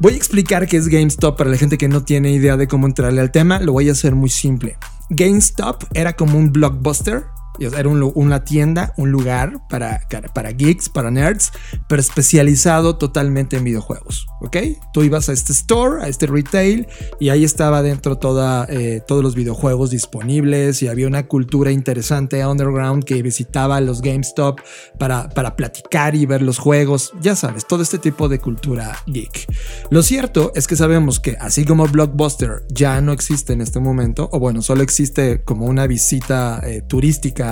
Voy 0.00 0.14
a 0.14 0.16
explicar 0.16 0.66
qué 0.66 0.76
es 0.76 0.88
GameStop 0.88 1.36
para 1.38 1.50
la 1.50 1.56
gente 1.56 1.78
que 1.78 1.88
no 1.88 2.04
tiene 2.04 2.32
idea 2.32 2.56
de 2.56 2.66
cómo 2.66 2.86
entrarle 2.86 3.20
al 3.20 3.30
tema. 3.30 3.60
Lo 3.60 3.72
voy 3.72 3.88
a 3.88 3.92
hacer 3.92 4.14
muy 4.14 4.30
simple. 4.30 4.76
GameStop 5.10 5.84
era 5.94 6.14
como 6.14 6.36
un 6.36 6.52
blockbuster 6.52 7.24
era 7.58 7.88
una 7.88 8.44
tienda, 8.44 8.92
un 8.96 9.10
lugar 9.10 9.60
para, 9.68 10.00
para 10.34 10.50
geeks, 10.50 10.88
para 10.88 11.10
nerds, 11.10 11.52
pero 11.88 12.00
especializado 12.00 12.96
totalmente 12.96 13.56
en 13.56 13.64
videojuegos. 13.64 14.26
¿Ok? 14.40 14.56
Tú 14.92 15.02
ibas 15.02 15.28
a 15.28 15.32
este 15.32 15.52
store, 15.52 16.04
a 16.04 16.08
este 16.08 16.26
retail, 16.26 16.86
y 17.20 17.28
ahí 17.28 17.44
estaba 17.44 17.82
dentro 17.82 18.18
toda, 18.18 18.66
eh, 18.68 19.00
todos 19.06 19.22
los 19.22 19.34
videojuegos 19.34 19.90
disponibles 19.90 20.82
y 20.82 20.88
había 20.88 21.06
una 21.06 21.26
cultura 21.26 21.70
interesante 21.70 22.44
underground 22.44 23.04
que 23.04 23.22
visitaba 23.22 23.80
los 23.80 24.02
GameStop 24.02 24.60
para, 24.98 25.28
para 25.30 25.56
platicar 25.56 26.14
y 26.14 26.26
ver 26.26 26.42
los 26.42 26.58
juegos. 26.58 27.12
Ya 27.20 27.36
sabes, 27.36 27.66
todo 27.66 27.82
este 27.82 27.98
tipo 27.98 28.28
de 28.28 28.38
cultura 28.38 28.98
geek. 29.06 29.46
Lo 29.90 30.02
cierto 30.02 30.52
es 30.54 30.66
que 30.66 30.76
sabemos 30.76 31.20
que 31.20 31.36
así 31.40 31.64
como 31.64 31.86
Blockbuster 31.86 32.64
ya 32.68 33.00
no 33.00 33.12
existe 33.12 33.52
en 33.52 33.60
este 33.60 33.80
momento, 33.80 34.28
o 34.32 34.38
bueno, 34.38 34.62
solo 34.62 34.82
existe 34.82 35.42
como 35.44 35.66
una 35.66 35.86
visita 35.86 36.60
eh, 36.64 36.82
turística 36.82 37.43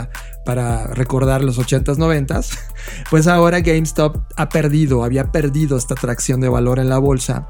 para 0.44 0.86
recordar 0.88 1.42
los 1.42 1.58
80s, 1.58 1.96
90s, 1.96 2.58
pues 3.10 3.26
ahora 3.26 3.60
GameStop 3.60 4.18
ha 4.36 4.48
perdido, 4.48 5.04
había 5.04 5.30
perdido 5.30 5.76
esta 5.76 5.94
atracción 5.94 6.40
de 6.40 6.48
valor 6.48 6.78
en 6.78 6.88
la 6.88 6.98
bolsa. 6.98 7.48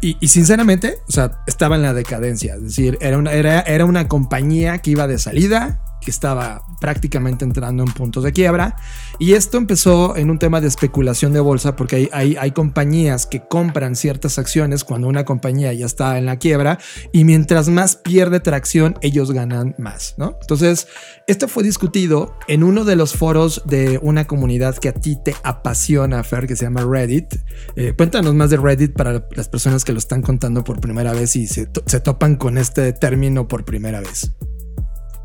Y, 0.00 0.28
sinceramente, 0.28 0.98
o 1.08 1.12
sea, 1.12 1.42
estaba 1.46 1.76
en 1.76 1.82
la 1.82 1.94
decadencia. 1.94 2.54
Es 2.54 2.62
decir, 2.62 2.98
era 3.00 3.16
una, 3.16 3.32
era, 3.32 3.60
era 3.60 3.84
una 3.84 4.08
compañía 4.08 4.78
que 4.78 4.90
iba 4.90 5.06
de 5.06 5.18
salida, 5.18 5.80
que 6.04 6.10
estaba 6.10 6.62
prácticamente 6.80 7.44
entrando 7.44 7.82
en 7.82 7.92
puntos 7.92 8.22
de 8.22 8.32
quiebra. 8.32 8.76
Y 9.18 9.32
esto 9.32 9.58
empezó 9.58 10.16
en 10.16 10.30
un 10.30 10.38
tema 10.38 10.60
de 10.60 10.68
especulación 10.68 11.32
de 11.32 11.40
bolsa, 11.40 11.76
porque 11.76 12.08
hay, 12.12 12.36
hay, 12.38 12.50
compañías 12.52 13.26
que 13.26 13.42
compran 13.48 13.96
ciertas 13.96 14.38
acciones 14.38 14.84
cuando 14.84 15.08
una 15.08 15.24
compañía 15.24 15.72
ya 15.72 15.86
está 15.86 16.18
en 16.18 16.26
la 16.26 16.38
quiebra, 16.38 16.78
y 17.12 17.24
mientras 17.24 17.68
más 17.68 17.96
pierde 17.96 18.40
tracción, 18.40 18.96
ellos 19.00 19.32
ganan 19.32 19.74
más, 19.78 20.14
¿no? 20.18 20.36
Entonces, 20.40 20.86
esto 21.26 21.48
fue 21.48 21.62
discutido 21.62 22.36
en 22.48 22.62
uno 22.62 22.84
de 22.84 22.96
los 22.96 23.14
foros 23.14 23.62
de 23.64 23.98
una 24.02 24.26
comunidad 24.26 24.76
que 24.76 24.88
a 24.90 24.92
ti 24.92 25.16
te 25.22 25.34
apasiona, 25.42 26.22
Fer, 26.22 26.46
que 26.46 26.56
se 26.56 26.64
llama 26.64 26.84
Reddit. 26.84 27.34
Eh, 27.76 27.94
cuéntanos 27.96 28.34
más 28.34 28.50
de 28.50 28.56
Reddit 28.56 28.92
para 28.92 29.26
las 29.34 29.48
personas 29.48 29.84
que 29.84 29.92
lo 29.92 29.98
están 29.98 30.22
contando 30.22 30.64
por 30.64 30.80
primera 30.80 31.12
vez 31.12 31.34
y 31.36 31.46
se, 31.46 31.68
se 31.86 32.00
topan 32.00 32.36
con 32.36 32.58
este 32.58 32.92
término 32.92 33.48
por 33.48 33.64
primera 33.64 34.00
vez. 34.00 34.32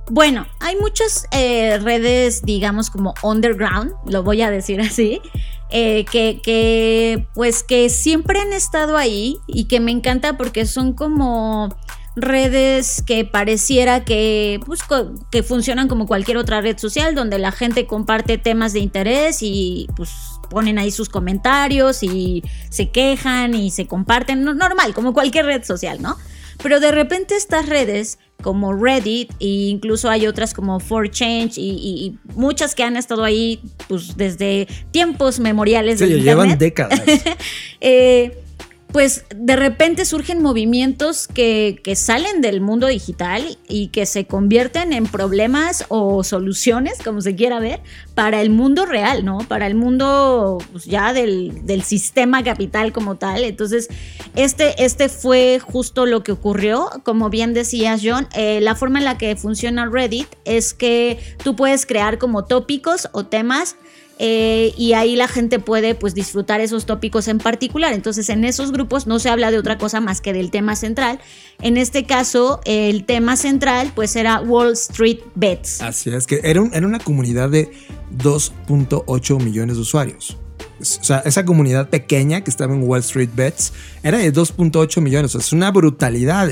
Bueno, 0.10 0.48
hay 0.60 0.76
muchas 0.76 1.26
eh, 1.32 1.78
redes, 1.80 2.42
digamos, 2.42 2.90
como 2.90 3.14
underground, 3.22 3.94
lo 4.06 4.24
voy 4.24 4.42
a 4.42 4.50
decir 4.50 4.82
así, 4.82 5.22
eh, 5.70 6.04
que, 6.06 6.42
que, 6.42 7.28
pues 7.36 7.62
que 7.62 7.90
siempre 7.90 8.40
han 8.40 8.52
estado 8.52 8.98
ahí 8.98 9.38
y 9.46 9.66
que 9.66 9.80
me 9.80 9.92
encanta 9.92 10.36
porque 10.36 10.66
son 10.66 10.94
como 10.94 11.70
redes 12.16 13.04
que 13.06 13.24
pareciera 13.24 14.04
que, 14.04 14.60
pues, 14.66 14.82
que 15.32 15.44
funcionan 15.44 15.88
como 15.88 16.08
cualquier 16.08 16.38
otra 16.38 16.60
red 16.60 16.80
social, 16.80 17.14
donde 17.14 17.38
la 17.38 17.52
gente 17.52 17.86
comparte 17.86 18.40
temas 18.40 18.74
de 18.74 18.80
interés 18.80 19.40
y 19.42 19.88
pues 19.96 20.10
ponen 20.50 20.80
ahí 20.80 20.90
sus 20.90 21.08
comentarios 21.08 22.02
y 22.02 22.44
se 22.72 22.90
quejan 22.90 23.54
y 23.54 23.70
se 23.70 23.86
comparten, 23.86 24.44
normal, 24.44 24.96
como 24.96 25.14
cualquier 25.14 25.46
red 25.46 25.64
social, 25.64 26.02
¿no? 26.02 26.18
Pero 26.62 26.80
de 26.80 26.92
repente 26.92 27.36
estas 27.36 27.70
redes 27.70 28.18
como 28.42 28.74
Reddit 28.74 29.32
e 29.40 29.70
incluso 29.70 30.10
hay 30.10 30.28
otras 30.28 30.54
como 30.54 30.80
4change 30.80 31.58
y, 31.58 31.70
y, 31.70 32.18
muchas 32.36 32.76
que 32.76 32.84
han 32.84 32.98
estado 32.98 33.24
ahí 33.24 33.60
pues 33.88 34.16
desde 34.16 34.68
tiempos 34.92 35.40
memoriales 35.40 36.00
sí, 36.00 36.06
de 36.06 36.22
llevan 36.22 36.58
décadas. 36.58 37.02
eh, 37.82 38.38
pues 38.92 39.26
de 39.36 39.56
repente 39.56 40.04
surgen 40.04 40.42
movimientos 40.42 41.28
que, 41.28 41.82
salen 41.96 42.42
del 42.42 42.62
mundo 42.62 42.88
digital 42.88 43.58
y 43.68 43.88
que 43.88 44.06
se 44.06 44.26
convierten 44.26 44.94
en 44.94 45.06
problemas 45.06 45.86
o 45.90 46.24
soluciones, 46.24 47.00
como 47.04 47.22
se 47.22 47.36
quiera 47.36 47.60
ver, 47.60 47.82
para 48.16 48.42
el 48.42 48.50
mundo 48.50 48.86
real, 48.86 49.26
¿no? 49.26 49.40
Para 49.40 49.68
el 49.68 49.76
mundo 49.76 50.58
pues, 50.72 50.86
ya 50.86 51.14
del, 51.14 51.84
sistema 51.84 52.44
capital 52.44 52.92
como 52.92 53.16
tal. 53.16 53.44
Entonces, 53.44 53.90
este, 54.36 54.84
este 54.84 55.10
fue 55.10 55.60
justo 55.60 56.06
lo 56.06 56.24
que 56.24 56.32
ocurrió. 56.32 56.90
Como 57.04 57.30
bien 57.30 57.54
decías, 57.54 58.02
John, 58.04 58.28
eh, 58.34 58.60
la 58.62 58.76
forma 58.76 59.00
en 59.00 59.06
la 59.06 59.18
que 59.18 59.36
funciona 59.36 59.88
Reddit 59.92 60.28
es 60.46 60.74
que 60.74 61.20
tú 61.44 61.56
puedes 61.56 61.86
crear 61.86 62.18
como 62.18 62.46
tópicos 62.46 63.10
o 63.12 63.26
temas 63.26 63.76
eh, 64.22 64.74
y 64.78 64.94
ahí 64.94 65.16
la 65.16 65.30
gente 65.30 65.60
puede 65.60 65.96
pues 65.96 66.14
disfrutar 66.14 66.60
esos 66.60 66.86
tópicos 66.86 67.30
en 67.30 67.38
particular. 67.38 67.94
Entonces 67.94 68.30
en 68.30 68.44
esos 68.44 68.74
grupos 68.74 69.08
no 69.08 69.18
se 69.18 69.30
habla 69.30 69.50
de 69.50 69.58
otra 69.58 69.78
cosa 69.78 70.02
más 70.02 70.20
que 70.20 70.34
del 70.34 70.52
tema 70.52 70.76
central. 70.76 71.20
En 71.62 71.78
este 71.78 72.04
caso 72.06 72.60
el 72.66 73.06
tema 73.06 73.38
central 73.38 73.92
pues 73.96 74.18
era 74.18 74.42
Wall 74.42 74.74
Street 74.74 75.20
Bets. 75.36 75.82
Así 75.82 76.10
es, 76.10 76.28
que 76.28 76.42
era, 76.44 76.62
era 76.74 76.86
una 76.86 77.00
comunidad 77.00 77.50
de 77.50 77.72
2.8 78.18 79.42
millones 79.42 79.78
de 79.78 79.82
usuarios. 79.82 80.38
O 80.80 81.04
sea, 81.04 81.20
esa 81.20 81.46
comunidad 81.46 81.90
pequeña 81.90 82.42
que 82.42 82.50
estaba 82.50 82.74
en 82.74 82.84
Wall 82.84 83.02
Street 83.02 83.30
Bets 83.36 83.74
era 84.04 84.18
de 84.18 84.34
2.8 84.34 85.02
millones. 85.02 85.36
O 85.36 85.40
sea, 85.40 85.46
es 85.46 85.54
una 85.54 85.72
brutalidad. 85.72 86.50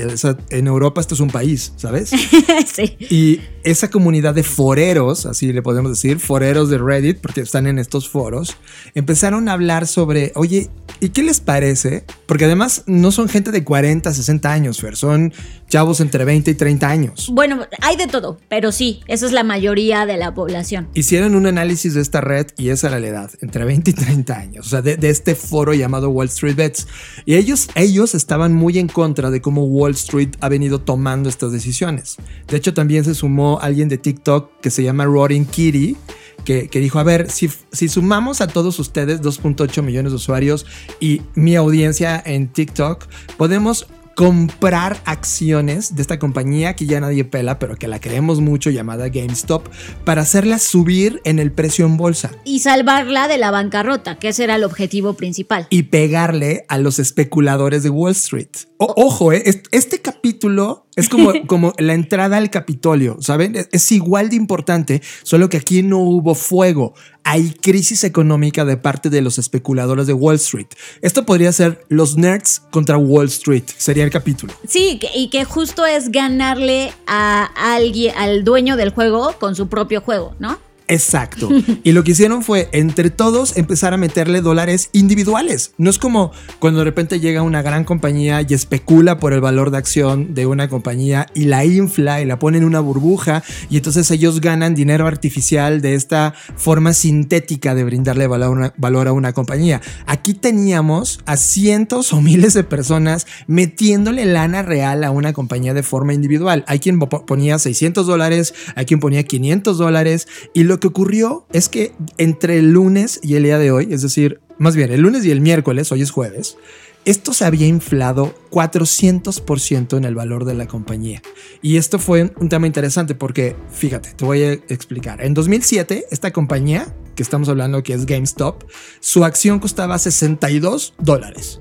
en 0.50 0.66
Europa 0.66 1.00
esto 1.00 1.14
es 1.14 1.20
un 1.20 1.30
país, 1.30 1.72
¿sabes? 1.76 2.10
sí. 2.66 2.96
Y 3.10 3.40
esa 3.64 3.90
comunidad 3.90 4.34
de 4.34 4.42
foreros, 4.42 5.26
así 5.26 5.52
le 5.52 5.62
podemos 5.62 5.90
decir, 5.92 6.18
foreros 6.18 6.70
de 6.70 6.78
Reddit, 6.78 7.18
porque 7.18 7.40
están 7.40 7.66
en 7.66 7.78
estos 7.78 8.08
foros, 8.08 8.56
empezaron 8.94 9.48
a 9.48 9.52
hablar 9.52 9.86
sobre, 9.86 10.32
oye, 10.34 10.70
¿y 11.00 11.10
qué 11.10 11.22
les 11.22 11.40
parece? 11.40 12.04
Porque 12.26 12.44
además 12.44 12.84
no 12.86 13.10
son 13.10 13.28
gente 13.28 13.50
de 13.50 13.64
40, 13.64 14.12
60 14.12 14.52
años, 14.52 14.80
Fer, 14.80 14.96
son 14.96 15.32
chavos 15.68 16.00
entre 16.00 16.24
20 16.24 16.50
y 16.50 16.54
30 16.54 16.88
años. 16.88 17.30
Bueno, 17.32 17.66
hay 17.82 17.96
de 17.96 18.06
todo, 18.06 18.38
pero 18.48 18.72
sí, 18.72 19.00
esa 19.06 19.26
es 19.26 19.32
la 19.32 19.44
mayoría 19.44 20.06
de 20.06 20.16
la 20.16 20.34
población. 20.34 20.88
Hicieron 20.94 21.34
un 21.34 21.46
análisis 21.46 21.94
de 21.94 22.00
esta 22.00 22.20
red 22.20 22.46
y 22.56 22.70
esa 22.70 22.88
era 22.88 23.00
la 23.00 23.06
edad, 23.06 23.30
entre 23.40 23.64
20 23.64 23.90
y 23.90 23.94
30 23.94 24.36
años, 24.36 24.66
o 24.66 24.70
sea, 24.70 24.82
de, 24.82 24.96
de 24.96 25.10
este 25.10 25.34
foro 25.34 25.74
llamado 25.74 26.10
Wall 26.10 26.28
Street 26.28 26.56
Bets. 26.56 26.86
Y 27.24 27.34
ellos, 27.34 27.68
ellos 27.74 28.14
estaban 28.14 28.52
muy 28.54 28.78
en 28.78 28.88
contra 28.88 29.30
de 29.30 29.40
cómo 29.40 29.64
Wall 29.64 29.92
Street 29.92 30.30
ha 30.40 30.48
venido 30.48 30.80
tomando 30.80 31.28
estas 31.28 31.52
decisiones. 31.52 32.16
De 32.46 32.56
hecho, 32.56 32.74
también 32.74 33.04
se 33.04 33.14
sumó 33.14 33.58
alguien 33.60 33.88
de 33.88 33.98
TikTok 33.98 34.60
que 34.60 34.70
se 34.70 34.82
llama 34.82 35.04
Roaring 35.04 35.44
Kitty, 35.44 35.96
que, 36.44 36.80
dijo, 36.80 36.98
a 36.98 37.02
ver, 37.02 37.30
si, 37.30 37.50
si 37.72 37.88
sumamos 37.88 38.40
a 38.40 38.46
todos 38.46 38.78
ustedes 38.78 39.20
2.8 39.20 39.82
millones 39.82 40.12
de 40.12 40.16
usuarios 40.16 40.64
y 40.98 41.20
mi 41.34 41.56
audiencia 41.56 42.22
en 42.24 42.48
TikTok, 42.48 43.06
podemos 43.36 43.86
comprar 44.18 45.00
acciones 45.04 45.94
de 45.94 46.02
esta 46.02 46.18
compañía 46.18 46.74
que 46.74 46.86
ya 46.86 46.98
nadie 46.98 47.24
pela, 47.24 47.60
pero 47.60 47.76
que 47.76 47.86
la 47.86 48.00
queremos 48.00 48.40
mucho, 48.40 48.68
llamada 48.68 49.10
GameStop, 49.10 49.68
para 50.04 50.22
hacerla 50.22 50.58
subir 50.58 51.20
en 51.22 51.38
el 51.38 51.52
precio 51.52 51.86
en 51.86 51.96
bolsa. 51.96 52.32
Y 52.42 52.58
salvarla 52.58 53.28
de 53.28 53.38
la 53.38 53.52
bancarrota, 53.52 54.18
que 54.18 54.30
ese 54.30 54.42
era 54.42 54.56
el 54.56 54.64
objetivo 54.64 55.12
principal. 55.12 55.68
Y 55.70 55.84
pegarle 55.84 56.64
a 56.66 56.78
los 56.78 56.98
especuladores 56.98 57.84
de 57.84 57.90
Wall 57.90 58.10
Street. 58.10 58.48
ojo, 58.78 59.32
eh, 59.32 59.62
este 59.70 60.02
capítulo 60.02 60.88
es 60.96 61.08
como, 61.08 61.32
como 61.46 61.72
la 61.78 61.94
entrada 61.94 62.38
al 62.38 62.50
Capitolio, 62.50 63.18
¿saben? 63.20 63.68
Es 63.70 63.92
igual 63.92 64.30
de 64.30 64.36
importante, 64.36 65.00
solo 65.22 65.48
que 65.48 65.58
aquí 65.58 65.84
no 65.84 66.00
hubo 66.00 66.34
fuego. 66.34 66.94
Hay 67.30 67.50
crisis 67.50 68.04
económica 68.04 68.64
de 68.64 68.78
parte 68.78 69.10
de 69.10 69.20
los 69.20 69.38
especuladores 69.38 70.06
de 70.06 70.14
Wall 70.14 70.36
Street. 70.36 70.68
Esto 71.02 71.26
podría 71.26 71.52
ser 71.52 71.84
los 71.90 72.16
nerds 72.16 72.62
contra 72.70 72.96
Wall 72.96 73.26
Street. 73.26 73.64
Sería 73.76 74.08
capítulo. 74.08 74.54
Sí, 74.66 74.98
y 75.14 75.28
que 75.28 75.44
justo 75.44 75.84
es 75.84 76.10
ganarle 76.10 76.90
a 77.06 77.50
alguien, 77.74 78.14
al 78.16 78.44
dueño 78.44 78.78
del 78.78 78.88
juego 78.88 79.34
con 79.38 79.54
su 79.54 79.68
propio 79.68 80.00
juego, 80.00 80.36
¿no? 80.38 80.58
Exacto. 80.88 81.48
Y 81.84 81.92
lo 81.92 82.02
que 82.02 82.12
hicieron 82.12 82.42
fue, 82.42 82.68
entre 82.72 83.10
todos, 83.10 83.56
empezar 83.56 83.92
a 83.92 83.98
meterle 83.98 84.40
dólares 84.40 84.90
individuales. 84.92 85.72
No 85.76 85.90
es 85.90 85.98
como 85.98 86.32
cuando 86.58 86.80
de 86.80 86.84
repente 86.84 87.20
llega 87.20 87.42
una 87.42 87.62
gran 87.62 87.84
compañía 87.84 88.42
y 88.46 88.54
especula 88.54 89.18
por 89.18 89.32
el 89.32 89.40
valor 89.40 89.70
de 89.70 89.78
acción 89.78 90.34
de 90.34 90.46
una 90.46 90.68
compañía 90.68 91.26
y 91.34 91.44
la 91.44 91.64
infla 91.64 92.20
y 92.20 92.24
la 92.24 92.38
pone 92.38 92.58
en 92.58 92.64
una 92.64 92.80
burbuja 92.80 93.42
y 93.70 93.76
entonces 93.76 94.10
ellos 94.10 94.40
ganan 94.40 94.74
dinero 94.74 95.06
artificial 95.06 95.80
de 95.80 95.94
esta 95.94 96.34
forma 96.56 96.92
sintética 96.92 97.74
de 97.74 97.84
brindarle 97.84 98.26
valor 98.26 99.08
a 99.08 99.12
una, 99.12 99.32
compañía. 99.32 99.80
Aquí 100.06 100.32
teníamos 100.32 101.20
a 101.26 101.36
cientos 101.36 102.12
o 102.12 102.20
miles 102.20 102.54
de 102.54 102.64
personas 102.64 103.26
metiéndole 103.46 104.24
lana 104.24 104.62
real 104.62 105.04
a 105.04 105.10
una 105.10 105.32
compañía 105.32 105.74
de 105.74 105.82
forma 105.82 106.14
individual. 106.14 106.64
Hay 106.66 106.78
quien 106.78 106.98
ponía 106.98 107.58
600 107.58 108.06
dólares, 108.06 108.54
hay 108.74 108.86
quien 108.86 109.00
ponía 109.00 109.22
500 109.22 109.76
dólares 109.76 110.28
y 110.54 110.64
lo 110.64 110.77
que 110.78 110.88
ocurrió 110.88 111.46
es 111.52 111.68
que 111.68 111.92
entre 112.16 112.58
el 112.58 112.72
lunes 112.72 113.20
y 113.22 113.34
el 113.36 113.44
día 113.44 113.58
de 113.58 113.70
hoy, 113.70 113.88
es 113.90 114.02
decir, 114.02 114.40
más 114.58 114.76
bien 114.76 114.90
el 114.92 115.00
lunes 115.00 115.24
y 115.24 115.30
el 115.30 115.40
miércoles, 115.40 115.92
hoy 115.92 116.02
es 116.02 116.10
jueves, 116.10 116.56
esto 117.04 117.32
se 117.32 117.44
había 117.44 117.66
inflado 117.66 118.34
400% 118.50 119.96
en 119.96 120.04
el 120.04 120.14
valor 120.14 120.44
de 120.44 120.54
la 120.54 120.66
compañía. 120.66 121.22
Y 121.62 121.78
esto 121.78 121.98
fue 121.98 122.32
un 122.38 122.48
tema 122.48 122.66
interesante 122.66 123.14
porque, 123.14 123.56
fíjate, 123.70 124.12
te 124.12 124.24
voy 124.24 124.42
a 124.42 124.52
explicar. 124.52 125.24
En 125.24 125.32
2007, 125.32 126.06
esta 126.10 126.32
compañía, 126.32 126.94
que 127.14 127.22
estamos 127.22 127.48
hablando 127.48 127.82
que 127.82 127.94
es 127.94 128.04
GameStop, 128.04 128.64
su 129.00 129.24
acción 129.24 129.58
costaba 129.58 129.98
62 129.98 130.94
dólares. 130.98 131.60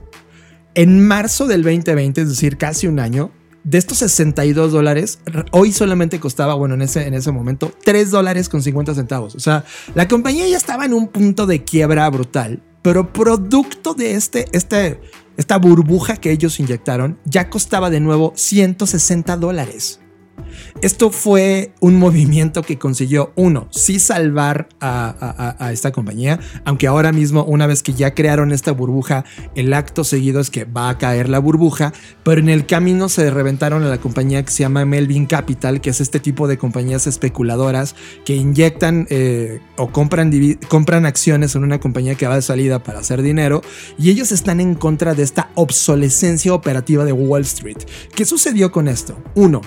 En 0.76 1.08
marzo 1.08 1.48
del 1.48 1.64
2020, 1.64 2.22
es 2.22 2.30
decir, 2.30 2.58
casi 2.58 2.88
un 2.88 3.00
año, 3.00 3.32
de 3.68 3.78
estos 3.78 3.98
62 3.98 4.72
dólares, 4.72 5.20
hoy 5.52 5.74
solamente 5.74 6.22
costaba, 6.22 6.54
bueno, 6.54 6.76
en 6.76 6.84
ese, 6.84 7.06
en 7.06 7.14
ese 7.14 7.34
momento, 7.34 7.74
3 7.84 8.12
dólares 8.12 8.48
con 8.48 8.64
50 8.64 8.96
centavos. 8.96 9.36
O 9.36 9.42
sea, 9.42 9.66
la 9.94 10.08
compañía 10.08 10.48
ya 10.48 10.56
estaba 10.56 10.86
en 10.86 10.94
un 10.94 11.10
punto 11.10 11.46
de 11.46 11.66
quiebra 11.66 12.10
brutal, 12.10 12.64
pero 12.82 13.12
producto 13.12 13.94
de 13.94 14.14
este, 14.14 14.46
este, 14.54 15.02
esta 15.36 15.58
burbuja 15.58 16.16
que 16.16 16.32
ellos 16.32 16.62
inyectaron, 16.62 17.20
ya 17.26 17.50
costaba 17.50 17.90
de 17.90 18.00
nuevo 18.00 18.32
160 18.38 19.36
dólares. 19.36 20.00
Esto 20.82 21.12
fue 21.12 21.72
un 21.80 21.98
movimiento 21.98 22.62
que 22.62 22.78
consiguió, 22.78 23.32
uno, 23.36 23.68
sí 23.72 24.00
salvar 24.00 24.70
a, 24.80 25.70
esta 25.72 25.92
compañía, 25.92 26.40
aunque 26.66 26.88
ahora 26.88 27.12
mismo, 27.12 27.44
una 27.44 27.68
vez 27.68 27.82
que 27.82 27.94
ya 27.94 28.14
crearon 28.14 28.52
esta 28.52 28.72
burbuja, 28.72 29.26
el 29.56 29.74
acto 29.74 30.04
seguido 30.04 30.40
es 30.40 30.50
que 30.50 30.66
va 30.66 30.90
a 30.90 30.98
caer 30.98 31.30
la 31.30 31.40
burbuja, 31.40 31.94
pero 32.24 32.40
en 32.40 32.50
el 32.50 32.66
camino 32.66 33.10
se 33.10 33.30
reventaron 33.32 33.84
a 33.84 33.88
la 33.88 33.98
compañía 33.98 34.44
que 34.44 34.52
se 34.52 34.64
llama 34.64 34.86
Melvin 34.86 35.26
Capital, 35.26 35.82
que 35.82 35.90
es 35.90 36.00
este 36.00 36.20
tipo 36.20 36.48
de 36.48 36.58
compañías 36.58 37.08
especuladoras 37.08 37.96
que 38.24 38.36
inyectan 38.36 39.08
eh, 39.10 39.60
o 39.78 39.92
compran, 39.92 40.32
compran 40.68 41.06
acciones 41.06 41.56
en 41.56 41.64
una 41.64 41.80
compañía 41.80 42.16
que 42.16 42.28
va 42.28 42.36
de 42.36 42.42
salida 42.42 42.84
para 42.84 43.00
hacer 43.00 43.24
dinero, 43.24 43.62
y 43.98 44.12
ellos 44.12 44.32
están 44.32 44.60
en 44.60 44.76
contra 44.76 45.16
de 45.16 45.24
esta 45.24 45.50
obsolescencia 45.56 46.54
operativa 46.54 47.04
de 47.04 47.14
Wall 47.14 47.42
Street. 47.42 47.78
¿Qué 48.16 48.26
sucedió 48.26 48.72
con 48.72 48.88
esto? 48.88 49.18
Uno, 49.36 49.62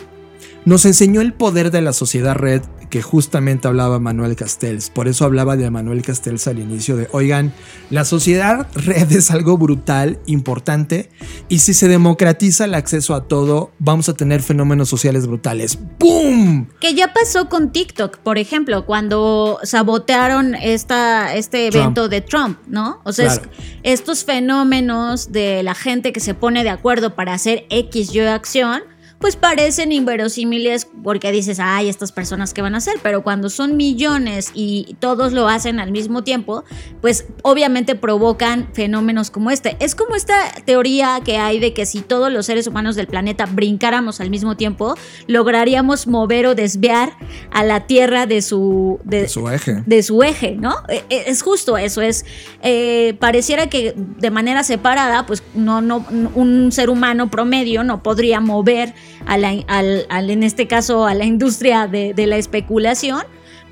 nos 0.64 0.84
enseñó 0.84 1.20
el 1.20 1.32
poder 1.32 1.70
de 1.70 1.80
la 1.80 1.92
sociedad 1.92 2.34
red 2.34 2.62
que 2.90 3.02
justamente 3.02 3.68
hablaba 3.68 4.00
Manuel 4.00 4.36
Castells. 4.36 4.90
Por 4.90 5.08
eso 5.08 5.24
hablaba 5.24 5.56
de 5.56 5.70
Manuel 5.70 6.02
Castells 6.02 6.48
al 6.48 6.58
inicio 6.58 6.96
de, 6.96 7.08
oigan, 7.12 7.52
la 7.88 8.04
sociedad 8.04 8.66
red 8.74 9.10
es 9.12 9.30
algo 9.30 9.56
brutal, 9.56 10.18
importante, 10.26 11.08
y 11.48 11.60
si 11.60 11.72
se 11.72 11.88
democratiza 11.88 12.64
el 12.64 12.74
acceso 12.74 13.14
a 13.14 13.28
todo, 13.28 13.70
vamos 13.78 14.08
a 14.08 14.14
tener 14.14 14.42
fenómenos 14.42 14.88
sociales 14.88 15.26
brutales. 15.26 15.78
¡Boom! 15.98 16.68
Que 16.80 16.94
ya 16.94 17.12
pasó 17.12 17.48
con 17.48 17.70
TikTok, 17.70 18.18
por 18.18 18.38
ejemplo, 18.38 18.84
cuando 18.84 19.60
sabotearon 19.62 20.56
esta, 20.56 21.34
este 21.34 21.68
evento 21.68 22.08
de 22.08 22.20
Trump, 22.20 22.58
¿no? 22.66 23.00
O 23.04 23.12
sea, 23.12 23.40
estos 23.84 24.24
fenómenos 24.24 25.30
de 25.30 25.62
la 25.62 25.76
gente 25.76 26.12
que 26.12 26.20
se 26.20 26.34
pone 26.34 26.64
de 26.64 26.70
acuerdo 26.70 27.14
para 27.14 27.34
hacer 27.34 27.66
X 27.70 28.14
y 28.14 28.20
acción 28.20 28.82
pues 29.20 29.36
parecen 29.36 29.92
inverosímiles 29.92 30.88
porque 31.04 31.30
dices, 31.30 31.60
ay, 31.60 31.90
estas 31.90 32.10
personas 32.10 32.54
qué 32.54 32.62
van 32.62 32.74
a 32.74 32.78
hacer, 32.78 32.94
pero 33.02 33.22
cuando 33.22 33.50
son 33.50 33.76
millones 33.76 34.50
y 34.54 34.96
todos 34.98 35.34
lo 35.34 35.46
hacen 35.46 35.78
al 35.78 35.92
mismo 35.92 36.24
tiempo, 36.24 36.64
pues 37.02 37.26
obviamente 37.42 37.94
provocan 37.94 38.70
fenómenos 38.72 39.30
como 39.30 39.50
este. 39.50 39.76
Es 39.78 39.94
como 39.94 40.14
esta 40.14 40.50
teoría 40.64 41.20
que 41.22 41.36
hay 41.36 41.60
de 41.60 41.74
que 41.74 41.84
si 41.84 42.00
todos 42.00 42.32
los 42.32 42.46
seres 42.46 42.66
humanos 42.66 42.96
del 42.96 43.08
planeta 43.08 43.44
brincáramos 43.44 44.22
al 44.22 44.30
mismo 44.30 44.56
tiempo, 44.56 44.94
lograríamos 45.26 46.06
mover 46.06 46.46
o 46.46 46.54
desviar 46.54 47.12
a 47.50 47.62
la 47.62 47.86
Tierra 47.86 48.24
de 48.24 48.40
su, 48.40 49.00
de, 49.04 49.28
su 49.28 49.50
eje. 49.50 49.82
De 49.84 50.02
su 50.02 50.22
eje, 50.22 50.56
¿no? 50.56 50.76
E, 50.88 51.04
e, 51.10 51.24
es 51.26 51.42
justo 51.42 51.76
eso, 51.76 52.00
es, 52.00 52.24
eh, 52.62 53.14
pareciera 53.20 53.68
que 53.68 53.92
de 53.96 54.30
manera 54.30 54.64
separada, 54.64 55.26
pues 55.26 55.42
no, 55.54 55.82
no, 55.82 56.06
un 56.34 56.72
ser 56.72 56.88
humano 56.88 57.30
promedio 57.30 57.84
no 57.84 58.02
podría 58.02 58.40
mover 58.40 58.94
en 59.28 60.42
este 60.42 60.66
caso 60.66 61.06
a 61.06 61.14
la 61.14 61.24
industria 61.24 61.86
de, 61.86 62.14
de 62.14 62.26
la 62.26 62.36
especulación, 62.36 63.22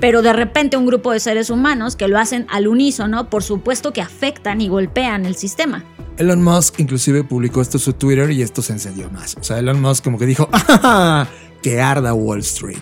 pero 0.01 0.23
de 0.23 0.33
repente 0.33 0.77
un 0.77 0.87
grupo 0.87 1.13
de 1.13 1.21
seres 1.21 1.51
humanos 1.51 1.97
que 1.97 2.09
lo 2.09 2.19
hacen 2.19 2.47
al 2.51 2.69
unísono, 2.69 3.29
por 3.31 3.43
supuesto 3.43 3.93
que 3.93 4.01
afectan 4.01 4.61
y 4.61 4.69
golpean 4.69 5.27
el 5.27 5.35
sistema. 5.35 5.85
Elon 6.19 6.43
Musk 6.43 6.81
inclusive 6.81 7.23
publicó 7.23 7.61
esto 7.61 7.77
en 7.77 7.83
su 7.83 7.93
Twitter 7.93 8.31
y 8.33 8.43
esto 8.43 8.61
se 8.61 8.73
encendió 8.73 9.09
más. 9.11 9.37
O 9.41 9.45
sea, 9.45 9.59
Elon 9.59 9.81
Musk 9.81 10.03
como 10.05 10.19
que 10.19 10.27
dijo, 10.27 10.49
¡Ah, 10.53 11.27
que 11.63 11.81
arda 11.81 12.13
Wall 12.15 12.41
Street. 12.41 12.77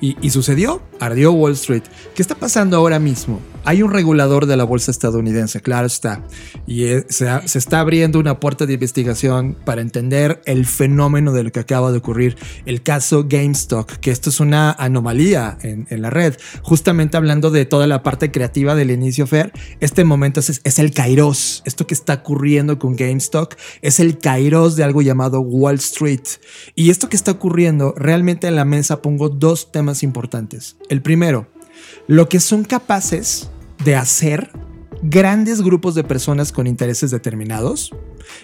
Y, 0.00 0.30
sucedió, 0.30 0.82
ardió 1.00 1.32
Wall 1.32 1.52
Street. 1.52 1.82
¿Qué 2.14 2.20
está 2.20 2.34
pasando 2.34 2.76
ahora 2.76 2.98
mismo? 2.98 3.40
Hay 3.64 3.82
un 3.82 3.90
regulador 3.90 4.46
de 4.46 4.56
la 4.56 4.62
bolsa 4.62 4.90
estadounidense, 4.90 5.60
claro 5.60 5.88
está, 5.88 6.22
y 6.68 6.84
se, 7.08 7.28
está 7.58 7.80
abriendo 7.80 8.20
una 8.20 8.38
puerta 8.38 8.64
de 8.64 8.74
investigación 8.74 9.56
para 9.64 9.80
entender 9.80 10.40
el 10.44 10.66
fenómeno 10.66 11.32
de 11.32 11.42
lo 11.42 11.50
que 11.50 11.60
acaba 11.60 11.90
de 11.90 11.98
ocurrir, 11.98 12.36
el 12.64 12.82
caso 12.82 13.24
GameStop, 13.28 13.90
que 13.90 14.12
esto 14.12 14.30
es 14.30 14.38
una 14.38 14.70
anomalía 14.70 15.58
en, 15.62 15.86
la 16.00 16.10
red. 16.10 16.36
Justamente 16.62 17.16
hablando 17.16 17.50
de 17.50 17.64
toda 17.64 17.88
la 17.88 18.02
parte 18.04 18.30
creativa 18.30 18.74
del 18.74 18.90
inicio 18.92 19.26
Fair, 19.26 19.52
este 19.80 20.04
momento 20.04 20.40
es, 20.40 20.60
es 20.62 20.78
el 20.78 20.92
kairos. 20.92 21.62
Esto 21.64 21.86
que 21.86 21.94
está 21.94 22.14
ocurriendo 22.14 22.78
con 22.78 22.94
GameStop 22.94 23.54
es 23.82 23.98
el 23.98 24.18
kairos 24.18 24.76
de 24.76 24.84
algo 24.84 25.02
llamado 25.02 25.40
Wall 25.40 25.76
Street. 25.76 26.20
Y 26.74 26.90
esto 26.90 27.08
que 27.08 27.16
está 27.16 27.32
ocurriendo, 27.32 27.94
realmente 27.96 28.46
en 28.46 28.54
la 28.54 28.64
mesa 28.64 29.02
pongo 29.02 29.28
dos 29.28 29.72
temas 29.72 29.85
importantes. 30.02 30.76
El 30.88 31.02
primero, 31.02 31.48
lo 32.06 32.28
que 32.28 32.40
son 32.40 32.64
capaces 32.64 33.50
de 33.84 33.96
hacer 33.96 34.50
grandes 35.02 35.62
grupos 35.62 35.94
de 35.94 36.04
personas 36.04 36.52
con 36.52 36.66
intereses 36.66 37.10
determinados 37.10 37.92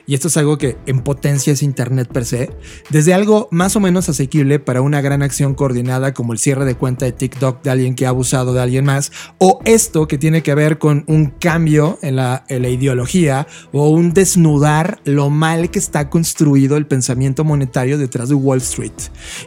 y 0.07 0.14
esto 0.14 0.28
es 0.28 0.37
algo 0.37 0.59
que 0.59 0.76
en 0.87 1.01
potencia 1.01 1.53
es 1.53 1.62
Internet 1.62 2.09
per 2.12 2.24
se, 2.24 2.51
desde 2.91 3.14
algo 3.14 3.49
más 3.51 3.76
o 3.76 3.80
menos 3.80 4.09
asequible 4.09 4.59
para 4.59 4.83
una 4.83 5.01
gran 5.01 5.22
acción 5.22 5.55
coordinada 5.55 6.14
como 6.14 6.33
el 6.33 6.39
cierre 6.39 6.64
de 6.64 6.74
cuenta 6.74 7.05
de 7.05 7.12
TikTok 7.12 7.62
de 7.62 7.70
alguien 7.70 7.95
que 7.95 8.07
ha 8.07 8.11
abusado 8.11 8.55
de 8.55 8.61
alguien 8.61 8.85
más, 8.85 9.12
o 9.39 9.61
esto 9.64 10.09
que 10.09 10.18
tiene 10.18 10.43
que 10.43 10.55
ver 10.55 10.78
con 10.78 11.05
un 11.07 11.26
cambio 11.26 11.99
en 12.03 12.16
la, 12.16 12.45
en 12.49 12.62
la 12.62 12.68
ideología 12.68 13.47
o 13.72 13.89
un 13.91 14.12
desnudar 14.12 15.01
lo 15.05 15.30
mal 15.30 15.70
que 15.70 15.78
está 15.78 16.11
construido 16.11 16.76
el 16.76 16.87
pensamiento 16.87 17.45
monetario 17.45 17.99
detrás 17.99 18.28
de 18.28 18.35
Wall 18.35 18.59
Street. 18.59 18.93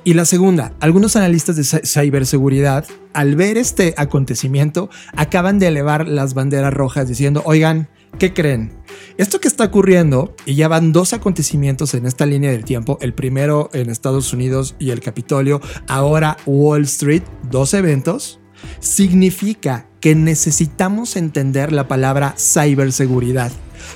Y 0.03 0.13
la 0.13 0.25
segunda, 0.25 0.73
algunos 0.79 1.15
analistas 1.15 1.55
de 1.55 1.63
ciberseguridad 1.85 2.85
al 3.13 3.35
ver 3.35 3.57
este 3.57 3.93
acontecimiento 3.97 4.89
acaban 5.15 5.59
de 5.59 5.67
elevar 5.67 6.07
las 6.07 6.33
banderas 6.33 6.73
rojas 6.73 7.07
diciendo, 7.07 7.41
oigan, 7.45 7.87
¿Qué 8.19 8.33
creen? 8.33 8.71
Esto 9.17 9.39
que 9.39 9.47
está 9.47 9.65
ocurriendo, 9.65 10.35
y 10.45 10.55
ya 10.55 10.67
van 10.67 10.91
dos 10.91 11.13
acontecimientos 11.13 11.93
en 11.93 12.05
esta 12.05 12.25
línea 12.25 12.51
del 12.51 12.65
tiempo, 12.65 12.97
el 13.01 13.13
primero 13.13 13.69
en 13.73 13.89
Estados 13.89 14.33
Unidos 14.33 14.75
y 14.79 14.89
el 14.89 14.99
Capitolio, 14.99 15.61
ahora 15.87 16.37
Wall 16.45 16.83
Street, 16.83 17.23
dos 17.49 17.73
eventos, 17.73 18.39
significa 18.79 19.87
que 19.99 20.15
necesitamos 20.15 21.15
entender 21.15 21.71
la 21.71 21.87
palabra 21.87 22.35
ciberseguridad. 22.37 23.51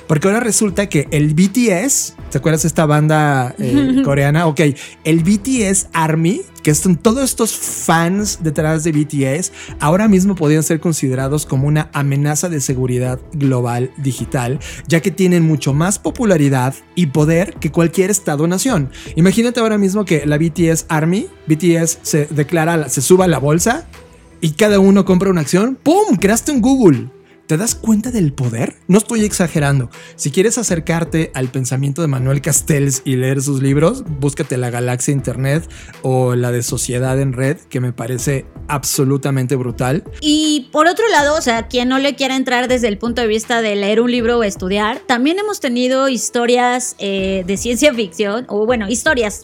porque 0.06 0.28
ahora 0.28 0.40
resulta 0.40 0.88
que 0.88 1.08
el 1.10 1.34
BTS, 1.34 2.14
¿te 2.30 2.38
acuerdas 2.38 2.62
de 2.62 2.68
esta 2.68 2.86
banda 2.86 3.54
eh, 3.58 4.02
coreana? 4.04 4.46
Ok, 4.46 4.60
el 5.04 5.24
BTS 5.24 5.88
Army, 5.92 6.42
que 6.62 6.74
son 6.74 6.96
todos 6.96 7.24
estos 7.24 7.52
fans 7.52 8.40
detrás 8.42 8.84
de 8.84 8.92
BTS, 8.92 9.52
ahora 9.80 10.08
mismo 10.08 10.34
podrían 10.34 10.62
ser 10.62 10.80
considerados 10.80 11.46
como 11.46 11.66
una 11.66 11.90
amenaza 11.92 12.48
de 12.48 12.60
seguridad 12.60 13.20
global 13.32 13.90
digital, 13.96 14.58
ya 14.86 15.00
que 15.00 15.10
tienen 15.10 15.42
mucho 15.42 15.72
más 15.72 15.98
popularidad 15.98 16.74
y 16.94 17.06
poder 17.06 17.54
que 17.54 17.70
cualquier 17.70 18.10
estado 18.10 18.44
o 18.44 18.46
nación. 18.46 18.90
Imagínate 19.16 19.60
ahora 19.60 19.78
mismo 19.78 20.04
que 20.04 20.26
la 20.26 20.38
BTS 20.38 20.86
Army, 20.88 21.26
BTS 21.46 21.98
se 22.02 22.26
declara, 22.26 22.88
se 22.88 23.00
suba 23.00 23.24
a 23.24 23.28
la 23.28 23.38
bolsa 23.38 23.86
y 24.40 24.52
cada 24.52 24.78
uno 24.78 25.04
compra 25.04 25.30
una 25.30 25.42
acción, 25.42 25.78
¡pum! 25.82 26.16
Creaste 26.18 26.52
en 26.52 26.60
Google. 26.60 27.19
¿Te 27.50 27.56
das 27.56 27.74
cuenta 27.74 28.12
del 28.12 28.32
poder? 28.32 28.76
No 28.86 28.98
estoy 28.98 29.24
exagerando. 29.24 29.90
Si 30.14 30.30
quieres 30.30 30.56
acercarte 30.56 31.32
al 31.34 31.48
pensamiento 31.48 32.00
de 32.00 32.06
Manuel 32.06 32.42
Castells 32.42 33.02
y 33.04 33.16
leer 33.16 33.42
sus 33.42 33.60
libros, 33.60 34.04
búscate 34.06 34.56
La 34.56 34.70
Galaxia 34.70 35.10
Internet 35.10 35.68
o 36.02 36.36
la 36.36 36.52
de 36.52 36.62
Sociedad 36.62 37.20
en 37.20 37.32
Red, 37.32 37.56
que 37.68 37.80
me 37.80 37.92
parece 37.92 38.46
absolutamente 38.68 39.56
brutal. 39.56 40.04
Y 40.20 40.68
por 40.70 40.86
otro 40.86 41.08
lado, 41.08 41.36
o 41.36 41.40
sea, 41.40 41.66
quien 41.66 41.88
no 41.88 41.98
le 41.98 42.14
quiera 42.14 42.36
entrar 42.36 42.68
desde 42.68 42.86
el 42.86 42.98
punto 42.98 43.20
de 43.20 43.26
vista 43.26 43.62
de 43.62 43.74
leer 43.74 44.00
un 44.00 44.12
libro 44.12 44.38
o 44.38 44.44
estudiar, 44.44 45.00
también 45.00 45.40
hemos 45.40 45.58
tenido 45.58 46.08
historias 46.08 46.94
eh, 47.00 47.42
de 47.48 47.56
ciencia 47.56 47.92
ficción, 47.92 48.44
o 48.46 48.64
bueno, 48.64 48.88
historias 48.88 49.42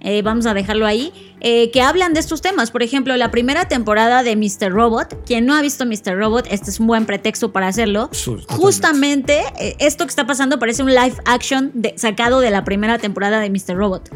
eh, 0.00 0.22
vamos 0.22 0.46
a 0.46 0.54
dejarlo 0.54 0.86
ahí, 0.86 1.12
eh, 1.40 1.70
que 1.70 1.80
hablan 1.80 2.12
de 2.12 2.20
estos 2.20 2.42
temas. 2.42 2.70
Por 2.70 2.82
ejemplo, 2.82 3.16
la 3.16 3.30
primera 3.30 3.66
temporada 3.66 4.22
de 4.22 4.36
Mr. 4.36 4.70
Robot. 4.70 5.24
Quien 5.24 5.46
no 5.46 5.54
ha 5.54 5.62
visto 5.62 5.86
Mr. 5.86 6.16
Robot, 6.16 6.46
este 6.50 6.70
es 6.70 6.80
un 6.80 6.86
buen 6.86 7.06
pretexto 7.06 7.50
para 7.52 7.68
hacerlo. 7.68 8.10
Justamente 8.48 9.42
eh, 9.58 9.76
esto 9.78 10.04
que 10.04 10.10
está 10.10 10.26
pasando 10.26 10.58
parece 10.58 10.82
un 10.82 10.90
live 10.90 11.14
action 11.24 11.72
sacado 11.96 12.40
de 12.40 12.50
la 12.50 12.64
primera 12.64 12.98
temporada 12.98 13.40
de 13.40 13.50
Mr. 13.50 13.76
Robot. 13.76 14.10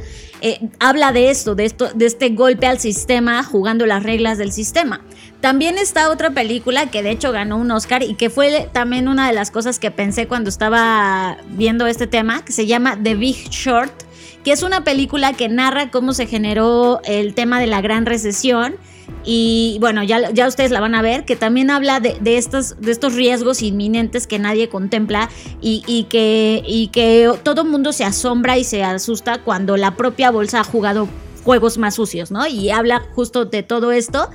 habla 0.78 1.12
de 1.12 1.30
esto, 1.30 1.54
de 1.54 1.64
esto, 1.64 1.88
de 1.94 2.06
este 2.06 2.30
golpe 2.30 2.66
al 2.66 2.78
sistema, 2.78 3.42
jugando 3.42 3.86
las 3.86 4.02
reglas 4.02 4.38
del 4.38 4.52
sistema. 4.52 5.00
También 5.40 5.78
está 5.78 6.10
otra 6.10 6.30
película 6.30 6.90
que 6.90 7.02
de 7.02 7.10
hecho 7.10 7.32
ganó 7.32 7.56
un 7.56 7.70
Oscar 7.70 8.02
y 8.02 8.14
que 8.14 8.28
fue 8.28 8.68
también 8.72 9.08
una 9.08 9.26
de 9.26 9.32
las 9.32 9.50
cosas 9.50 9.78
que 9.78 9.90
pensé 9.90 10.28
cuando 10.28 10.50
estaba 10.50 11.38
viendo 11.48 11.86
este 11.86 12.06
tema, 12.06 12.44
que 12.44 12.52
se 12.52 12.66
llama 12.66 12.98
The 13.02 13.14
Big 13.14 13.48
Short 13.48 14.09
que 14.44 14.52
es 14.52 14.62
una 14.62 14.84
película 14.84 15.32
que 15.32 15.48
narra 15.48 15.90
cómo 15.90 16.12
se 16.12 16.26
generó 16.26 17.00
el 17.04 17.34
tema 17.34 17.60
de 17.60 17.66
la 17.66 17.80
gran 17.80 18.06
recesión. 18.06 18.76
Y 19.24 19.76
bueno, 19.80 20.02
ya, 20.02 20.30
ya 20.30 20.46
ustedes 20.46 20.70
la 20.70 20.80
van 20.80 20.94
a 20.94 21.02
ver, 21.02 21.24
que 21.24 21.36
también 21.36 21.70
habla 21.70 22.00
de, 22.00 22.18
estos, 22.24 22.80
de 22.80 22.90
estos 22.92 23.14
riesgos 23.14 23.60
inminentes 23.60 24.26
que 24.26 24.38
nadie 24.38 24.68
contempla 24.68 25.28
y, 25.60 26.06
que, 26.08 26.62
y 26.66 26.88
que 26.88 27.30
todo 27.42 27.64
mundo 27.64 27.92
se 27.92 28.04
asombra 28.04 28.56
y 28.56 28.64
se 28.64 28.82
asusta 28.82 29.42
cuando 29.42 29.76
la 29.76 29.96
propia 29.96 30.30
bolsa 30.30 30.60
ha 30.60 30.64
jugado 30.64 31.08
juegos 31.44 31.76
más 31.76 31.96
sucios, 31.96 32.30
¿no? 32.30 32.46
Y 32.46 32.70
habla 32.70 33.02
justo 33.14 33.44
de 33.44 33.62
todo 33.62 33.92
esto. 33.92 34.30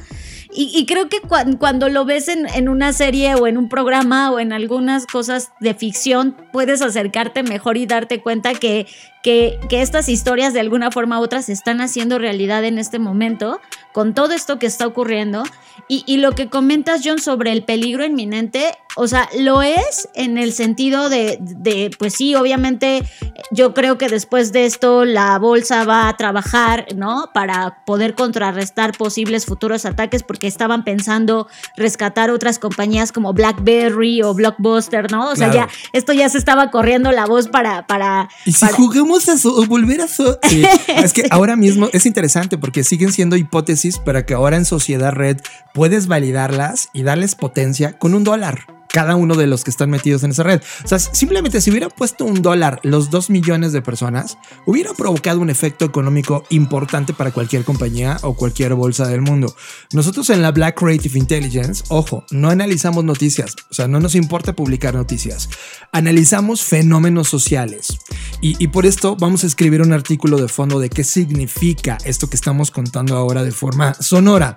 Y, 0.58 0.86
creo 0.86 1.10
que 1.10 1.20
cuando 1.60 1.90
lo 1.90 2.06
ves 2.06 2.30
en, 2.30 2.48
en, 2.48 2.70
una 2.70 2.94
serie 2.94 3.36
o 3.36 3.46
en 3.46 3.58
un 3.58 3.68
programa 3.68 4.32
o 4.32 4.40
en 4.40 4.54
algunas 4.54 5.06
cosas 5.06 5.52
de 5.60 5.74
ficción, 5.74 6.34
puedes 6.54 6.82
acercarte 6.82 7.44
mejor 7.44 7.76
y 7.76 7.86
darte 7.86 8.22
cuenta 8.22 8.54
que, 8.54 8.88
que, 9.26 9.60
que, 9.70 9.82
estas 9.82 10.08
historias 10.08 10.54
de 10.54 10.60
alguna 10.60 10.92
forma 10.92 11.20
u 11.20 11.24
otra 11.24 11.42
se 11.42 11.52
están 11.52 11.82
haciendo 11.82 12.20
realidad 12.20 12.64
en 12.64 12.78
este 12.78 13.00
momento, 13.00 13.60
con 13.92 14.14
todo 14.14 14.34
esto 14.34 14.60
que 14.60 14.68
está 14.68 14.86
ocurriendo. 14.86 15.42
Y, 15.88 16.04
y 16.06 16.18
lo 16.18 16.34
que 16.34 16.48
comentas, 16.48 17.02
John, 17.04 17.18
sobre 17.18 17.52
el 17.52 17.64
peligro 17.64 18.06
inminente, 18.06 18.78
o 18.96 19.08
sea, 19.08 19.28
lo 19.38 19.62
es 19.62 20.10
en 20.14 20.38
el 20.38 20.54
sentido 20.54 21.10
de, 21.10 21.38
de, 21.42 21.92
pues 21.98 22.14
sí, 22.14 22.34
obviamente 22.36 23.04
yo 23.52 23.74
creo 23.74 23.98
que 23.98 24.08
después 24.08 24.52
de 24.54 24.66
esto 24.66 25.06
la 25.06 25.38
bolsa 25.38 25.84
va 25.84 26.08
a 26.08 26.16
trabajar, 26.16 26.88
¿no? 26.96 27.30
Para 27.34 27.84
poder 27.86 28.16
contrarrestar 28.16 28.98
posibles 28.98 29.46
futuros 29.46 29.86
ataques, 29.86 30.24
porque 30.24 30.48
estaban 30.48 30.84
pensando 30.84 31.48
rescatar 31.76 32.32
otras 32.32 32.58
compañías 32.58 33.12
como 33.12 33.34
BlackBerry 33.34 34.22
o 34.22 34.34
Blockbuster, 34.34 35.12
¿no? 35.12 35.30
O 35.30 35.36
sea, 35.36 35.52
ya, 35.52 35.68
esto 35.94 36.14
ya 36.14 36.30
se 36.30 36.38
estaba 36.38 36.72
corriendo 36.72 37.12
la 37.12 37.26
voz 37.26 37.48
para... 37.48 37.86
para 37.88 38.30
y 38.46 38.54
si 38.54 38.68
juguemos 38.68 39.15
a 39.16 39.50
o 39.50 39.66
volver 39.66 40.02
a... 40.02 40.06
es 41.04 41.14
que 41.14 41.24
ahora 41.30 41.56
mismo 41.56 41.88
es 41.94 42.06
interesante 42.06 42.58
porque 42.58 42.84
siguen 42.84 43.12
siendo 43.12 43.36
hipótesis 43.36 43.98
para 43.98 44.26
que 44.26 44.34
ahora 44.34 44.58
en 44.58 44.66
Sociedad 44.66 45.14
Red 45.14 45.38
puedes 45.74 46.08
validarlas 46.08 46.90
y 46.94 47.04
darles 47.04 47.36
potencia 47.36 47.98
con 47.98 48.14
un 48.14 48.24
dólar 48.24 48.75
cada 48.96 49.18
uno 49.18 49.36
de 49.36 49.46
los 49.46 49.66
que 49.66 49.72
están 49.72 49.90
metidos 49.90 50.24
en 50.24 50.32
esa 50.32 50.44
red. 50.44 50.62
O 50.86 50.88
sea, 50.88 51.00
simplemente 51.00 51.60
si 51.60 51.70
hubiera 51.70 51.90
puesto 51.90 52.24
un 52.24 52.42
dólar 52.42 52.80
los 52.82 53.10
dos 53.10 53.30
millones 53.30 53.74
de 53.74 53.82
personas, 53.82 54.38
hubiera 54.66 54.94
provocado 54.94 55.42
un 55.42 55.50
efecto 55.50 55.84
económico 55.84 56.46
importante 56.50 57.14
para 57.14 57.32
cualquier 57.32 57.66
compañía 57.66 58.18
o 58.22 58.36
cualquier 58.36 58.74
bolsa 58.74 59.06
del 59.06 59.20
mundo. 59.20 59.54
Nosotros 59.92 60.30
en 60.30 60.42
la 60.42 60.54
Black 60.54 60.80
Creative 60.80 61.20
Intelligence, 61.20 61.84
ojo, 61.90 62.24
no 62.32 62.50
analizamos 62.50 63.04
noticias, 63.04 63.58
o 63.70 63.74
sea, 63.74 63.90
no 63.90 64.00
nos 64.00 64.16
importa 64.16 64.54
publicar 64.54 64.96
noticias, 64.96 65.50
analizamos 65.92 66.64
fenómenos 66.64 67.28
sociales. 67.28 67.98
Y, 68.40 68.56
y 68.64 68.70
por 68.70 68.86
esto 68.86 69.18
vamos 69.18 69.44
a 69.44 69.48
escribir 69.48 69.82
un 69.82 69.92
artículo 69.92 70.38
de 70.38 70.48
fondo 70.48 70.80
de 70.80 70.90
qué 70.90 71.04
significa 71.04 71.98
esto 72.06 72.30
que 72.30 72.38
estamos 72.38 72.72
contando 72.72 73.18
ahora 73.18 73.44
de 73.44 73.52
forma 73.52 73.94
sonora. 73.96 74.56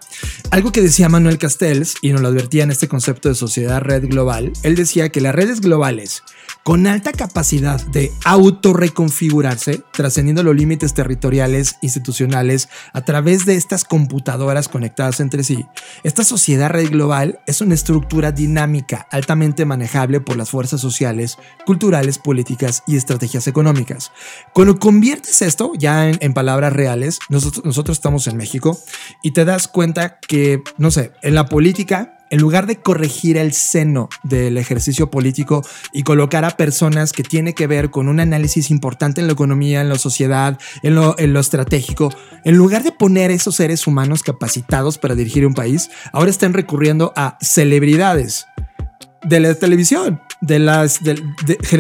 Algo 0.52 0.70
que 0.70 0.80
decía 0.80 1.08
Manuel 1.08 1.38
Castells 1.38 1.96
y 2.02 2.12
nos 2.12 2.20
lo 2.20 2.28
advertía 2.28 2.62
en 2.62 2.70
este 2.70 2.86
concepto 2.86 3.28
de 3.28 3.34
sociedad 3.34 3.80
red 3.80 4.06
global 4.06 4.27
él 4.36 4.74
decía 4.74 5.08
que 5.08 5.22
las 5.22 5.34
redes 5.34 5.60
globales 5.60 6.22
con 6.62 6.86
alta 6.86 7.12
capacidad 7.12 7.80
de 7.86 8.12
autorreconfigurarse, 8.26 9.80
trascendiendo 9.90 10.42
los 10.42 10.54
límites 10.54 10.92
territoriales 10.92 11.76
institucionales 11.80 12.68
a 12.92 13.06
través 13.06 13.46
de 13.46 13.54
estas 13.54 13.84
computadoras 13.84 14.68
conectadas 14.68 15.20
entre 15.20 15.44
sí, 15.44 15.64
esta 16.02 16.24
sociedad 16.24 16.68
red 16.68 16.90
global 16.90 17.40
es 17.46 17.62
una 17.62 17.74
estructura 17.74 18.32
dinámica 18.32 19.06
altamente 19.10 19.64
manejable 19.64 20.20
por 20.20 20.36
las 20.36 20.50
fuerzas 20.50 20.82
sociales, 20.82 21.38
culturales, 21.64 22.18
políticas 22.18 22.82
y 22.86 22.96
estrategias 22.96 23.46
económicas. 23.46 24.12
Cuando 24.52 24.78
conviertes 24.78 25.40
esto 25.40 25.72
ya 25.78 26.10
en, 26.10 26.34
palabras 26.34 26.74
reales, 26.74 27.18
nosotros, 27.30 27.64
nosotros 27.64 27.96
estamos 27.96 28.26
en 28.26 28.36
México 28.36 28.78
y 29.22 29.30
te 29.30 29.46
das 29.46 29.68
cuenta 29.68 30.18
que, 30.20 30.62
no 30.76 30.90
sé, 30.90 31.12
en 31.22 31.34
la 31.34 31.46
política 31.46 32.17
en 32.30 32.40
lugar 32.40 32.66
de 32.66 32.76
corregir 32.76 33.36
el 33.36 33.52
seno 33.52 34.08
del 34.22 34.56
ejercicio 34.56 35.10
político 35.10 35.64
y 35.92 36.02
colocar 36.02 36.44
a 36.44 36.50
personas 36.50 37.12
que 37.12 37.22
tiene 37.22 37.54
que 37.54 37.66
ver 37.66 37.90
con 37.90 38.08
un 38.08 38.20
análisis 38.20 38.70
importante 38.70 39.20
en 39.20 39.26
la 39.26 39.32
economía, 39.32 39.80
en 39.80 39.88
la 39.88 39.98
sociedad, 39.98 40.58
en 40.82 40.94
lo, 40.94 41.18
en 41.18 41.32
lo 41.32 41.40
estratégico, 41.40 42.12
en 42.44 42.56
lugar 42.56 42.82
de 42.82 42.92
poner 42.92 43.30
esos 43.30 43.56
seres 43.56 43.86
humanos 43.86 44.22
capacitados 44.22 44.98
para 44.98 45.14
dirigir 45.14 45.46
un 45.46 45.54
país, 45.54 45.90
ahora 46.12 46.30
están 46.30 46.52
recurriendo 46.52 47.12
a 47.16 47.36
celebridades 47.40 48.46
de 49.22 49.40
la 49.40 49.54
televisión, 49.54 50.20
de 50.40 50.58
las 50.58 51.00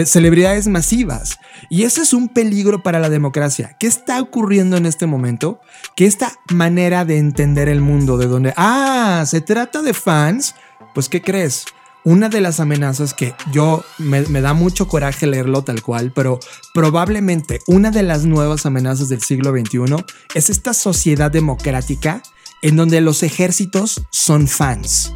celebridades 0.04 0.68
masivas. 0.68 1.38
Y 1.70 1.84
eso 1.84 2.02
es 2.02 2.12
un 2.12 2.28
peligro 2.28 2.82
para 2.82 2.98
la 2.98 3.10
democracia. 3.10 3.76
¿Qué 3.78 3.86
está 3.86 4.20
ocurriendo 4.20 4.76
en 4.76 4.86
este 4.86 5.06
momento? 5.06 5.60
Que 5.96 6.06
esta 6.06 6.32
manera 6.52 7.04
de 7.04 7.18
entender 7.18 7.68
el 7.68 7.80
mundo, 7.80 8.18
de 8.18 8.26
donde, 8.26 8.54
ah, 8.56 9.24
se 9.26 9.40
trata 9.40 9.82
de 9.82 9.94
fans, 9.94 10.54
pues 10.94 11.08
¿qué 11.08 11.22
crees? 11.22 11.64
Una 12.04 12.28
de 12.28 12.40
las 12.40 12.60
amenazas 12.60 13.12
que 13.12 13.34
yo 13.52 13.84
me, 13.98 14.22
me 14.22 14.40
da 14.40 14.54
mucho 14.54 14.88
coraje 14.88 15.26
leerlo 15.26 15.62
tal 15.62 15.82
cual, 15.82 16.12
pero 16.14 16.40
probablemente 16.72 17.60
una 17.66 17.90
de 17.90 18.02
las 18.02 18.24
nuevas 18.24 18.64
amenazas 18.66 19.08
del 19.08 19.20
siglo 19.20 19.50
XXI 19.50 20.04
es 20.34 20.48
esta 20.48 20.72
sociedad 20.72 21.30
democrática 21.30 22.22
en 22.62 22.76
donde 22.76 23.00
los 23.00 23.22
ejércitos 23.22 24.02
son 24.10 24.48
fans. 24.48 25.12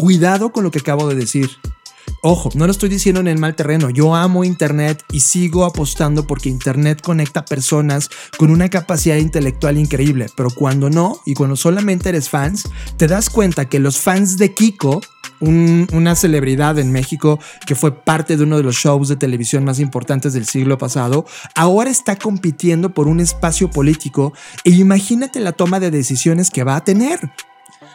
Cuidado 0.00 0.50
con 0.50 0.64
lo 0.64 0.70
que 0.70 0.78
acabo 0.78 1.06
de 1.08 1.14
decir. 1.14 1.50
Ojo, 2.22 2.48
no 2.54 2.64
lo 2.64 2.72
estoy 2.72 2.88
diciendo 2.88 3.20
en 3.20 3.28
el 3.28 3.36
mal 3.36 3.54
terreno. 3.54 3.90
Yo 3.90 4.14
amo 4.14 4.44
Internet 4.44 5.04
y 5.12 5.20
sigo 5.20 5.66
apostando 5.66 6.26
porque 6.26 6.48
Internet 6.48 7.02
conecta 7.02 7.44
personas 7.44 8.08
con 8.38 8.50
una 8.50 8.70
capacidad 8.70 9.16
intelectual 9.16 9.76
increíble. 9.76 10.28
Pero 10.34 10.48
cuando 10.48 10.88
no, 10.88 11.20
y 11.26 11.34
cuando 11.34 11.54
solamente 11.54 12.08
eres 12.08 12.30
fans, 12.30 12.66
te 12.96 13.08
das 13.08 13.28
cuenta 13.28 13.68
que 13.68 13.78
los 13.78 13.98
fans 13.98 14.38
de 14.38 14.54
Kiko 14.54 15.02
una 15.42 16.14
celebridad 16.16 16.78
en 16.78 16.92
México 16.92 17.38
que 17.66 17.74
fue 17.74 17.94
parte 18.02 18.38
de 18.38 18.44
uno 18.44 18.56
de 18.56 18.62
los 18.62 18.76
shows 18.76 19.08
de 19.08 19.16
televisión 19.16 19.64
más 19.64 19.80
importantes 19.80 20.32
del 20.32 20.46
siglo 20.46 20.76
pasado, 20.78 21.24
ahora 21.54 21.90
está 21.90 22.16
compitiendo 22.16 22.94
por 22.94 23.06
un 23.06 23.20
espacio 23.20 23.70
político 23.70 24.32
e 24.64 24.70
imagínate 24.70 25.40
la 25.40 25.52
toma 25.52 25.80
de 25.80 25.90
decisiones 25.90 26.50
que 26.50 26.64
va 26.64 26.76
a 26.76 26.84
tener. 26.84 27.30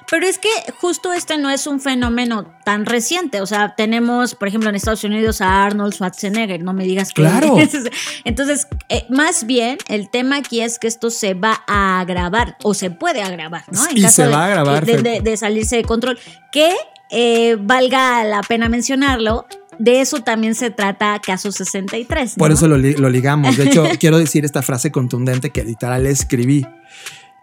Pero 0.09 0.25
es 0.25 0.37
que 0.37 0.49
justo 0.79 1.13
este 1.13 1.37
no 1.37 1.49
es 1.49 1.67
un 1.67 1.79
fenómeno 1.79 2.53
tan 2.63 2.85
reciente. 2.85 3.41
O 3.41 3.45
sea, 3.45 3.75
tenemos, 3.75 4.35
por 4.35 4.47
ejemplo, 4.47 4.69
en 4.69 4.75
Estados 4.75 5.03
Unidos 5.03 5.41
a 5.41 5.63
Arnold 5.63 5.93
Schwarzenegger, 5.93 6.63
no 6.63 6.73
me 6.73 6.85
digas 6.85 7.11
que. 7.11 7.21
Claro. 7.21 7.57
Entonces, 8.23 8.67
eh, 8.89 9.05
más 9.09 9.45
bien, 9.45 9.77
el 9.87 10.09
tema 10.09 10.37
aquí 10.37 10.61
es 10.61 10.79
que 10.79 10.87
esto 10.87 11.09
se 11.09 11.33
va 11.33 11.63
a 11.67 11.99
agravar 11.99 12.57
o 12.63 12.73
se 12.73 12.91
puede 12.91 13.21
agravar, 13.21 13.63
¿no? 13.71 13.89
En 13.89 13.97
y 13.97 14.07
se 14.07 14.27
va 14.27 14.43
a 14.43 14.45
agravar. 14.47 14.85
De, 14.85 15.37
salirse 15.37 15.77
de 15.77 15.83
control. 15.83 16.19
Que 16.51 16.73
eh, 17.09 17.57
valga 17.59 18.23
la 18.23 18.41
pena 18.41 18.69
mencionarlo, 18.69 19.45
de 19.79 20.01
eso 20.01 20.21
también 20.21 20.55
se 20.55 20.69
trata 20.69 21.19
Caso 21.19 21.51
63. 21.51 22.35
Por 22.37 22.51
eso 22.51 22.67
lo, 22.67 22.77
lo 22.77 23.09
ligamos. 23.09 23.57
De 23.57 23.65
hecho, 23.65 23.85
quiero 23.99 24.17
decir 24.17 24.45
esta 24.45 24.61
frase 24.61 24.91
contundente 24.91 25.49
que 25.49 25.63
literal 25.63 26.05
escribí. 26.05 26.65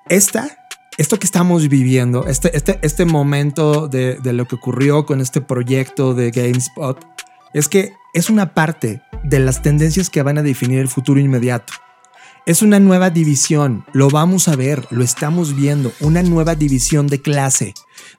Esta, 0.09 0.62
esto 0.99 1.19
que 1.19 1.27
estamos 1.27 1.69
viviendo, 1.69 2.27
este, 2.27 2.57
este, 2.57 2.79
este 2.83 3.05
momento 3.05 3.89
de, 3.89 4.17
de 4.17 4.33
lo 4.33 4.47
que 4.47 4.57
ocurrió 4.57 5.07
con 5.07 5.21
este 5.21 5.41
proyecto 5.41 6.15
de 6.15 6.31
GameSpot, 6.31 6.99
es 7.55 7.69
que 7.69 7.93
es 8.15 8.31
una 8.31 8.55
parte 8.55 9.03
de 9.25 9.39
las 9.39 9.63
tendencias 9.63 10.11
que 10.11 10.23
van 10.23 10.39
a 10.39 10.43
definir 10.43 10.81
el 10.81 10.89
futuro 10.89 11.21
inmediato. 11.21 11.73
Es 12.45 12.61
una 12.61 12.81
nueva 12.81 13.11
división, 13.11 13.85
lo 13.93 14.11
vamos 14.11 14.49
a 14.49 14.57
ver, 14.57 14.87
lo 14.91 15.05
estamos 15.05 15.55
viendo, 15.55 15.93
una 16.01 16.23
nueva 16.23 16.57
división 16.57 17.07
de 17.07 17.23
clase, 17.23 17.73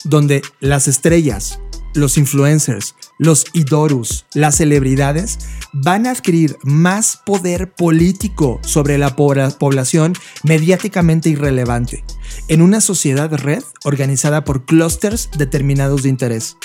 donde 0.06 0.42
las 0.62 0.88
estrellas, 0.88 1.60
los 1.94 2.18
influencers, 2.18 2.96
los 3.18 3.46
idorus, 3.54 4.26
las 4.34 4.56
celebridades 4.56 5.40
van 5.74 6.08
a 6.08 6.12
adquirir 6.12 6.58
más 6.64 7.20
poder 7.26 7.74
político 7.74 8.60
sobre 8.64 8.98
la 8.98 9.16
población 9.16 10.14
mediáticamente 10.44 11.30
irrelevante 11.30 12.04
en 12.48 12.62
una 12.62 12.82
sociedad 12.82 13.32
red 13.34 13.64
organizada 13.84 14.44
por 14.44 14.66
clústeres 14.66 15.30
determinados 15.38 16.04
de 16.04 16.10
interés. 16.10 16.58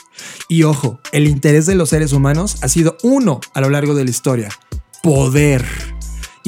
Y 0.48 0.64
ojo, 0.64 1.00
el 1.12 1.26
interés 1.26 1.66
de 1.66 1.74
los 1.74 1.90
seres 1.90 2.12
humanos 2.12 2.58
ha 2.62 2.68
sido 2.68 2.96
uno 3.02 3.40
a 3.54 3.60
lo 3.60 3.70
largo 3.70 3.94
de 3.94 4.04
la 4.04 4.10
historia, 4.10 4.48
poder. 5.02 5.64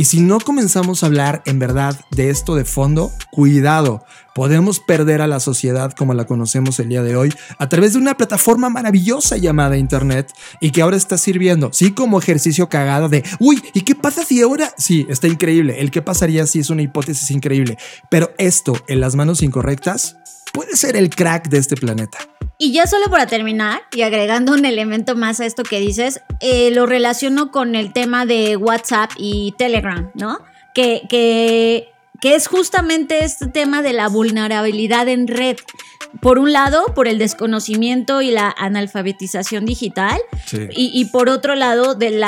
Y 0.01 0.07
si 0.07 0.23
no 0.23 0.41
comenzamos 0.41 1.03
a 1.03 1.07
hablar 1.09 1.43
en 1.45 1.59
verdad 1.59 1.95
de 2.11 2.31
esto 2.31 2.55
de 2.55 2.65
fondo, 2.65 3.13
cuidado, 3.31 4.03
podemos 4.35 4.81
perder 4.81 5.21
a 5.21 5.27
la 5.27 5.41
sociedad 5.41 5.93
como 5.93 6.15
la 6.15 6.25
conocemos 6.25 6.81
el 6.81 6.89
día 6.89 7.03
de 7.03 7.17
hoy 7.17 7.35
a 7.59 7.69
través 7.69 7.93
de 7.93 7.99
una 7.99 8.17
plataforma 8.17 8.71
maravillosa 8.71 9.37
llamada 9.37 9.77
Internet 9.77 10.33
y 10.59 10.71
que 10.71 10.81
ahora 10.81 10.97
está 10.97 11.19
sirviendo, 11.19 11.69
sí, 11.75 11.93
como 11.93 12.19
ejercicio 12.19 12.71
cagado 12.71 13.11
de, 13.11 13.25
uy, 13.41 13.63
¿y 13.75 13.83
qué 13.83 13.95
pasa 13.95 14.25
si 14.25 14.41
ahora? 14.41 14.73
Sí, 14.79 15.07
está 15.11 15.29
increíble. 15.29 15.79
El 15.79 15.91
qué 15.91 16.01
pasaría 16.01 16.47
si 16.47 16.61
es 16.61 16.71
una 16.71 16.81
hipótesis 16.81 17.31
increíble. 17.31 17.77
Pero 18.11 18.33
esto 18.39 18.73
en 18.89 19.01
las 19.01 19.17
manos 19.17 19.43
incorrectas 19.43 20.17
puede 20.55 20.79
ser 20.79 20.97
el 20.97 21.11
crack 21.11 21.51
de 21.51 21.59
este 21.59 21.77
planeta. 21.77 22.17
Y 22.63 22.73
ya 22.73 22.87
solo 22.87 23.07
para 23.07 23.27
terminar 23.27 23.81
y 23.91 24.03
agregando 24.03 24.53
un 24.53 24.67
elemento 24.67 25.17
más 25.17 25.41
a 25.41 25.47
esto 25.47 25.63
que 25.63 25.81
dices, 25.81 26.21
eh, 26.41 26.71
lo 26.73 26.85
relaciono 26.85 27.51
con 27.51 27.75
el 27.75 27.95
tema 27.95 28.27
de 28.27 28.59
WhatsApp 28.59 29.13
y 29.17 29.55
Telegram, 29.57 30.11
¿no? 30.13 30.41
Que, 30.75 31.01
que, 31.09 31.91
que 32.21 32.35
es 32.35 32.47
justamente 32.49 33.25
este 33.25 33.47
tema 33.47 33.83
de 33.83 33.93
la 33.93 34.09
vulnerabilidad 34.09 35.09
en 35.09 35.27
red. 35.27 35.57
Por 36.21 36.41
un 36.41 36.53
lado, 36.53 36.87
por 36.97 37.07
el 37.07 37.19
desconocimiento 37.19 38.21
y 38.21 38.33
la 38.33 38.53
analfabetización 38.59 39.65
digital, 39.65 40.19
Sí. 40.45 40.67
y, 40.73 40.91
y 40.93 41.05
por 41.05 41.29
otro 41.29 41.55
lado, 41.55 41.95
del 41.95 42.25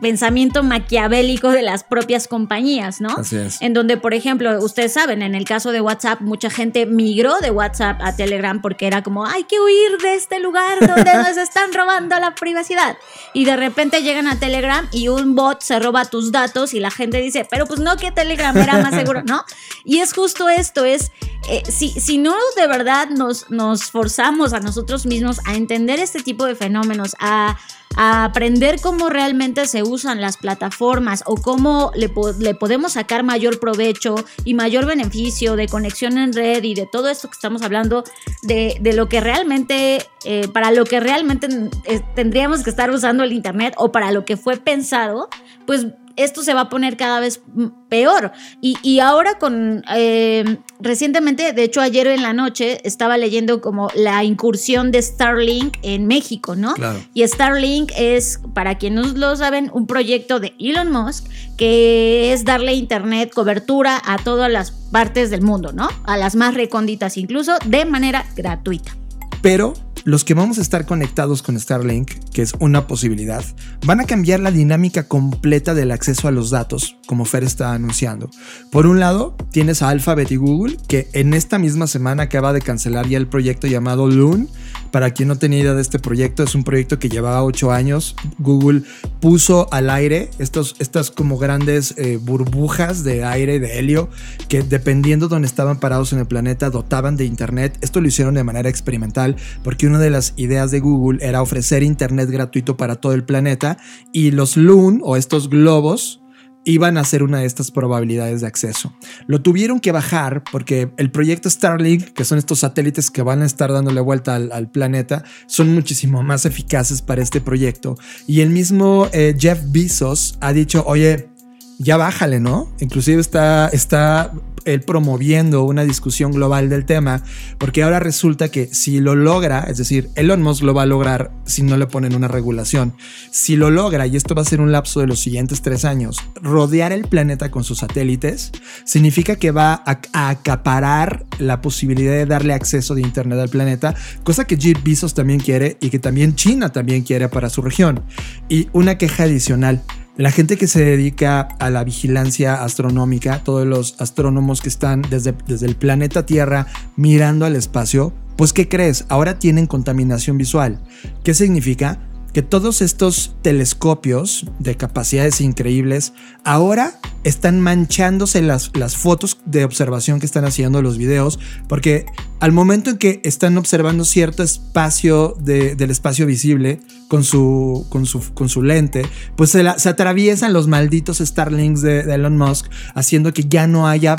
pensamiento 0.00 0.62
maquiavélico 0.64 1.50
de 1.50 1.62
las 1.62 1.84
propias 1.84 2.26
compañías, 2.26 3.00
¿no? 3.00 3.10
Así 3.10 3.36
es. 3.36 3.62
En 3.62 3.72
donde, 3.72 3.96
por 3.98 4.14
ejemplo, 4.14 4.58
ustedes 4.64 4.92
saben, 4.94 5.22
en 5.22 5.34
el 5.34 5.44
caso 5.44 5.70
de 5.70 5.80
WhatsApp, 5.80 6.20
mucha 6.22 6.50
gente 6.50 6.86
migró 6.86 7.38
de 7.38 7.50
WhatsApp 7.50 8.00
a 8.02 8.16
Telegram 8.16 8.60
porque 8.60 8.86
era 8.88 9.02
como, 9.02 9.26
hay 9.26 9.44
que 9.44 9.60
huir 9.60 9.98
de 10.02 10.14
este 10.14 10.40
lugar 10.40 10.80
donde 10.84 11.14
nos 11.14 11.36
están 11.36 11.72
robando 11.72 12.18
la 12.18 12.34
privacidad. 12.34 12.96
Y 13.32 13.44
de 13.44 13.56
repente 13.56 14.02
llegan 14.02 14.26
a 14.26 14.40
Telegram 14.40 14.88
y 14.90 15.06
un 15.08 15.36
bot 15.36 15.62
se 15.62 15.78
roba 15.78 16.04
tus 16.06 16.32
datos 16.32 16.74
y 16.74 16.80
la 16.80 16.90
gente 16.90 17.18
dice, 17.18 17.46
pero 17.48 17.66
pues 17.66 17.78
no 17.78 17.96
que 17.96 18.10
Telegram 18.10 18.56
era 18.56 18.81
más 18.82 18.94
seguro, 18.94 19.22
¿no? 19.24 19.44
Y 19.84 19.98
es 19.98 20.12
justo 20.12 20.48
esto, 20.48 20.84
es, 20.84 21.10
eh, 21.48 21.62
si, 21.68 21.88
si 21.88 22.18
no 22.18 22.34
de 22.56 22.66
verdad 22.66 23.08
nos, 23.10 23.50
nos 23.50 23.84
forzamos 23.84 24.52
a 24.52 24.60
nosotros 24.60 25.06
mismos 25.06 25.40
a 25.44 25.54
entender 25.54 25.98
este 25.98 26.22
tipo 26.22 26.44
de 26.46 26.54
fenómenos, 26.54 27.16
a 27.18 27.56
a 27.96 28.24
aprender 28.24 28.80
cómo 28.80 29.08
realmente 29.08 29.66
se 29.66 29.82
usan 29.82 30.20
las 30.20 30.36
plataformas 30.36 31.22
o 31.26 31.36
cómo 31.36 31.92
le, 31.94 32.10
le 32.38 32.54
podemos 32.54 32.92
sacar 32.92 33.22
mayor 33.22 33.60
provecho 33.60 34.14
y 34.44 34.54
mayor 34.54 34.86
beneficio 34.86 35.56
de 35.56 35.68
conexión 35.68 36.18
en 36.18 36.32
red 36.32 36.62
y 36.62 36.74
de 36.74 36.86
todo 36.86 37.08
esto 37.08 37.28
que 37.28 37.34
estamos 37.34 37.62
hablando, 37.62 38.04
de, 38.42 38.76
de 38.80 38.92
lo 38.92 39.08
que 39.08 39.20
realmente, 39.20 40.06
eh, 40.24 40.48
para 40.48 40.70
lo 40.70 40.84
que 40.84 41.00
realmente 41.00 41.48
eh, 41.84 42.00
tendríamos 42.14 42.62
que 42.62 42.70
estar 42.70 42.90
usando 42.90 43.24
el 43.24 43.32
Internet 43.32 43.74
o 43.76 43.92
para 43.92 44.12
lo 44.12 44.24
que 44.24 44.36
fue 44.36 44.56
pensado, 44.56 45.28
pues 45.66 45.86
esto 46.16 46.42
se 46.42 46.54
va 46.54 46.62
a 46.62 46.68
poner 46.68 46.96
cada 46.96 47.20
vez 47.20 47.40
peor. 47.88 48.32
Y, 48.60 48.76
y 48.82 49.00
ahora 49.00 49.38
con, 49.38 49.84
eh, 49.94 50.58
recientemente, 50.80 51.52
de 51.52 51.62
hecho 51.64 51.80
ayer 51.80 52.06
en 52.06 52.22
la 52.22 52.32
noche, 52.32 52.80
estaba 52.84 53.18
leyendo 53.18 53.60
como 53.60 53.88
la 53.94 54.24
incursión 54.24 54.90
de 54.90 55.02
Starlink 55.02 55.76
en 55.82 56.06
México, 56.06 56.56
¿no? 56.56 56.74
Claro. 56.74 56.98
Y 57.14 57.26
Starlink 57.26 57.92
es, 57.96 58.40
para 58.54 58.78
quienes 58.78 59.14
no 59.14 59.28
lo 59.30 59.36
saben, 59.36 59.70
un 59.72 59.86
proyecto 59.86 60.40
de 60.40 60.54
Elon 60.58 60.90
Musk 60.90 61.26
que 61.56 62.32
es 62.32 62.44
darle 62.44 62.74
internet 62.74 63.30
cobertura 63.32 64.00
a 64.04 64.18
todas 64.18 64.50
las 64.50 64.70
partes 64.70 65.30
del 65.30 65.42
mundo, 65.42 65.72
¿no? 65.72 65.88
A 66.04 66.16
las 66.16 66.34
más 66.34 66.54
recónditas 66.54 67.16
incluso, 67.16 67.56
de 67.64 67.84
manera 67.84 68.26
gratuita. 68.36 68.96
Pero 69.42 69.74
los 70.04 70.24
que 70.24 70.34
vamos 70.34 70.58
a 70.58 70.62
estar 70.62 70.86
conectados 70.86 71.42
con 71.42 71.58
Starlink, 71.58 72.10
que 72.32 72.42
es 72.42 72.52
una 72.58 72.86
posibilidad, 72.86 73.44
van 73.86 74.00
a 74.00 74.04
cambiar 74.04 74.40
la 74.40 74.50
dinámica 74.50 75.04
completa 75.04 75.74
del 75.74 75.90
acceso 75.92 76.28
a 76.28 76.32
los 76.32 76.50
datos, 76.50 76.96
como 77.06 77.24
Fer 77.24 77.44
está 77.44 77.72
anunciando. 77.72 78.30
Por 78.70 78.86
un 78.86 79.00
lado, 79.00 79.36
tienes 79.50 79.82
a 79.82 79.90
Alphabet 79.90 80.30
y 80.32 80.36
Google, 80.36 80.76
que 80.88 81.08
en 81.12 81.34
esta 81.34 81.58
misma 81.58 81.86
semana 81.86 82.24
acaba 82.24 82.52
de 82.52 82.60
cancelar 82.60 83.08
ya 83.08 83.18
el 83.18 83.28
proyecto 83.28 83.66
llamado 83.66 84.08
Loon. 84.08 84.48
Para 84.90 85.10
quien 85.12 85.28
no 85.28 85.38
tenía 85.38 85.60
idea 85.60 85.74
de 85.74 85.80
este 85.80 85.98
proyecto, 85.98 86.42
es 86.42 86.54
un 86.54 86.64
proyecto 86.64 86.98
que 86.98 87.08
llevaba 87.08 87.42
ocho 87.42 87.72
años. 87.72 88.14
Google 88.38 88.82
puso 89.20 89.72
al 89.72 89.88
aire 89.88 90.30
estos, 90.38 90.76
estas 90.80 91.10
como 91.10 91.38
grandes 91.38 91.94
eh, 91.96 92.18
burbujas 92.20 93.02
de 93.02 93.24
aire, 93.24 93.58
de 93.58 93.78
helio, 93.78 94.10
que 94.48 94.62
dependiendo 94.62 95.28
de 95.28 95.34
donde 95.34 95.46
estaban 95.46 95.80
parados 95.80 96.12
en 96.12 96.18
el 96.18 96.26
planeta, 96.26 96.68
dotaban 96.68 97.16
de 97.16 97.24
internet. 97.24 97.78
Esto 97.80 98.00
lo 98.00 98.08
hicieron 98.08 98.34
de 98.34 98.44
manera 98.44 98.68
experimental, 98.68 99.36
porque 99.64 99.86
una 99.92 99.98
de 99.98 100.10
las 100.10 100.32
ideas 100.36 100.70
de 100.70 100.80
Google 100.80 101.18
era 101.20 101.42
ofrecer 101.42 101.82
internet 101.82 102.30
gratuito 102.30 102.78
para 102.78 102.96
todo 102.96 103.12
el 103.12 103.24
planeta 103.24 103.76
y 104.10 104.30
los 104.30 104.56
Loon 104.56 105.00
o 105.04 105.16
estos 105.16 105.50
globos 105.50 106.22
iban 106.64 106.96
a 106.96 107.04
ser 107.04 107.22
una 107.22 107.40
de 107.40 107.44
estas 107.44 107.70
probabilidades 107.70 108.40
de 108.40 108.46
acceso. 108.46 108.94
Lo 109.26 109.42
tuvieron 109.42 109.80
que 109.80 109.92
bajar 109.92 110.44
porque 110.50 110.92
el 110.96 111.10
proyecto 111.10 111.50
Starlink, 111.50 112.10
que 112.12 112.24
son 112.24 112.38
estos 112.38 112.60
satélites 112.60 113.10
que 113.10 113.20
van 113.20 113.42
a 113.42 113.46
estar 113.46 113.70
dándole 113.70 114.00
vuelta 114.00 114.36
al, 114.36 114.70
planeta, 114.70 115.24
son 115.46 115.74
muchísimo 115.74 116.22
más 116.22 116.46
eficaces 116.46 117.02
para 117.02 117.20
este 117.20 117.42
proyecto. 117.42 117.96
Y 118.26 118.40
el 118.40 118.50
mismo 118.50 119.08
eh, 119.12 119.34
Jeff 119.38 119.60
Bezos 119.66 120.38
ha 120.40 120.52
dicho, 120.54 120.84
oye, 120.86 121.31
ya 121.78 121.96
bájale, 121.96 122.40
¿no? 122.40 122.68
Inclusive 122.80 123.20
está, 123.20 123.68
está 123.68 124.32
él 124.64 124.82
promoviendo 124.82 125.64
una 125.64 125.84
discusión 125.84 126.32
global 126.32 126.68
del 126.68 126.84
tema, 126.84 127.22
porque 127.58 127.82
ahora 127.82 128.00
resulta 128.00 128.48
que 128.48 128.66
si 128.72 129.00
lo 129.00 129.14
logra, 129.14 129.64
es 129.68 129.78
decir, 129.78 130.10
Elon 130.14 130.42
Musk 130.42 130.62
lo 130.62 130.74
va 130.74 130.82
a 130.82 130.86
lograr 130.86 131.32
si 131.44 131.62
no 131.62 131.76
le 131.76 131.86
ponen 131.86 132.14
una 132.14 132.28
regulación, 132.28 132.94
si 133.30 133.56
lo 133.56 133.70
logra, 133.70 134.06
y 134.06 134.16
esto 134.16 134.34
va 134.34 134.42
a 134.42 134.46
ser 134.46 134.60
un 134.60 134.72
lapso 134.72 135.00
de 135.00 135.06
los 135.06 135.20
siguientes 135.20 135.62
tres 135.62 135.84
años, 135.84 136.18
rodear 136.40 136.92
el 136.92 137.06
planeta 137.06 137.50
con 137.50 137.64
sus 137.64 137.78
satélites, 137.78 138.52
significa 138.84 139.36
que 139.36 139.50
va 139.50 139.82
a, 139.86 140.00
a 140.12 140.28
acaparar 140.28 141.26
la 141.38 141.60
posibilidad 141.60 142.12
de 142.12 142.26
darle 142.26 142.54
acceso 142.54 142.94
de 142.94 143.02
Internet 143.02 143.38
al 143.38 143.48
planeta, 143.48 143.94
cosa 144.22 144.44
que 144.44 144.56
Jeff 144.56 144.82
Bezos 144.82 145.14
también 145.14 145.40
quiere 145.40 145.76
y 145.80 145.90
que 145.90 145.98
también 145.98 146.36
China 146.36 146.70
también 146.70 147.02
quiere 147.02 147.28
para 147.28 147.50
su 147.50 147.62
región. 147.62 148.02
Y 148.48 148.68
una 148.72 148.98
queja 148.98 149.24
adicional. 149.24 149.82
La 150.16 150.30
gente 150.30 150.58
que 150.58 150.66
se 150.66 150.84
dedica 150.84 151.40
a 151.40 151.70
la 151.70 151.84
vigilancia 151.84 152.62
astronómica, 152.62 153.42
todos 153.42 153.66
los 153.66 153.98
astrónomos 153.98 154.60
que 154.60 154.68
están 154.68 155.00
desde, 155.08 155.34
desde 155.46 155.64
el 155.66 155.74
planeta 155.74 156.26
Tierra 156.26 156.66
mirando 156.96 157.46
al 157.46 157.56
espacio, 157.56 158.12
pues 158.36 158.52
¿qué 158.52 158.68
crees? 158.68 159.06
Ahora 159.08 159.38
tienen 159.38 159.66
contaminación 159.66 160.36
visual. 160.36 160.80
¿Qué 161.24 161.32
significa? 161.32 161.98
Que 162.32 162.42
todos 162.42 162.80
estos 162.80 163.34
telescopios 163.42 164.46
de 164.58 164.76
capacidades 164.76 165.40
increíbles 165.40 166.12
ahora 166.44 166.98
están 167.24 167.60
manchándose 167.60 168.40
las, 168.42 168.70
las 168.74 168.96
fotos 168.96 169.38
de 169.44 169.64
observación 169.64 170.18
que 170.18 170.26
están 170.26 170.44
haciendo 170.44 170.80
los 170.82 170.96
videos, 170.98 171.38
porque 171.68 172.06
al 172.40 172.50
momento 172.52 172.90
en 172.90 172.96
que 172.98 173.20
están 173.22 173.56
observando 173.58 174.04
cierto 174.04 174.42
espacio 174.42 175.36
de- 175.38 175.76
del 175.76 175.90
espacio 175.90 176.26
visible 176.26 176.80
con 177.08 177.22
su, 177.22 177.86
con 177.90 178.06
su, 178.06 178.32
con 178.34 178.48
su 178.48 178.62
lente, 178.62 179.02
pues 179.36 179.50
se, 179.50 179.60
atraviesan 179.68 180.52
los 180.52 180.66
malditos 180.68 181.18
Starlinks 181.18 181.82
de, 181.82 182.02
de 182.02 182.14
Elon 182.14 182.38
Musk, 182.38 182.66
haciendo 182.94 183.32
que 183.32 183.44
ya 183.44 183.66
no 183.66 183.86
haya 183.86 184.16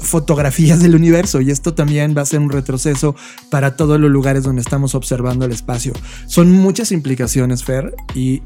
fotografías 0.00 0.80
del 0.80 0.94
universo 0.94 1.40
y 1.40 1.50
esto 1.50 1.74
también 1.74 2.14
va 2.16 2.22
a 2.22 2.26
ser 2.26 2.40
un 2.40 2.50
retroceso 2.50 3.16
para 3.50 3.76
todos 3.76 4.00
los 4.00 4.10
lugares 4.10 4.44
donde 4.44 4.62
estamos 4.62 4.94
observando 4.94 5.44
el 5.44 5.52
espacio. 5.52 5.92
Son 6.26 6.52
muchas 6.52 6.92
implicaciones, 6.92 7.64
Fer, 7.64 7.94
y, 8.14 8.36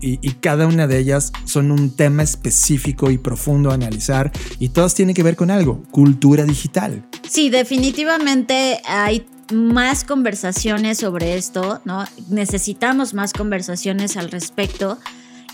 cada 0.41 0.67
una 0.67 0.87
de 0.87 0.99
ellas 0.99 1.33
son 1.45 1.71
un 1.71 1.91
tema 1.91 2.23
específico 2.23 3.11
y 3.11 3.19
profundo 3.19 3.71
a 3.71 3.75
analizar 3.75 4.33
y 4.59 4.71
todas 4.71 4.95
tienen 4.95 5.15
que 5.15 5.23
ver 5.23 5.37
con 5.37 5.51
algo, 5.51 5.83
cultura 5.91 6.45
digital. 6.45 7.05
Sí, 7.29 7.51
definitivamente 7.51 8.81
hay 8.87 9.27
más 9.53 10.05
conversaciones 10.05 10.99
sobre 10.99 11.37
esto, 11.37 11.81
¿no? 11.85 12.05
Necesitamos 12.29 13.15
más 13.15 13.33
conversaciones 13.33 14.17
al 14.17 14.31
respecto. 14.31 14.99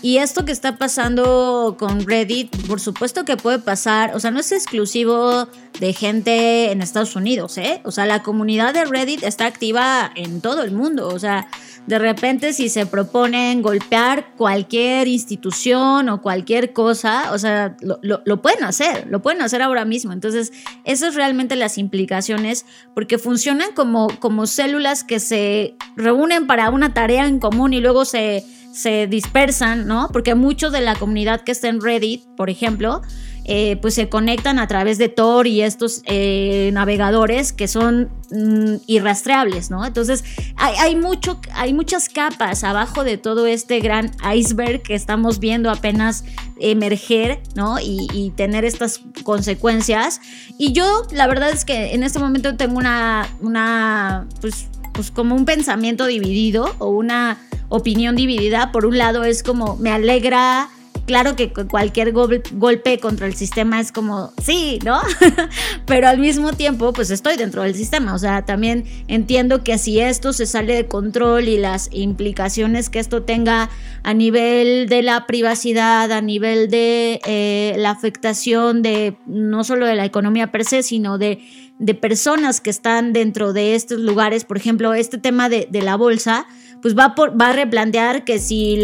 Y 0.01 0.17
esto 0.17 0.45
que 0.45 0.51
está 0.51 0.77
pasando 0.77 1.75
con 1.79 2.05
Reddit, 2.05 2.55
por 2.67 2.79
supuesto 2.79 3.25
que 3.25 3.35
puede 3.35 3.57
pasar, 3.57 4.15
o 4.15 4.19
sea, 4.19 4.29
no 4.29 4.39
es 4.39 4.51
exclusivo 4.51 5.47
de 5.79 5.93
gente 5.93 6.71
en 6.71 6.81
Estados 6.81 7.15
Unidos, 7.15 7.57
¿eh? 7.57 7.81
O 7.83 7.91
sea, 7.91 8.05
la 8.05 8.21
comunidad 8.21 8.75
de 8.75 8.85
Reddit 8.85 9.23
está 9.23 9.47
activa 9.47 10.11
en 10.15 10.41
todo 10.41 10.61
el 10.61 10.71
mundo, 10.71 11.07
o 11.07 11.17
sea, 11.17 11.47
de 11.87 11.97
repente 11.97 12.53
si 12.53 12.69
se 12.69 12.85
proponen 12.85 13.61
golpear 13.61 14.35
cualquier 14.35 15.07
institución 15.07 16.09
o 16.09 16.21
cualquier 16.21 16.73
cosa, 16.73 17.31
o 17.31 17.39
sea, 17.39 17.75
lo, 17.81 18.41
pueden 18.41 18.65
hacer, 18.65 19.07
lo 19.09 19.21
pueden 19.21 19.41
hacer 19.41 19.61
ahora 19.61 19.85
mismo. 19.85 20.11
Entonces, 20.11 20.51
esas 20.83 21.09
es 21.09 21.15
realmente 21.15 21.55
las 21.55 21.77
implicaciones, 21.77 22.65
porque 22.93 23.17
funcionan 23.17 23.71
como, 23.73 24.09
como 24.19 24.45
células 24.45 25.03
que 25.03 25.19
se 25.19 25.75
reúnen 25.95 26.45
para 26.45 26.69
una 26.69 26.93
tarea 26.93 27.25
en 27.25 27.39
común 27.39 27.73
y 27.73 27.79
luego 27.79 28.03
se 28.03 28.45
se 28.77 29.07
dispersan, 29.07 29.87
¿no? 29.87 30.09
Porque 30.13 30.35
muchos 30.35 30.71
de 30.71 30.81
la 30.81 30.95
comunidad 30.95 31.41
que 31.41 31.51
está 31.51 31.67
en 31.67 31.81
Reddit, 31.81 32.23
por 32.35 32.51
ejemplo, 32.51 33.01
eh, 33.45 33.77
pues 33.81 33.95
se 33.95 34.07
conectan 34.07 34.59
a 34.59 34.67
través 34.67 34.99
de 34.99 35.09
Tor 35.09 35.47
y 35.47 35.61
estos 35.61 36.03
eh, 36.05 36.69
navegadores 36.73 37.53
que 37.53 37.67
son 37.67 38.09
mm, 38.29 38.75
irrastreables, 38.85 39.71
¿no? 39.71 39.83
Entonces 39.83 40.23
hay, 40.57 40.95
mucho, 40.95 41.39
hay 41.53 41.73
muchas 41.73 42.07
capas 42.07 42.63
abajo 42.63 43.03
de 43.03 43.17
todo 43.17 43.47
este 43.47 43.79
gran 43.79 44.11
iceberg 44.35 44.83
que 44.83 44.93
estamos 44.93 45.39
viendo 45.39 45.71
apenas 45.71 46.23
emerger, 46.59 47.41
¿no? 47.55 47.77
Y, 47.81 48.31
tener 48.35 48.65
estas 48.65 48.99
consecuencias. 49.23 50.19
Y 50.59 50.73
yo, 50.73 51.07
la 51.11 51.25
verdad 51.25 51.49
es 51.49 51.65
que 51.65 51.95
en 51.95 52.03
este 52.03 52.19
momento 52.19 52.55
tengo 52.57 52.77
una, 52.77 53.27
una 53.39 54.27
pues, 54.41 54.67
pues 54.91 55.09
como 55.09 55.35
un 55.35 55.45
pensamiento 55.45 56.05
dividido 56.05 56.75
o 56.79 56.89
una 56.89 57.46
opinión 57.69 58.15
dividida. 58.15 58.71
Por 58.71 58.85
un 58.85 58.97
lado 58.97 59.23
es 59.23 59.43
como, 59.43 59.75
me 59.77 59.91
alegra, 59.91 60.69
claro 61.05 61.35
que 61.35 61.51
cualquier 61.51 62.11
golpe 62.11 62.99
contra 62.99 63.27
el 63.27 63.33
sistema 63.33 63.79
es 63.79 63.91
como, 63.91 64.33
sí, 64.41 64.79
¿no? 64.83 64.99
Pero 65.85 66.07
al 66.07 66.19
mismo 66.19 66.53
tiempo, 66.53 66.93
pues 66.93 67.09
estoy 67.09 67.37
dentro 67.37 67.63
del 67.63 67.75
sistema. 67.75 68.13
O 68.13 68.19
sea, 68.19 68.45
también 68.45 68.85
entiendo 69.07 69.63
que 69.63 69.77
si 69.77 69.99
esto 69.99 70.33
se 70.33 70.45
sale 70.45 70.75
de 70.75 70.87
control 70.87 71.47
y 71.47 71.57
las 71.57 71.89
implicaciones 71.91 72.89
que 72.89 72.99
esto 72.99 73.23
tenga 73.23 73.69
a 74.03 74.13
nivel 74.13 74.87
de 74.89 75.01
la 75.01 75.25
privacidad, 75.27 76.11
a 76.11 76.21
nivel 76.21 76.69
de 76.69 77.21
eh, 77.25 77.75
la 77.77 77.91
afectación 77.91 78.81
de 78.81 79.17
no 79.25 79.63
solo 79.63 79.85
de 79.85 79.95
la 79.95 80.05
economía 80.05 80.51
per 80.51 80.65
se, 80.65 80.83
sino 80.83 81.17
de 81.17 81.39
de 81.79 81.93
personas 81.93 82.59
que 82.59 82.69
están 82.69 83.13
dentro 83.13 83.53
de 83.53 83.75
estos 83.75 83.99
lugares, 83.99 84.45
por 84.45 84.57
ejemplo, 84.57 84.93
este 84.93 85.17
tema 85.17 85.47
de, 85.49 85.67
de 85.69 85.81
la 85.81 85.95
bolsa, 85.95 86.47
pues 86.81 86.97
va, 86.97 87.15
por, 87.15 87.39
va 87.39 87.49
a 87.49 87.53
replantear 87.53 88.23
que 88.23 88.39
si 88.39 88.81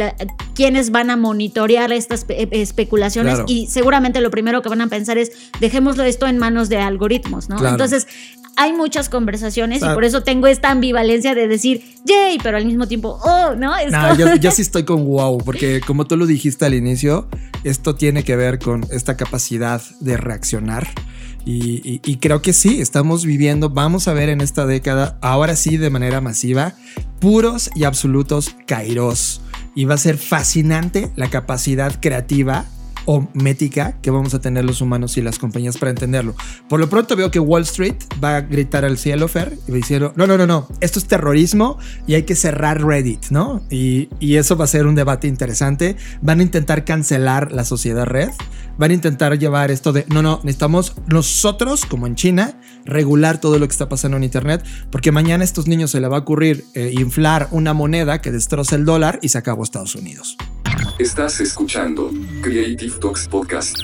quienes 0.56 0.92
van 0.92 1.10
a 1.10 1.16
monitorear 1.16 1.92
estas 1.92 2.26
especulaciones 2.28 3.40
y 3.48 3.68
seguramente 3.68 4.22
lo 4.22 4.32
primero 4.32 4.62
que 4.62 4.70
van 4.70 4.82
a 4.82 4.88
pensar 4.88 5.18
es 5.18 5.32
dejémoslo 5.60 6.04
esto 6.04 6.28
en 6.28 6.38
manos 6.38 6.70
de 6.70 6.78
algoritmos, 6.78 7.50
¿no? 7.50 7.66
Entonces, 7.68 8.08
hay 8.56 8.74
muchas 8.74 9.10
conversaciones 9.10 9.82
y 9.82 9.86
por 9.94 10.04
eso 10.04 10.22
tengo 10.22 10.48
esta 10.48 10.70
ambivalencia 10.70 11.34
de 11.34 11.48
decir, 11.48 11.84
yay, 12.06 12.38
pero 12.42 12.58
al 12.58 12.66
mismo 12.66 12.88
tiempo, 12.88 13.20
oh, 13.24 13.56
¿no? 13.56 13.74
yo, 14.40 14.52
sí 14.52 14.62
estoy 14.62 14.84
con 14.84 15.06
wow, 15.06 15.40
porque 15.40 15.82
como 15.82 16.06
tú 16.06 16.18
lo 16.18 16.26
dijiste 16.26 16.66
al 16.66 16.74
inicio, 16.74 17.28
esto 17.64 17.96
tiene 17.96 18.24
que 18.24 18.36
ver 18.36 18.60
con 18.60 18.86
esta 18.92 19.18
capacidad 19.18 19.82
de 20.00 20.18
reaccionar. 20.18 20.88
Y, 21.46 22.18
creo 22.18 22.42
que 22.42 22.54
sí, 22.54 22.80
estamos 22.80 23.26
viviendo, 23.26 23.70
vamos 23.70 24.08
a 24.08 24.14
ver 24.14 24.30
en 24.30 24.42
esta 24.42 24.66
década, 24.66 25.18
ahora 25.22 25.56
sí 25.56 25.78
de 25.78 25.90
manera 25.90 26.22
masiva, 26.22 26.74
puros 27.20 27.70
y 27.76 27.84
absolutos 27.84 28.56
kairos. 28.66 29.42
Y 29.76 29.86
va 29.86 29.96
a 29.96 29.98
ser 29.98 30.18
fascinante 30.18 31.12
la 31.16 31.30
capacidad 31.30 32.00
creativa 32.00 32.66
o 33.06 33.28
mética 33.34 33.98
que 34.02 34.12
vamos 34.12 34.34
a 34.34 34.42
tener 34.42 34.66
los 34.66 34.82
humanos 34.82 35.18
y 35.18 35.22
las 35.22 35.40
compañías 35.40 35.78
para 35.78 35.92
entenderlo. 35.92 36.36
Por 36.70 36.80
lo 36.80 36.90
pronto 36.90 37.16
veo 37.16 37.32
que 37.32 37.40
Wall 37.40 37.64
Street 37.64 37.96
va 38.24 38.38
a 38.38 38.42
gritar 38.42 38.86
al 38.86 38.98
cielo, 38.98 39.28
Fer, 39.28 39.58
y 39.68 39.72
a 39.72 39.76
decir, 39.76 40.02
no, 40.16 40.28
no, 40.28 40.38
no, 40.38 40.48
no, 40.48 40.68
esto 40.82 41.00
es 41.00 41.06
terrorismo 41.06 41.78
y 42.08 42.16
hay 42.16 42.24
que 42.24 42.36
cerrar 42.36 42.84
Reddit, 42.84 43.30
¿no? 43.30 43.64
Y, 43.70 44.10
y 44.20 44.36
eso 44.36 44.56
va 44.58 44.66
a 44.66 44.68
ser 44.68 44.86
un 44.88 44.96
debate 44.96 45.28
interesante. 45.28 45.96
Van 46.22 46.40
a 46.40 46.44
intentar 46.44 46.86
cancelar 46.86 47.52
la 47.52 47.64
sociedad 47.64 48.06
red, 48.06 48.30
van 48.78 48.92
a 48.92 48.94
intentar 48.94 49.38
llevar 49.38 49.72
esto 49.72 49.94
de, 49.94 50.06
no, 50.10 50.22
no, 50.22 50.40
necesitamos 50.44 50.96
nosotros, 51.08 51.86
como 51.86 52.08
en 52.08 52.16
China, 52.16 52.60
regular 52.86 53.40
todo 53.40 53.60
lo 53.60 53.68
que 53.68 53.72
está 53.72 53.90
pasando 53.90 54.18
en 54.18 54.24
Internet, 54.24 54.64
porque 54.92 55.12
mañana 55.12 55.44
a 55.44 55.46
estos 55.46 55.68
niños 55.68 55.92
se 55.92 56.02
le 56.02 56.08
va 56.08 56.18
a 56.18 56.20
ocurrir 56.22 56.66
eh, 56.74 56.94
inflar 56.98 57.48
una 57.52 57.74
moneda 57.74 58.22
que 58.22 58.32
destroza 58.32 58.76
el 58.76 58.86
dólar 58.86 59.20
y 59.22 59.30
se 59.30 59.38
acabó 59.38 59.64
Estados 59.64 59.96
Unidos. 59.96 60.38
Estás 61.00 61.40
escuchando 61.40 62.12
Creative 62.42 62.94
Talks 63.00 63.28
Podcast. 63.28 63.78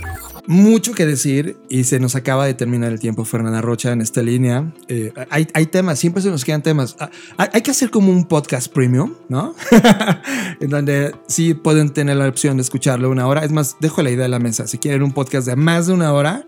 Mucho 0.45 0.93
que 0.93 1.07
decir 1.07 1.57
y 1.67 1.83
se 1.83 1.99
nos 1.99 2.15
acaba 2.15 2.45
de 2.45 2.53
terminar 2.53 2.91
el 2.91 2.99
tiempo, 2.99 3.25
Fernanda 3.25 3.61
Rocha, 3.61 3.91
en 3.91 4.01
esta 4.01 4.21
línea. 4.21 4.71
Eh, 4.87 5.11
hay, 5.31 5.47
hay, 5.55 5.65
temas, 5.65 5.97
siempre 5.97 6.21
se 6.21 6.29
nos 6.29 6.45
quedan 6.45 6.61
temas. 6.61 6.95
Ah, 6.99 7.09
hay, 7.37 7.61
que 7.61 7.71
hacer 7.71 7.89
como 7.89 8.11
un 8.11 8.25
podcast 8.25 8.71
premium, 8.71 9.15
¿no? 9.27 9.55
en 10.59 10.69
donde 10.69 11.15
sí 11.27 11.55
pueden 11.55 11.89
tener 11.89 12.15
la 12.15 12.27
opción 12.27 12.57
de 12.57 12.61
escucharlo 12.61 13.09
una 13.09 13.27
hora. 13.27 13.43
Es 13.43 13.51
más, 13.51 13.77
dejo 13.79 14.03
la 14.03 14.11
idea 14.11 14.23
de 14.23 14.29
la 14.29 14.39
mesa. 14.39 14.67
Si 14.67 14.77
quieren 14.77 15.01
un 15.01 15.11
podcast 15.11 15.47
de 15.47 15.55
más 15.55 15.87
de 15.87 15.93
una 15.93 16.13
hora, 16.13 16.45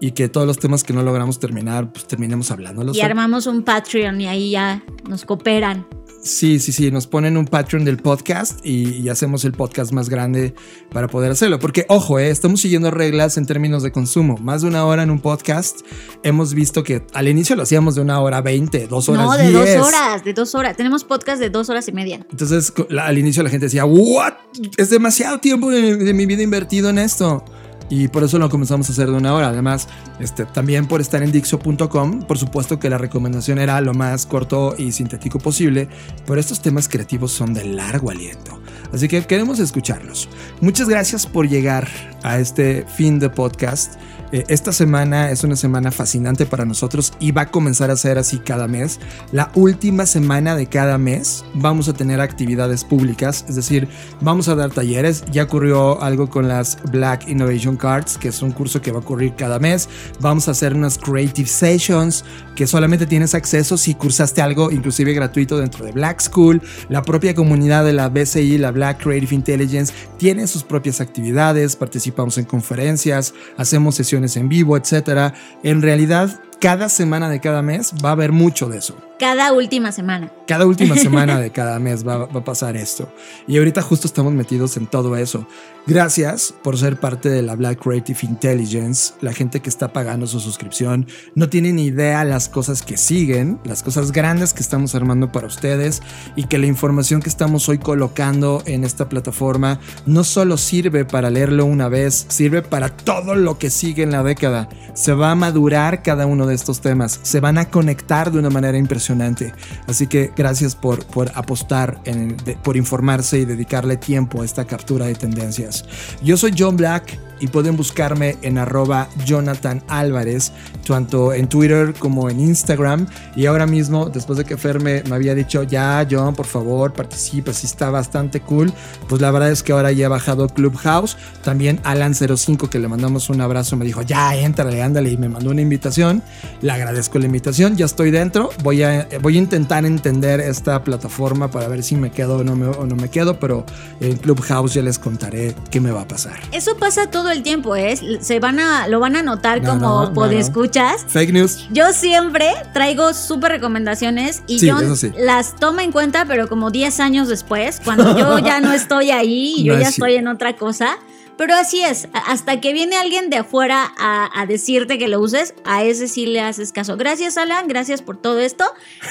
y 0.00 0.12
que 0.12 0.28
todos 0.28 0.46
los 0.46 0.60
temas 0.60 0.84
que 0.84 0.92
no 0.92 1.02
logramos 1.02 1.40
terminar, 1.40 1.92
pues 1.92 2.06
terminemos 2.06 2.52
hablándolos. 2.52 2.96
Y 2.96 3.00
armamos 3.00 3.48
un 3.48 3.64
Patreon 3.64 4.20
y 4.20 4.28
ahí 4.28 4.50
ya 4.52 4.82
nos 5.08 5.24
cooperan. 5.24 5.86
Sí, 6.20 6.58
sí, 6.58 6.72
sí, 6.72 6.90
nos 6.90 7.06
ponen 7.06 7.36
un 7.36 7.46
Patreon 7.46 7.84
del 7.84 7.96
podcast 7.98 8.64
y, 8.64 9.08
hacemos 9.08 9.44
el 9.44 9.52
podcast 9.52 9.92
más 9.92 10.08
grande 10.08 10.54
para 10.92 11.08
poder 11.08 11.30
hacerlo. 11.30 11.58
Porque, 11.58 11.86
ojo, 11.88 12.18
eh, 12.18 12.28
estamos 12.28 12.60
siguiendo 12.60 12.90
reglas 12.90 13.38
en 13.38 13.46
términos 13.46 13.82
de 13.82 13.92
consumo. 13.92 14.36
Más 14.38 14.62
de 14.62 14.68
una 14.68 14.84
hora 14.84 15.02
en 15.02 15.10
un 15.10 15.20
podcast. 15.20 15.80
Hemos 16.22 16.52
visto 16.52 16.82
que 16.82 17.06
al 17.14 17.28
inicio 17.28 17.56
lo 17.56 17.62
hacíamos 17.62 17.94
de 17.94 18.02
una 18.02 18.20
hora 18.20 18.40
veinte, 18.42 18.86
dos 18.86 19.08
horas. 19.08 19.24
No, 19.24 19.36
de 19.36 19.52
dos 19.52 19.86
horas, 19.86 20.24
de 20.24 20.34
dos 20.34 20.54
horas. 20.54 20.76
Tenemos 20.76 21.04
podcast 21.04 21.40
de 21.40 21.50
dos 21.50 21.70
horas 21.70 21.88
y 21.88 21.92
media. 21.92 22.26
Entonces, 22.30 22.72
al 23.00 23.16
inicio 23.16 23.42
la 23.42 23.50
gente 23.50 23.66
decía, 23.66 23.84
¿what? 23.84 24.34
Es 24.76 24.90
demasiado 24.90 25.38
tiempo 25.38 25.70
de 25.70 26.12
mi 26.12 26.26
vida 26.26 26.42
invertido 26.42 26.90
en 26.90 26.98
esto 26.98 27.44
y 27.90 28.08
por 28.08 28.24
eso 28.24 28.38
lo 28.38 28.50
comenzamos 28.50 28.88
a 28.88 28.92
hacer 28.92 29.08
de 29.08 29.16
una 29.16 29.34
hora. 29.34 29.48
Además, 29.48 29.88
este, 30.18 30.44
también 30.44 30.86
por 30.86 31.00
estar 31.00 31.22
en 31.22 31.32
Dixo.com, 31.32 32.22
por 32.22 32.38
supuesto 32.38 32.78
que 32.78 32.90
la 32.90 32.98
recomendación 32.98 33.58
era 33.58 33.80
lo 33.80 33.94
más 33.94 34.26
corto 34.26 34.74
y 34.76 34.92
sintético 34.92 35.38
posible, 35.38 35.88
pero 36.26 36.40
estos 36.40 36.60
temas 36.60 36.88
creativos 36.88 37.32
son 37.32 37.54
de 37.54 37.64
largo 37.64 38.10
aliento. 38.10 38.60
Así 38.92 39.08
que 39.08 39.22
queremos 39.24 39.58
escucharlos. 39.58 40.28
Muchas 40.60 40.88
gracias 40.88 41.26
por 41.26 41.48
llegar 41.48 41.88
a 42.22 42.38
este 42.38 42.84
fin 42.86 43.18
de 43.18 43.30
podcast. 43.30 43.94
Eh, 44.30 44.44
esta 44.48 44.72
semana 44.72 45.30
es 45.30 45.42
una 45.42 45.56
semana 45.56 45.90
fascinante 45.90 46.44
para 46.44 46.66
nosotros 46.66 47.14
y 47.18 47.32
va 47.32 47.42
a 47.42 47.50
comenzar 47.50 47.90
a 47.90 47.96
ser 47.96 48.18
así 48.18 48.38
cada 48.38 48.68
mes. 48.68 49.00
La 49.32 49.50
última 49.54 50.04
semana 50.06 50.54
de 50.54 50.66
cada 50.66 50.98
mes 50.98 51.44
vamos 51.54 51.88
a 51.88 51.94
tener 51.94 52.20
actividades 52.20 52.84
públicas, 52.84 53.44
es 53.48 53.56
decir, 53.56 53.88
vamos 54.20 54.48
a 54.48 54.54
dar 54.54 54.70
talleres. 54.70 55.24
Ya 55.32 55.44
ocurrió 55.44 56.02
algo 56.02 56.28
con 56.28 56.46
las 56.46 56.78
Black 56.90 57.28
Innovation 57.28 57.76
Cards, 57.76 58.18
que 58.18 58.28
es 58.28 58.42
un 58.42 58.52
curso 58.52 58.82
que 58.82 58.92
va 58.92 58.98
a 58.98 59.00
ocurrir 59.00 59.34
cada 59.34 59.58
mes. 59.58 59.88
Vamos 60.20 60.48
a 60.48 60.50
hacer 60.50 60.74
unas 60.74 60.98
Creative 60.98 61.48
Sessions 61.48 62.24
que 62.58 62.66
solamente 62.66 63.06
tienes 63.06 63.36
acceso 63.36 63.78
si 63.78 63.94
cursaste 63.94 64.42
algo 64.42 64.72
inclusive 64.72 65.12
gratuito 65.12 65.58
dentro 65.58 65.84
de 65.84 65.92
Black 65.92 66.20
School. 66.20 66.60
La 66.88 67.02
propia 67.02 67.32
comunidad 67.32 67.84
de 67.84 67.92
la 67.92 68.08
BCI, 68.08 68.58
la 68.58 68.72
Black 68.72 69.00
Creative 69.00 69.32
Intelligence, 69.32 69.94
tiene 70.16 70.48
sus 70.48 70.64
propias 70.64 71.00
actividades, 71.00 71.76
participamos 71.76 72.36
en 72.36 72.46
conferencias, 72.46 73.32
hacemos 73.56 73.94
sesiones 73.94 74.36
en 74.36 74.48
vivo, 74.48 74.76
etcétera. 74.76 75.34
En 75.62 75.82
realidad, 75.82 76.40
cada 76.60 76.88
semana 76.88 77.28
de 77.28 77.40
cada 77.40 77.62
mes 77.62 77.92
va 78.04 78.10
a 78.10 78.12
haber 78.12 78.32
mucho 78.32 78.68
de 78.68 78.78
eso. 78.78 78.96
Cada 79.18 79.52
última 79.52 79.90
semana. 79.90 80.30
Cada 80.46 80.64
última 80.64 80.94
semana 80.96 81.40
de 81.40 81.50
cada 81.50 81.78
mes 81.80 82.06
va, 82.06 82.28
a 82.32 82.44
pasar 82.44 82.76
esto. 82.76 83.12
Y 83.48 83.58
ahorita 83.58 83.82
justo 83.82 84.06
estamos 84.06 84.32
metidos 84.32 84.76
en 84.76 84.86
todo 84.86 85.16
eso. 85.16 85.46
Gracias 85.88 86.54
por 86.62 86.78
ser 86.78 87.00
parte 87.00 87.28
de 87.28 87.42
la 87.42 87.56
Black 87.56 87.82
Creative 87.82 88.18
Intelligence. 88.22 89.14
La 89.20 89.32
gente 89.32 89.60
que 89.60 89.70
está 89.70 89.92
pagando 89.92 90.26
su 90.26 90.38
suscripción 90.38 91.06
no 91.34 91.48
tiene 91.48 91.72
ni 91.72 91.86
idea 91.86 92.24
las 92.24 92.48
cosas 92.48 92.82
que 92.82 92.96
siguen, 92.96 93.58
las 93.64 93.82
cosas 93.82 94.12
grandes 94.12 94.52
que 94.52 94.60
estamos 94.60 94.94
armando 94.94 95.32
para 95.32 95.48
ustedes 95.48 96.02
y 96.36 96.44
que 96.44 96.58
la 96.58 96.66
información 96.66 97.20
que 97.20 97.28
estamos 97.28 97.68
hoy 97.68 97.78
colocando 97.78 98.62
en 98.66 98.84
esta 98.84 99.08
plataforma 99.08 99.80
no 100.06 100.22
solo 100.22 100.58
sirve 100.58 101.04
para 101.04 101.30
leerlo 101.30 101.64
una 101.64 101.88
vez, 101.88 102.26
sirve 102.28 102.62
para 102.62 102.90
todo 102.90 103.34
lo 103.34 103.58
que 103.58 103.70
sigue 103.70 104.04
en 104.04 104.12
la 104.12 104.22
década. 104.22 104.68
Se 104.94 105.12
va 105.12 105.32
a 105.32 105.34
madurar 105.34 106.02
cada 106.02 106.26
uno 106.26 106.46
estos 106.54 106.80
temas, 106.80 107.20
se 107.22 107.40
van 107.40 107.58
a 107.58 107.70
conectar 107.70 108.30
de 108.30 108.38
una 108.38 108.50
manera 108.50 108.78
impresionante. 108.78 109.52
Así 109.86 110.06
que 110.06 110.32
gracias 110.36 110.74
por, 110.74 111.04
por 111.06 111.30
apostar, 111.34 112.00
en, 112.04 112.36
por 112.62 112.76
informarse 112.76 113.38
y 113.38 113.44
dedicarle 113.44 113.96
tiempo 113.96 114.42
a 114.42 114.44
esta 114.44 114.64
captura 114.66 115.06
de 115.06 115.14
tendencias. 115.14 115.84
Yo 116.22 116.36
soy 116.36 116.54
John 116.56 116.76
Black 116.76 117.18
y 117.40 117.48
pueden 117.48 117.76
buscarme 117.76 118.36
en 118.42 118.58
arroba 118.58 119.08
Jonathan 119.24 119.82
Álvarez, 119.88 120.52
tanto 120.86 121.32
en 121.32 121.48
Twitter 121.48 121.94
como 121.98 122.30
en 122.30 122.40
Instagram. 122.40 123.06
Y 123.36 123.46
ahora 123.46 123.66
mismo, 123.66 124.08
después 124.08 124.38
de 124.38 124.44
que 124.44 124.56
Fer 124.56 124.80
me, 124.80 125.02
había 125.12 125.34
dicho, 125.34 125.62
ya, 125.62 126.06
John, 126.10 126.34
por 126.34 126.46
favor, 126.46 126.92
participa, 126.92 127.52
sí 127.52 127.66
está 127.66 127.90
bastante 127.90 128.40
cool, 128.40 128.72
pues 129.08 129.20
la 129.20 129.30
verdad 129.30 129.50
es 129.50 129.62
que 129.62 129.72
ahora 129.72 129.92
ya 129.92 130.06
he 130.06 130.08
bajado 130.08 130.48
Clubhouse. 130.48 131.16
También 131.42 131.82
Alan05, 131.82 132.68
que 132.68 132.78
le 132.78 132.88
mandamos 132.88 133.30
un 133.30 133.40
abrazo, 133.40 133.76
me 133.76 133.84
dijo, 133.84 134.02
ya, 134.02 134.34
éntrale, 134.36 134.82
ándale, 134.82 135.10
y 135.10 135.16
me 135.16 135.28
mandó 135.28 135.50
una 135.50 135.62
invitación. 135.62 136.22
Le 136.60 136.72
agradezco 136.72 137.18
la 137.18 137.26
invitación, 137.26 137.76
ya 137.76 137.86
estoy 137.86 138.10
dentro. 138.10 138.50
Voy 138.62 138.82
a, 138.82 139.08
voy 139.20 139.36
a 139.36 139.38
intentar 139.38 139.84
entender 139.84 140.40
esta 140.40 140.82
plataforma 140.82 141.50
para 141.50 141.68
ver 141.68 141.82
si 141.82 141.96
me 141.96 142.10
quedo 142.10 142.38
o 142.38 142.44
no 142.44 142.56
me, 142.56 142.66
o 142.66 142.86
no 142.86 142.96
me 142.96 143.08
quedo, 143.08 143.38
pero 143.38 143.64
en 144.00 144.16
Clubhouse 144.16 144.74
ya 144.74 144.82
les 144.82 144.98
contaré 144.98 145.54
qué 145.70 145.80
me 145.80 145.90
va 145.90 146.02
a 146.02 146.08
pasar. 146.08 146.38
Eso 146.52 146.76
pasa 146.76 147.10
todo 147.10 147.27
el 147.30 147.42
tiempo, 147.42 147.76
¿eh? 147.76 148.18
Se 148.20 148.40
van 148.40 148.58
a, 148.60 148.88
lo 148.88 149.00
van 149.00 149.16
a 149.16 149.22
notar 149.22 149.62
No, 149.62 149.70
como 149.70 149.80
no, 149.80 150.04
no, 150.06 150.12
podescuchas. 150.12 151.04
Fake 151.08 151.32
news. 151.32 151.66
Yo 151.70 151.92
siempre 151.92 152.52
traigo 152.72 153.14
súper 153.14 153.52
recomendaciones 153.52 154.42
y 154.46 154.58
Sí, 154.58 154.70
sí. 154.96 155.12
las 155.18 155.56
toma 155.56 155.82
en 155.84 155.92
cuenta, 155.92 156.24
pero 156.26 156.48
como 156.48 156.70
10 156.70 157.00
años 157.00 157.28
después, 157.28 157.80
cuando 157.84 158.16
yo 158.18 158.38
ya 158.44 158.60
no 158.60 158.72
estoy 158.72 159.10
ahí 159.10 159.54
y 159.58 159.64
yo 159.64 159.74
ya 159.74 159.88
es 159.88 159.88
estoy 159.90 160.14
en 160.14 160.28
otra 160.28 160.56
cosa. 160.56 160.98
Pero 161.38 161.54
así 161.54 161.82
es, 161.84 162.08
hasta 162.12 162.60
que 162.60 162.72
viene 162.72 162.96
alguien 162.96 163.30
de 163.30 163.38
afuera 163.38 163.92
a, 163.96 164.28
a 164.34 164.44
decirte 164.44 164.98
que 164.98 165.06
lo 165.06 165.20
uses, 165.20 165.54
a 165.64 165.84
ese 165.84 166.08
sí 166.08 166.26
le 166.26 166.40
haces 166.40 166.72
caso. 166.72 166.96
Gracias, 166.96 167.38
Alan, 167.38 167.68
gracias 167.68 168.02
por 168.02 168.20
todo 168.20 168.40
esto, 168.40 168.64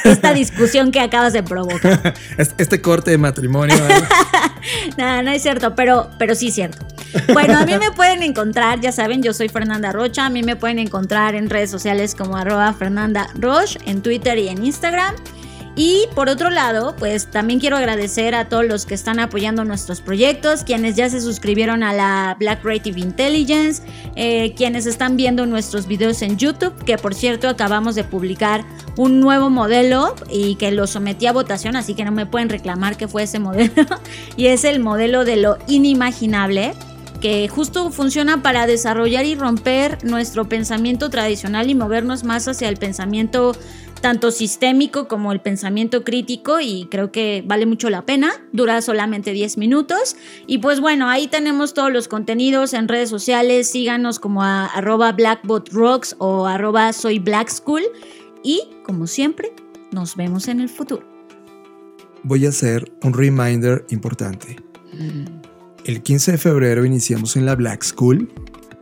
esta 0.03 0.33
discusión 0.35 0.91
que 0.91 0.99
acabas 0.99 1.33
de 1.33 1.41
provocar. 1.41 2.13
Este, 2.37 2.81
corte 2.81 3.11
de 3.11 3.17
matrimonio. 3.17 3.75
No, 4.97 5.23
no 5.23 5.31
es 5.31 5.41
cierto, 5.43 5.75
pero, 5.75 6.09
pero 6.19 6.35
sí 6.35 6.49
es 6.49 6.55
cierto. 6.55 6.85
Bueno, 7.31 7.57
a 7.57 7.65
mí 7.65 7.77
me 7.77 7.91
pueden 7.91 8.21
encontrar, 8.21 8.81
ya 8.81 8.91
saben, 8.91 9.23
yo 9.23 9.31
soy 9.33 9.47
Fernanda 9.47 9.93
Rocha, 9.93 10.25
a 10.25 10.29
mí 10.29 10.43
me 10.43 10.57
pueden 10.57 10.79
encontrar 10.79 11.35
en 11.35 11.49
redes 11.49 11.71
sociales 11.71 12.15
como 12.15 12.35
arroba 12.35 12.73
Fernanda 12.73 13.29
Roche, 13.35 13.79
en 13.85 14.01
Twitter 14.01 14.37
y 14.37 14.49
en 14.49 14.65
Instagram. 14.65 15.15
Y 15.79 16.07
por 16.15 16.27
otro 16.27 16.49
lado, 16.49 16.95
pues 16.97 17.27
también 17.29 17.59
quiero 17.59 17.77
agradecer 17.77 18.33
a 18.33 18.49
todos 18.49 18.65
los 18.65 18.87
que 18.87 18.95
están 18.95 19.19
apoyando 19.19 19.63
nuestros 19.63 20.01
proyectos, 20.01 20.63
quienes 20.63 20.95
ya 20.95 21.07
se 21.07 21.21
suscribieron 21.21 21.83
a 21.83 21.93
la 21.93 22.35
Black 22.39 22.63
Creative 22.63 22.99
Intelligence, 22.99 23.83
eh, 24.15 24.55
quienes 24.55 24.87
están 24.87 25.17
viendo 25.17 25.45
nuestros 25.45 25.85
videos 25.85 26.23
en 26.23 26.37
YouTube, 26.37 26.73
que 26.83 26.97
por 26.97 27.13
cierto 27.13 27.47
acabamos 27.47 27.93
de 27.93 28.03
publicar 28.03 28.65
un 28.97 29.19
nuevo 29.19 29.51
modelo 29.51 30.15
y 30.31 30.55
que 30.55 30.71
lo 30.71 30.87
sometí 30.87 31.27
a 31.27 31.31
votación, 31.31 31.75
así 31.75 31.93
que 31.93 32.03
no 32.03 32.11
me 32.11 32.25
pueden 32.25 32.49
reclamar 32.49 32.97
que 32.97 33.07
fue 33.07 33.21
ese 33.21 33.37
modelo. 33.37 33.85
y 34.35 34.47
es 34.47 34.63
el 34.63 34.79
modelo 34.79 35.25
de 35.25 35.35
lo 35.35 35.59
inimaginable 35.67 36.73
que 37.21 37.47
justo 37.47 37.91
funciona 37.91 38.41
para 38.41 38.67
desarrollar 38.67 39.25
y 39.25 39.35
romper 39.35 40.03
nuestro 40.03 40.47
pensamiento 40.49 41.09
tradicional 41.09 41.69
y 41.69 41.75
movernos 41.75 42.23
más 42.23 42.47
hacia 42.47 42.69
el 42.69 42.77
pensamiento 42.77 43.55
tanto 44.01 44.31
sistémico 44.31 45.07
como 45.07 45.31
el 45.31 45.41
pensamiento 45.41 46.03
crítico 46.03 46.59
y 46.59 46.87
creo 46.89 47.11
que 47.11 47.43
vale 47.45 47.65
mucho 47.65 47.89
la 47.89 48.05
pena, 48.05 48.31
dura 48.53 48.81
solamente 48.81 49.31
10 49.31 49.57
minutos 49.57 50.15
y 50.45 50.59
pues 50.59 50.79
bueno, 50.79 51.09
ahí 51.09 51.27
tenemos 51.27 51.73
todos 51.73 51.91
los 51.91 52.07
contenidos 52.07 52.73
en 52.73 52.87
redes 52.87 53.09
sociales, 53.09 53.69
síganos 53.69 54.19
como 54.19 54.43
a 54.43 54.65
arroba 54.67 55.11
blackbotrocks 55.11 56.15
o 56.19 56.45
arroba 56.45 56.93
soy 56.93 57.19
black 57.19 57.49
school 57.49 57.81
y 58.43 58.61
como 58.83 59.07
siempre, 59.07 59.51
nos 59.91 60.15
vemos 60.15 60.47
en 60.47 60.59
el 60.61 60.69
futuro. 60.69 61.03
Voy 62.23 62.45
a 62.45 62.49
hacer 62.49 62.91
un 63.03 63.13
reminder 63.13 63.85
importante. 63.89 64.57
El 65.85 66.01
15 66.03 66.33
de 66.33 66.37
febrero 66.37 66.85
iniciamos 66.85 67.35
en 67.35 67.45
la 67.45 67.55
Black 67.55 67.83
School. 67.83 68.29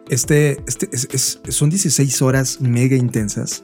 Este, 0.10 0.62
este 0.68 0.90
es- 0.92 1.08
es- 1.12 1.40
son 1.50 1.70
16 1.70 2.22
horas 2.22 2.62
mega 2.62 2.96
intensas 2.96 3.64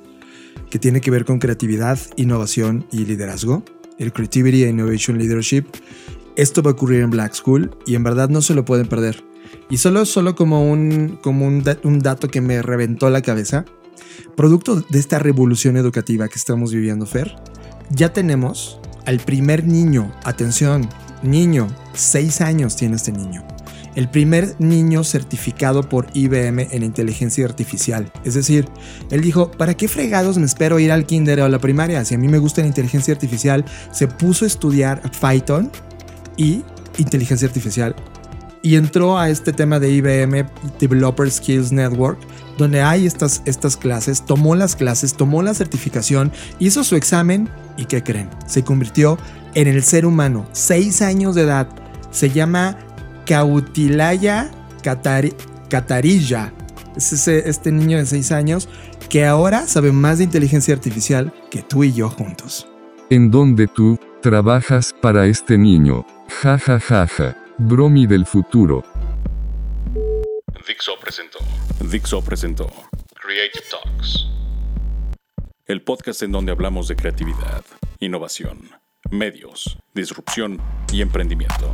que 0.69 0.79
tiene 0.79 1.01
que 1.01 1.11
ver 1.11 1.25
con 1.25 1.39
creatividad, 1.39 1.99
innovación 2.15 2.85
y 2.91 3.05
liderazgo. 3.05 3.63
El 3.97 4.13
Creativity 4.13 4.63
and 4.63 4.79
Innovation 4.79 5.17
Leadership. 5.17 5.65
Esto 6.35 6.63
va 6.63 6.71
a 6.71 6.73
ocurrir 6.73 7.01
en 7.01 7.09
Black 7.11 7.33
School 7.33 7.75
y 7.85 7.95
en 7.95 8.03
verdad 8.03 8.29
no 8.29 8.41
se 8.41 8.53
lo 8.53 8.65
pueden 8.65 8.87
perder. 8.87 9.23
Y 9.69 9.77
solo, 9.77 10.05
solo 10.05 10.35
como, 10.35 10.69
un, 10.69 11.19
como 11.21 11.45
un, 11.45 11.63
un 11.83 11.99
dato 11.99 12.29
que 12.29 12.41
me 12.41 12.61
reventó 12.61 13.09
la 13.09 13.21
cabeza. 13.21 13.65
Producto 14.35 14.81
de 14.81 14.99
esta 14.99 15.19
revolución 15.19 15.77
educativa 15.77 16.27
que 16.27 16.35
estamos 16.35 16.73
viviendo, 16.73 17.05
Fer, 17.05 17.35
ya 17.89 18.13
tenemos 18.13 18.79
al 19.05 19.19
primer 19.19 19.65
niño, 19.65 20.13
atención, 20.23 20.87
niño, 21.23 21.67
6 21.93 22.41
años 22.41 22.75
tiene 22.75 22.95
este 22.95 23.11
niño. 23.11 23.45
El 23.95 24.09
primer 24.09 24.55
niño 24.59 25.03
certificado 25.03 25.87
por 25.87 26.07
IBM 26.13 26.67
en 26.71 26.83
inteligencia 26.83 27.45
artificial. 27.45 28.11
Es 28.23 28.35
decir, 28.35 28.67
él 29.09 29.21
dijo, 29.21 29.51
¿para 29.51 29.73
qué 29.73 29.87
fregados 29.87 30.37
me 30.37 30.45
espero 30.45 30.79
ir 30.79 30.91
al 30.91 31.05
kinder 31.05 31.41
o 31.41 31.45
a 31.45 31.49
la 31.49 31.59
primaria? 31.59 32.05
Si 32.05 32.15
a 32.15 32.17
mí 32.17 32.27
me 32.27 32.37
gusta 32.37 32.61
la 32.61 32.67
inteligencia 32.67 33.13
artificial, 33.13 33.65
se 33.91 34.07
puso 34.07 34.45
a 34.45 34.47
estudiar 34.47 35.01
Python 35.19 35.69
y 36.37 36.63
inteligencia 36.97 37.47
artificial 37.47 37.95
y 38.63 38.75
entró 38.75 39.17
a 39.17 39.29
este 39.29 39.53
tema 39.53 39.79
de 39.79 39.91
IBM 39.91 40.47
Developer 40.79 41.29
Skills 41.29 41.71
Network, 41.71 42.19
donde 42.57 42.81
hay 42.81 43.05
estas, 43.05 43.41
estas 43.45 43.75
clases, 43.75 44.25
tomó 44.25 44.55
las 44.55 44.75
clases, 44.75 45.15
tomó 45.15 45.41
la 45.41 45.53
certificación, 45.53 46.31
hizo 46.59 46.83
su 46.83 46.95
examen 46.95 47.49
y 47.77 47.85
¿qué 47.85 48.03
creen? 48.03 48.29
Se 48.45 48.63
convirtió 48.63 49.17
en 49.55 49.67
el 49.67 49.83
ser 49.83 50.05
humano, 50.05 50.47
6 50.51 51.01
años 51.01 51.35
de 51.35 51.43
edad. 51.43 51.67
Se 52.11 52.29
llama 52.29 52.77
Kautilaya 53.25 54.51
Katari- 54.83 55.35
Katarilla. 55.69 56.53
Es 56.95 57.13
ese- 57.13 57.47
este 57.49 57.71
niño 57.71 57.97
de 57.97 58.05
6 58.05 58.31
años 58.31 58.67
que 59.09 59.25
ahora 59.25 59.65
sabe 59.67 59.91
más 59.91 60.17
de 60.17 60.25
inteligencia 60.25 60.73
artificial 60.73 61.33
que 61.49 61.61
tú 61.61 61.83
y 61.83 61.93
yo 61.93 62.09
juntos. 62.09 62.67
En 63.09 63.29
donde 63.31 63.67
tú, 63.67 63.97
trabajas 64.21 64.93
para 65.01 65.25
este 65.25 65.57
niño. 65.57 66.05
Ja 66.41 66.57
ja 66.57 66.79
ja 66.79 67.07
ja. 67.07 67.37
Bromi 67.57 68.07
del 68.07 68.25
futuro. 68.25 68.83
Dixo 70.67 70.93
presentó 70.99 71.39
Dixo 71.89 72.21
presentó 72.21 72.67
Creative 73.21 73.63
Talks. 73.69 74.27
el 75.67 75.81
podcast 75.81 76.21
en 76.23 76.31
donde 76.31 76.51
hablamos 76.51 76.87
de 76.87 76.95
creatividad, 76.95 77.63
innovación, 77.99 78.69
medios, 79.09 79.77
disrupción 79.93 80.59
y 80.91 81.01
emprendimiento. 81.01 81.73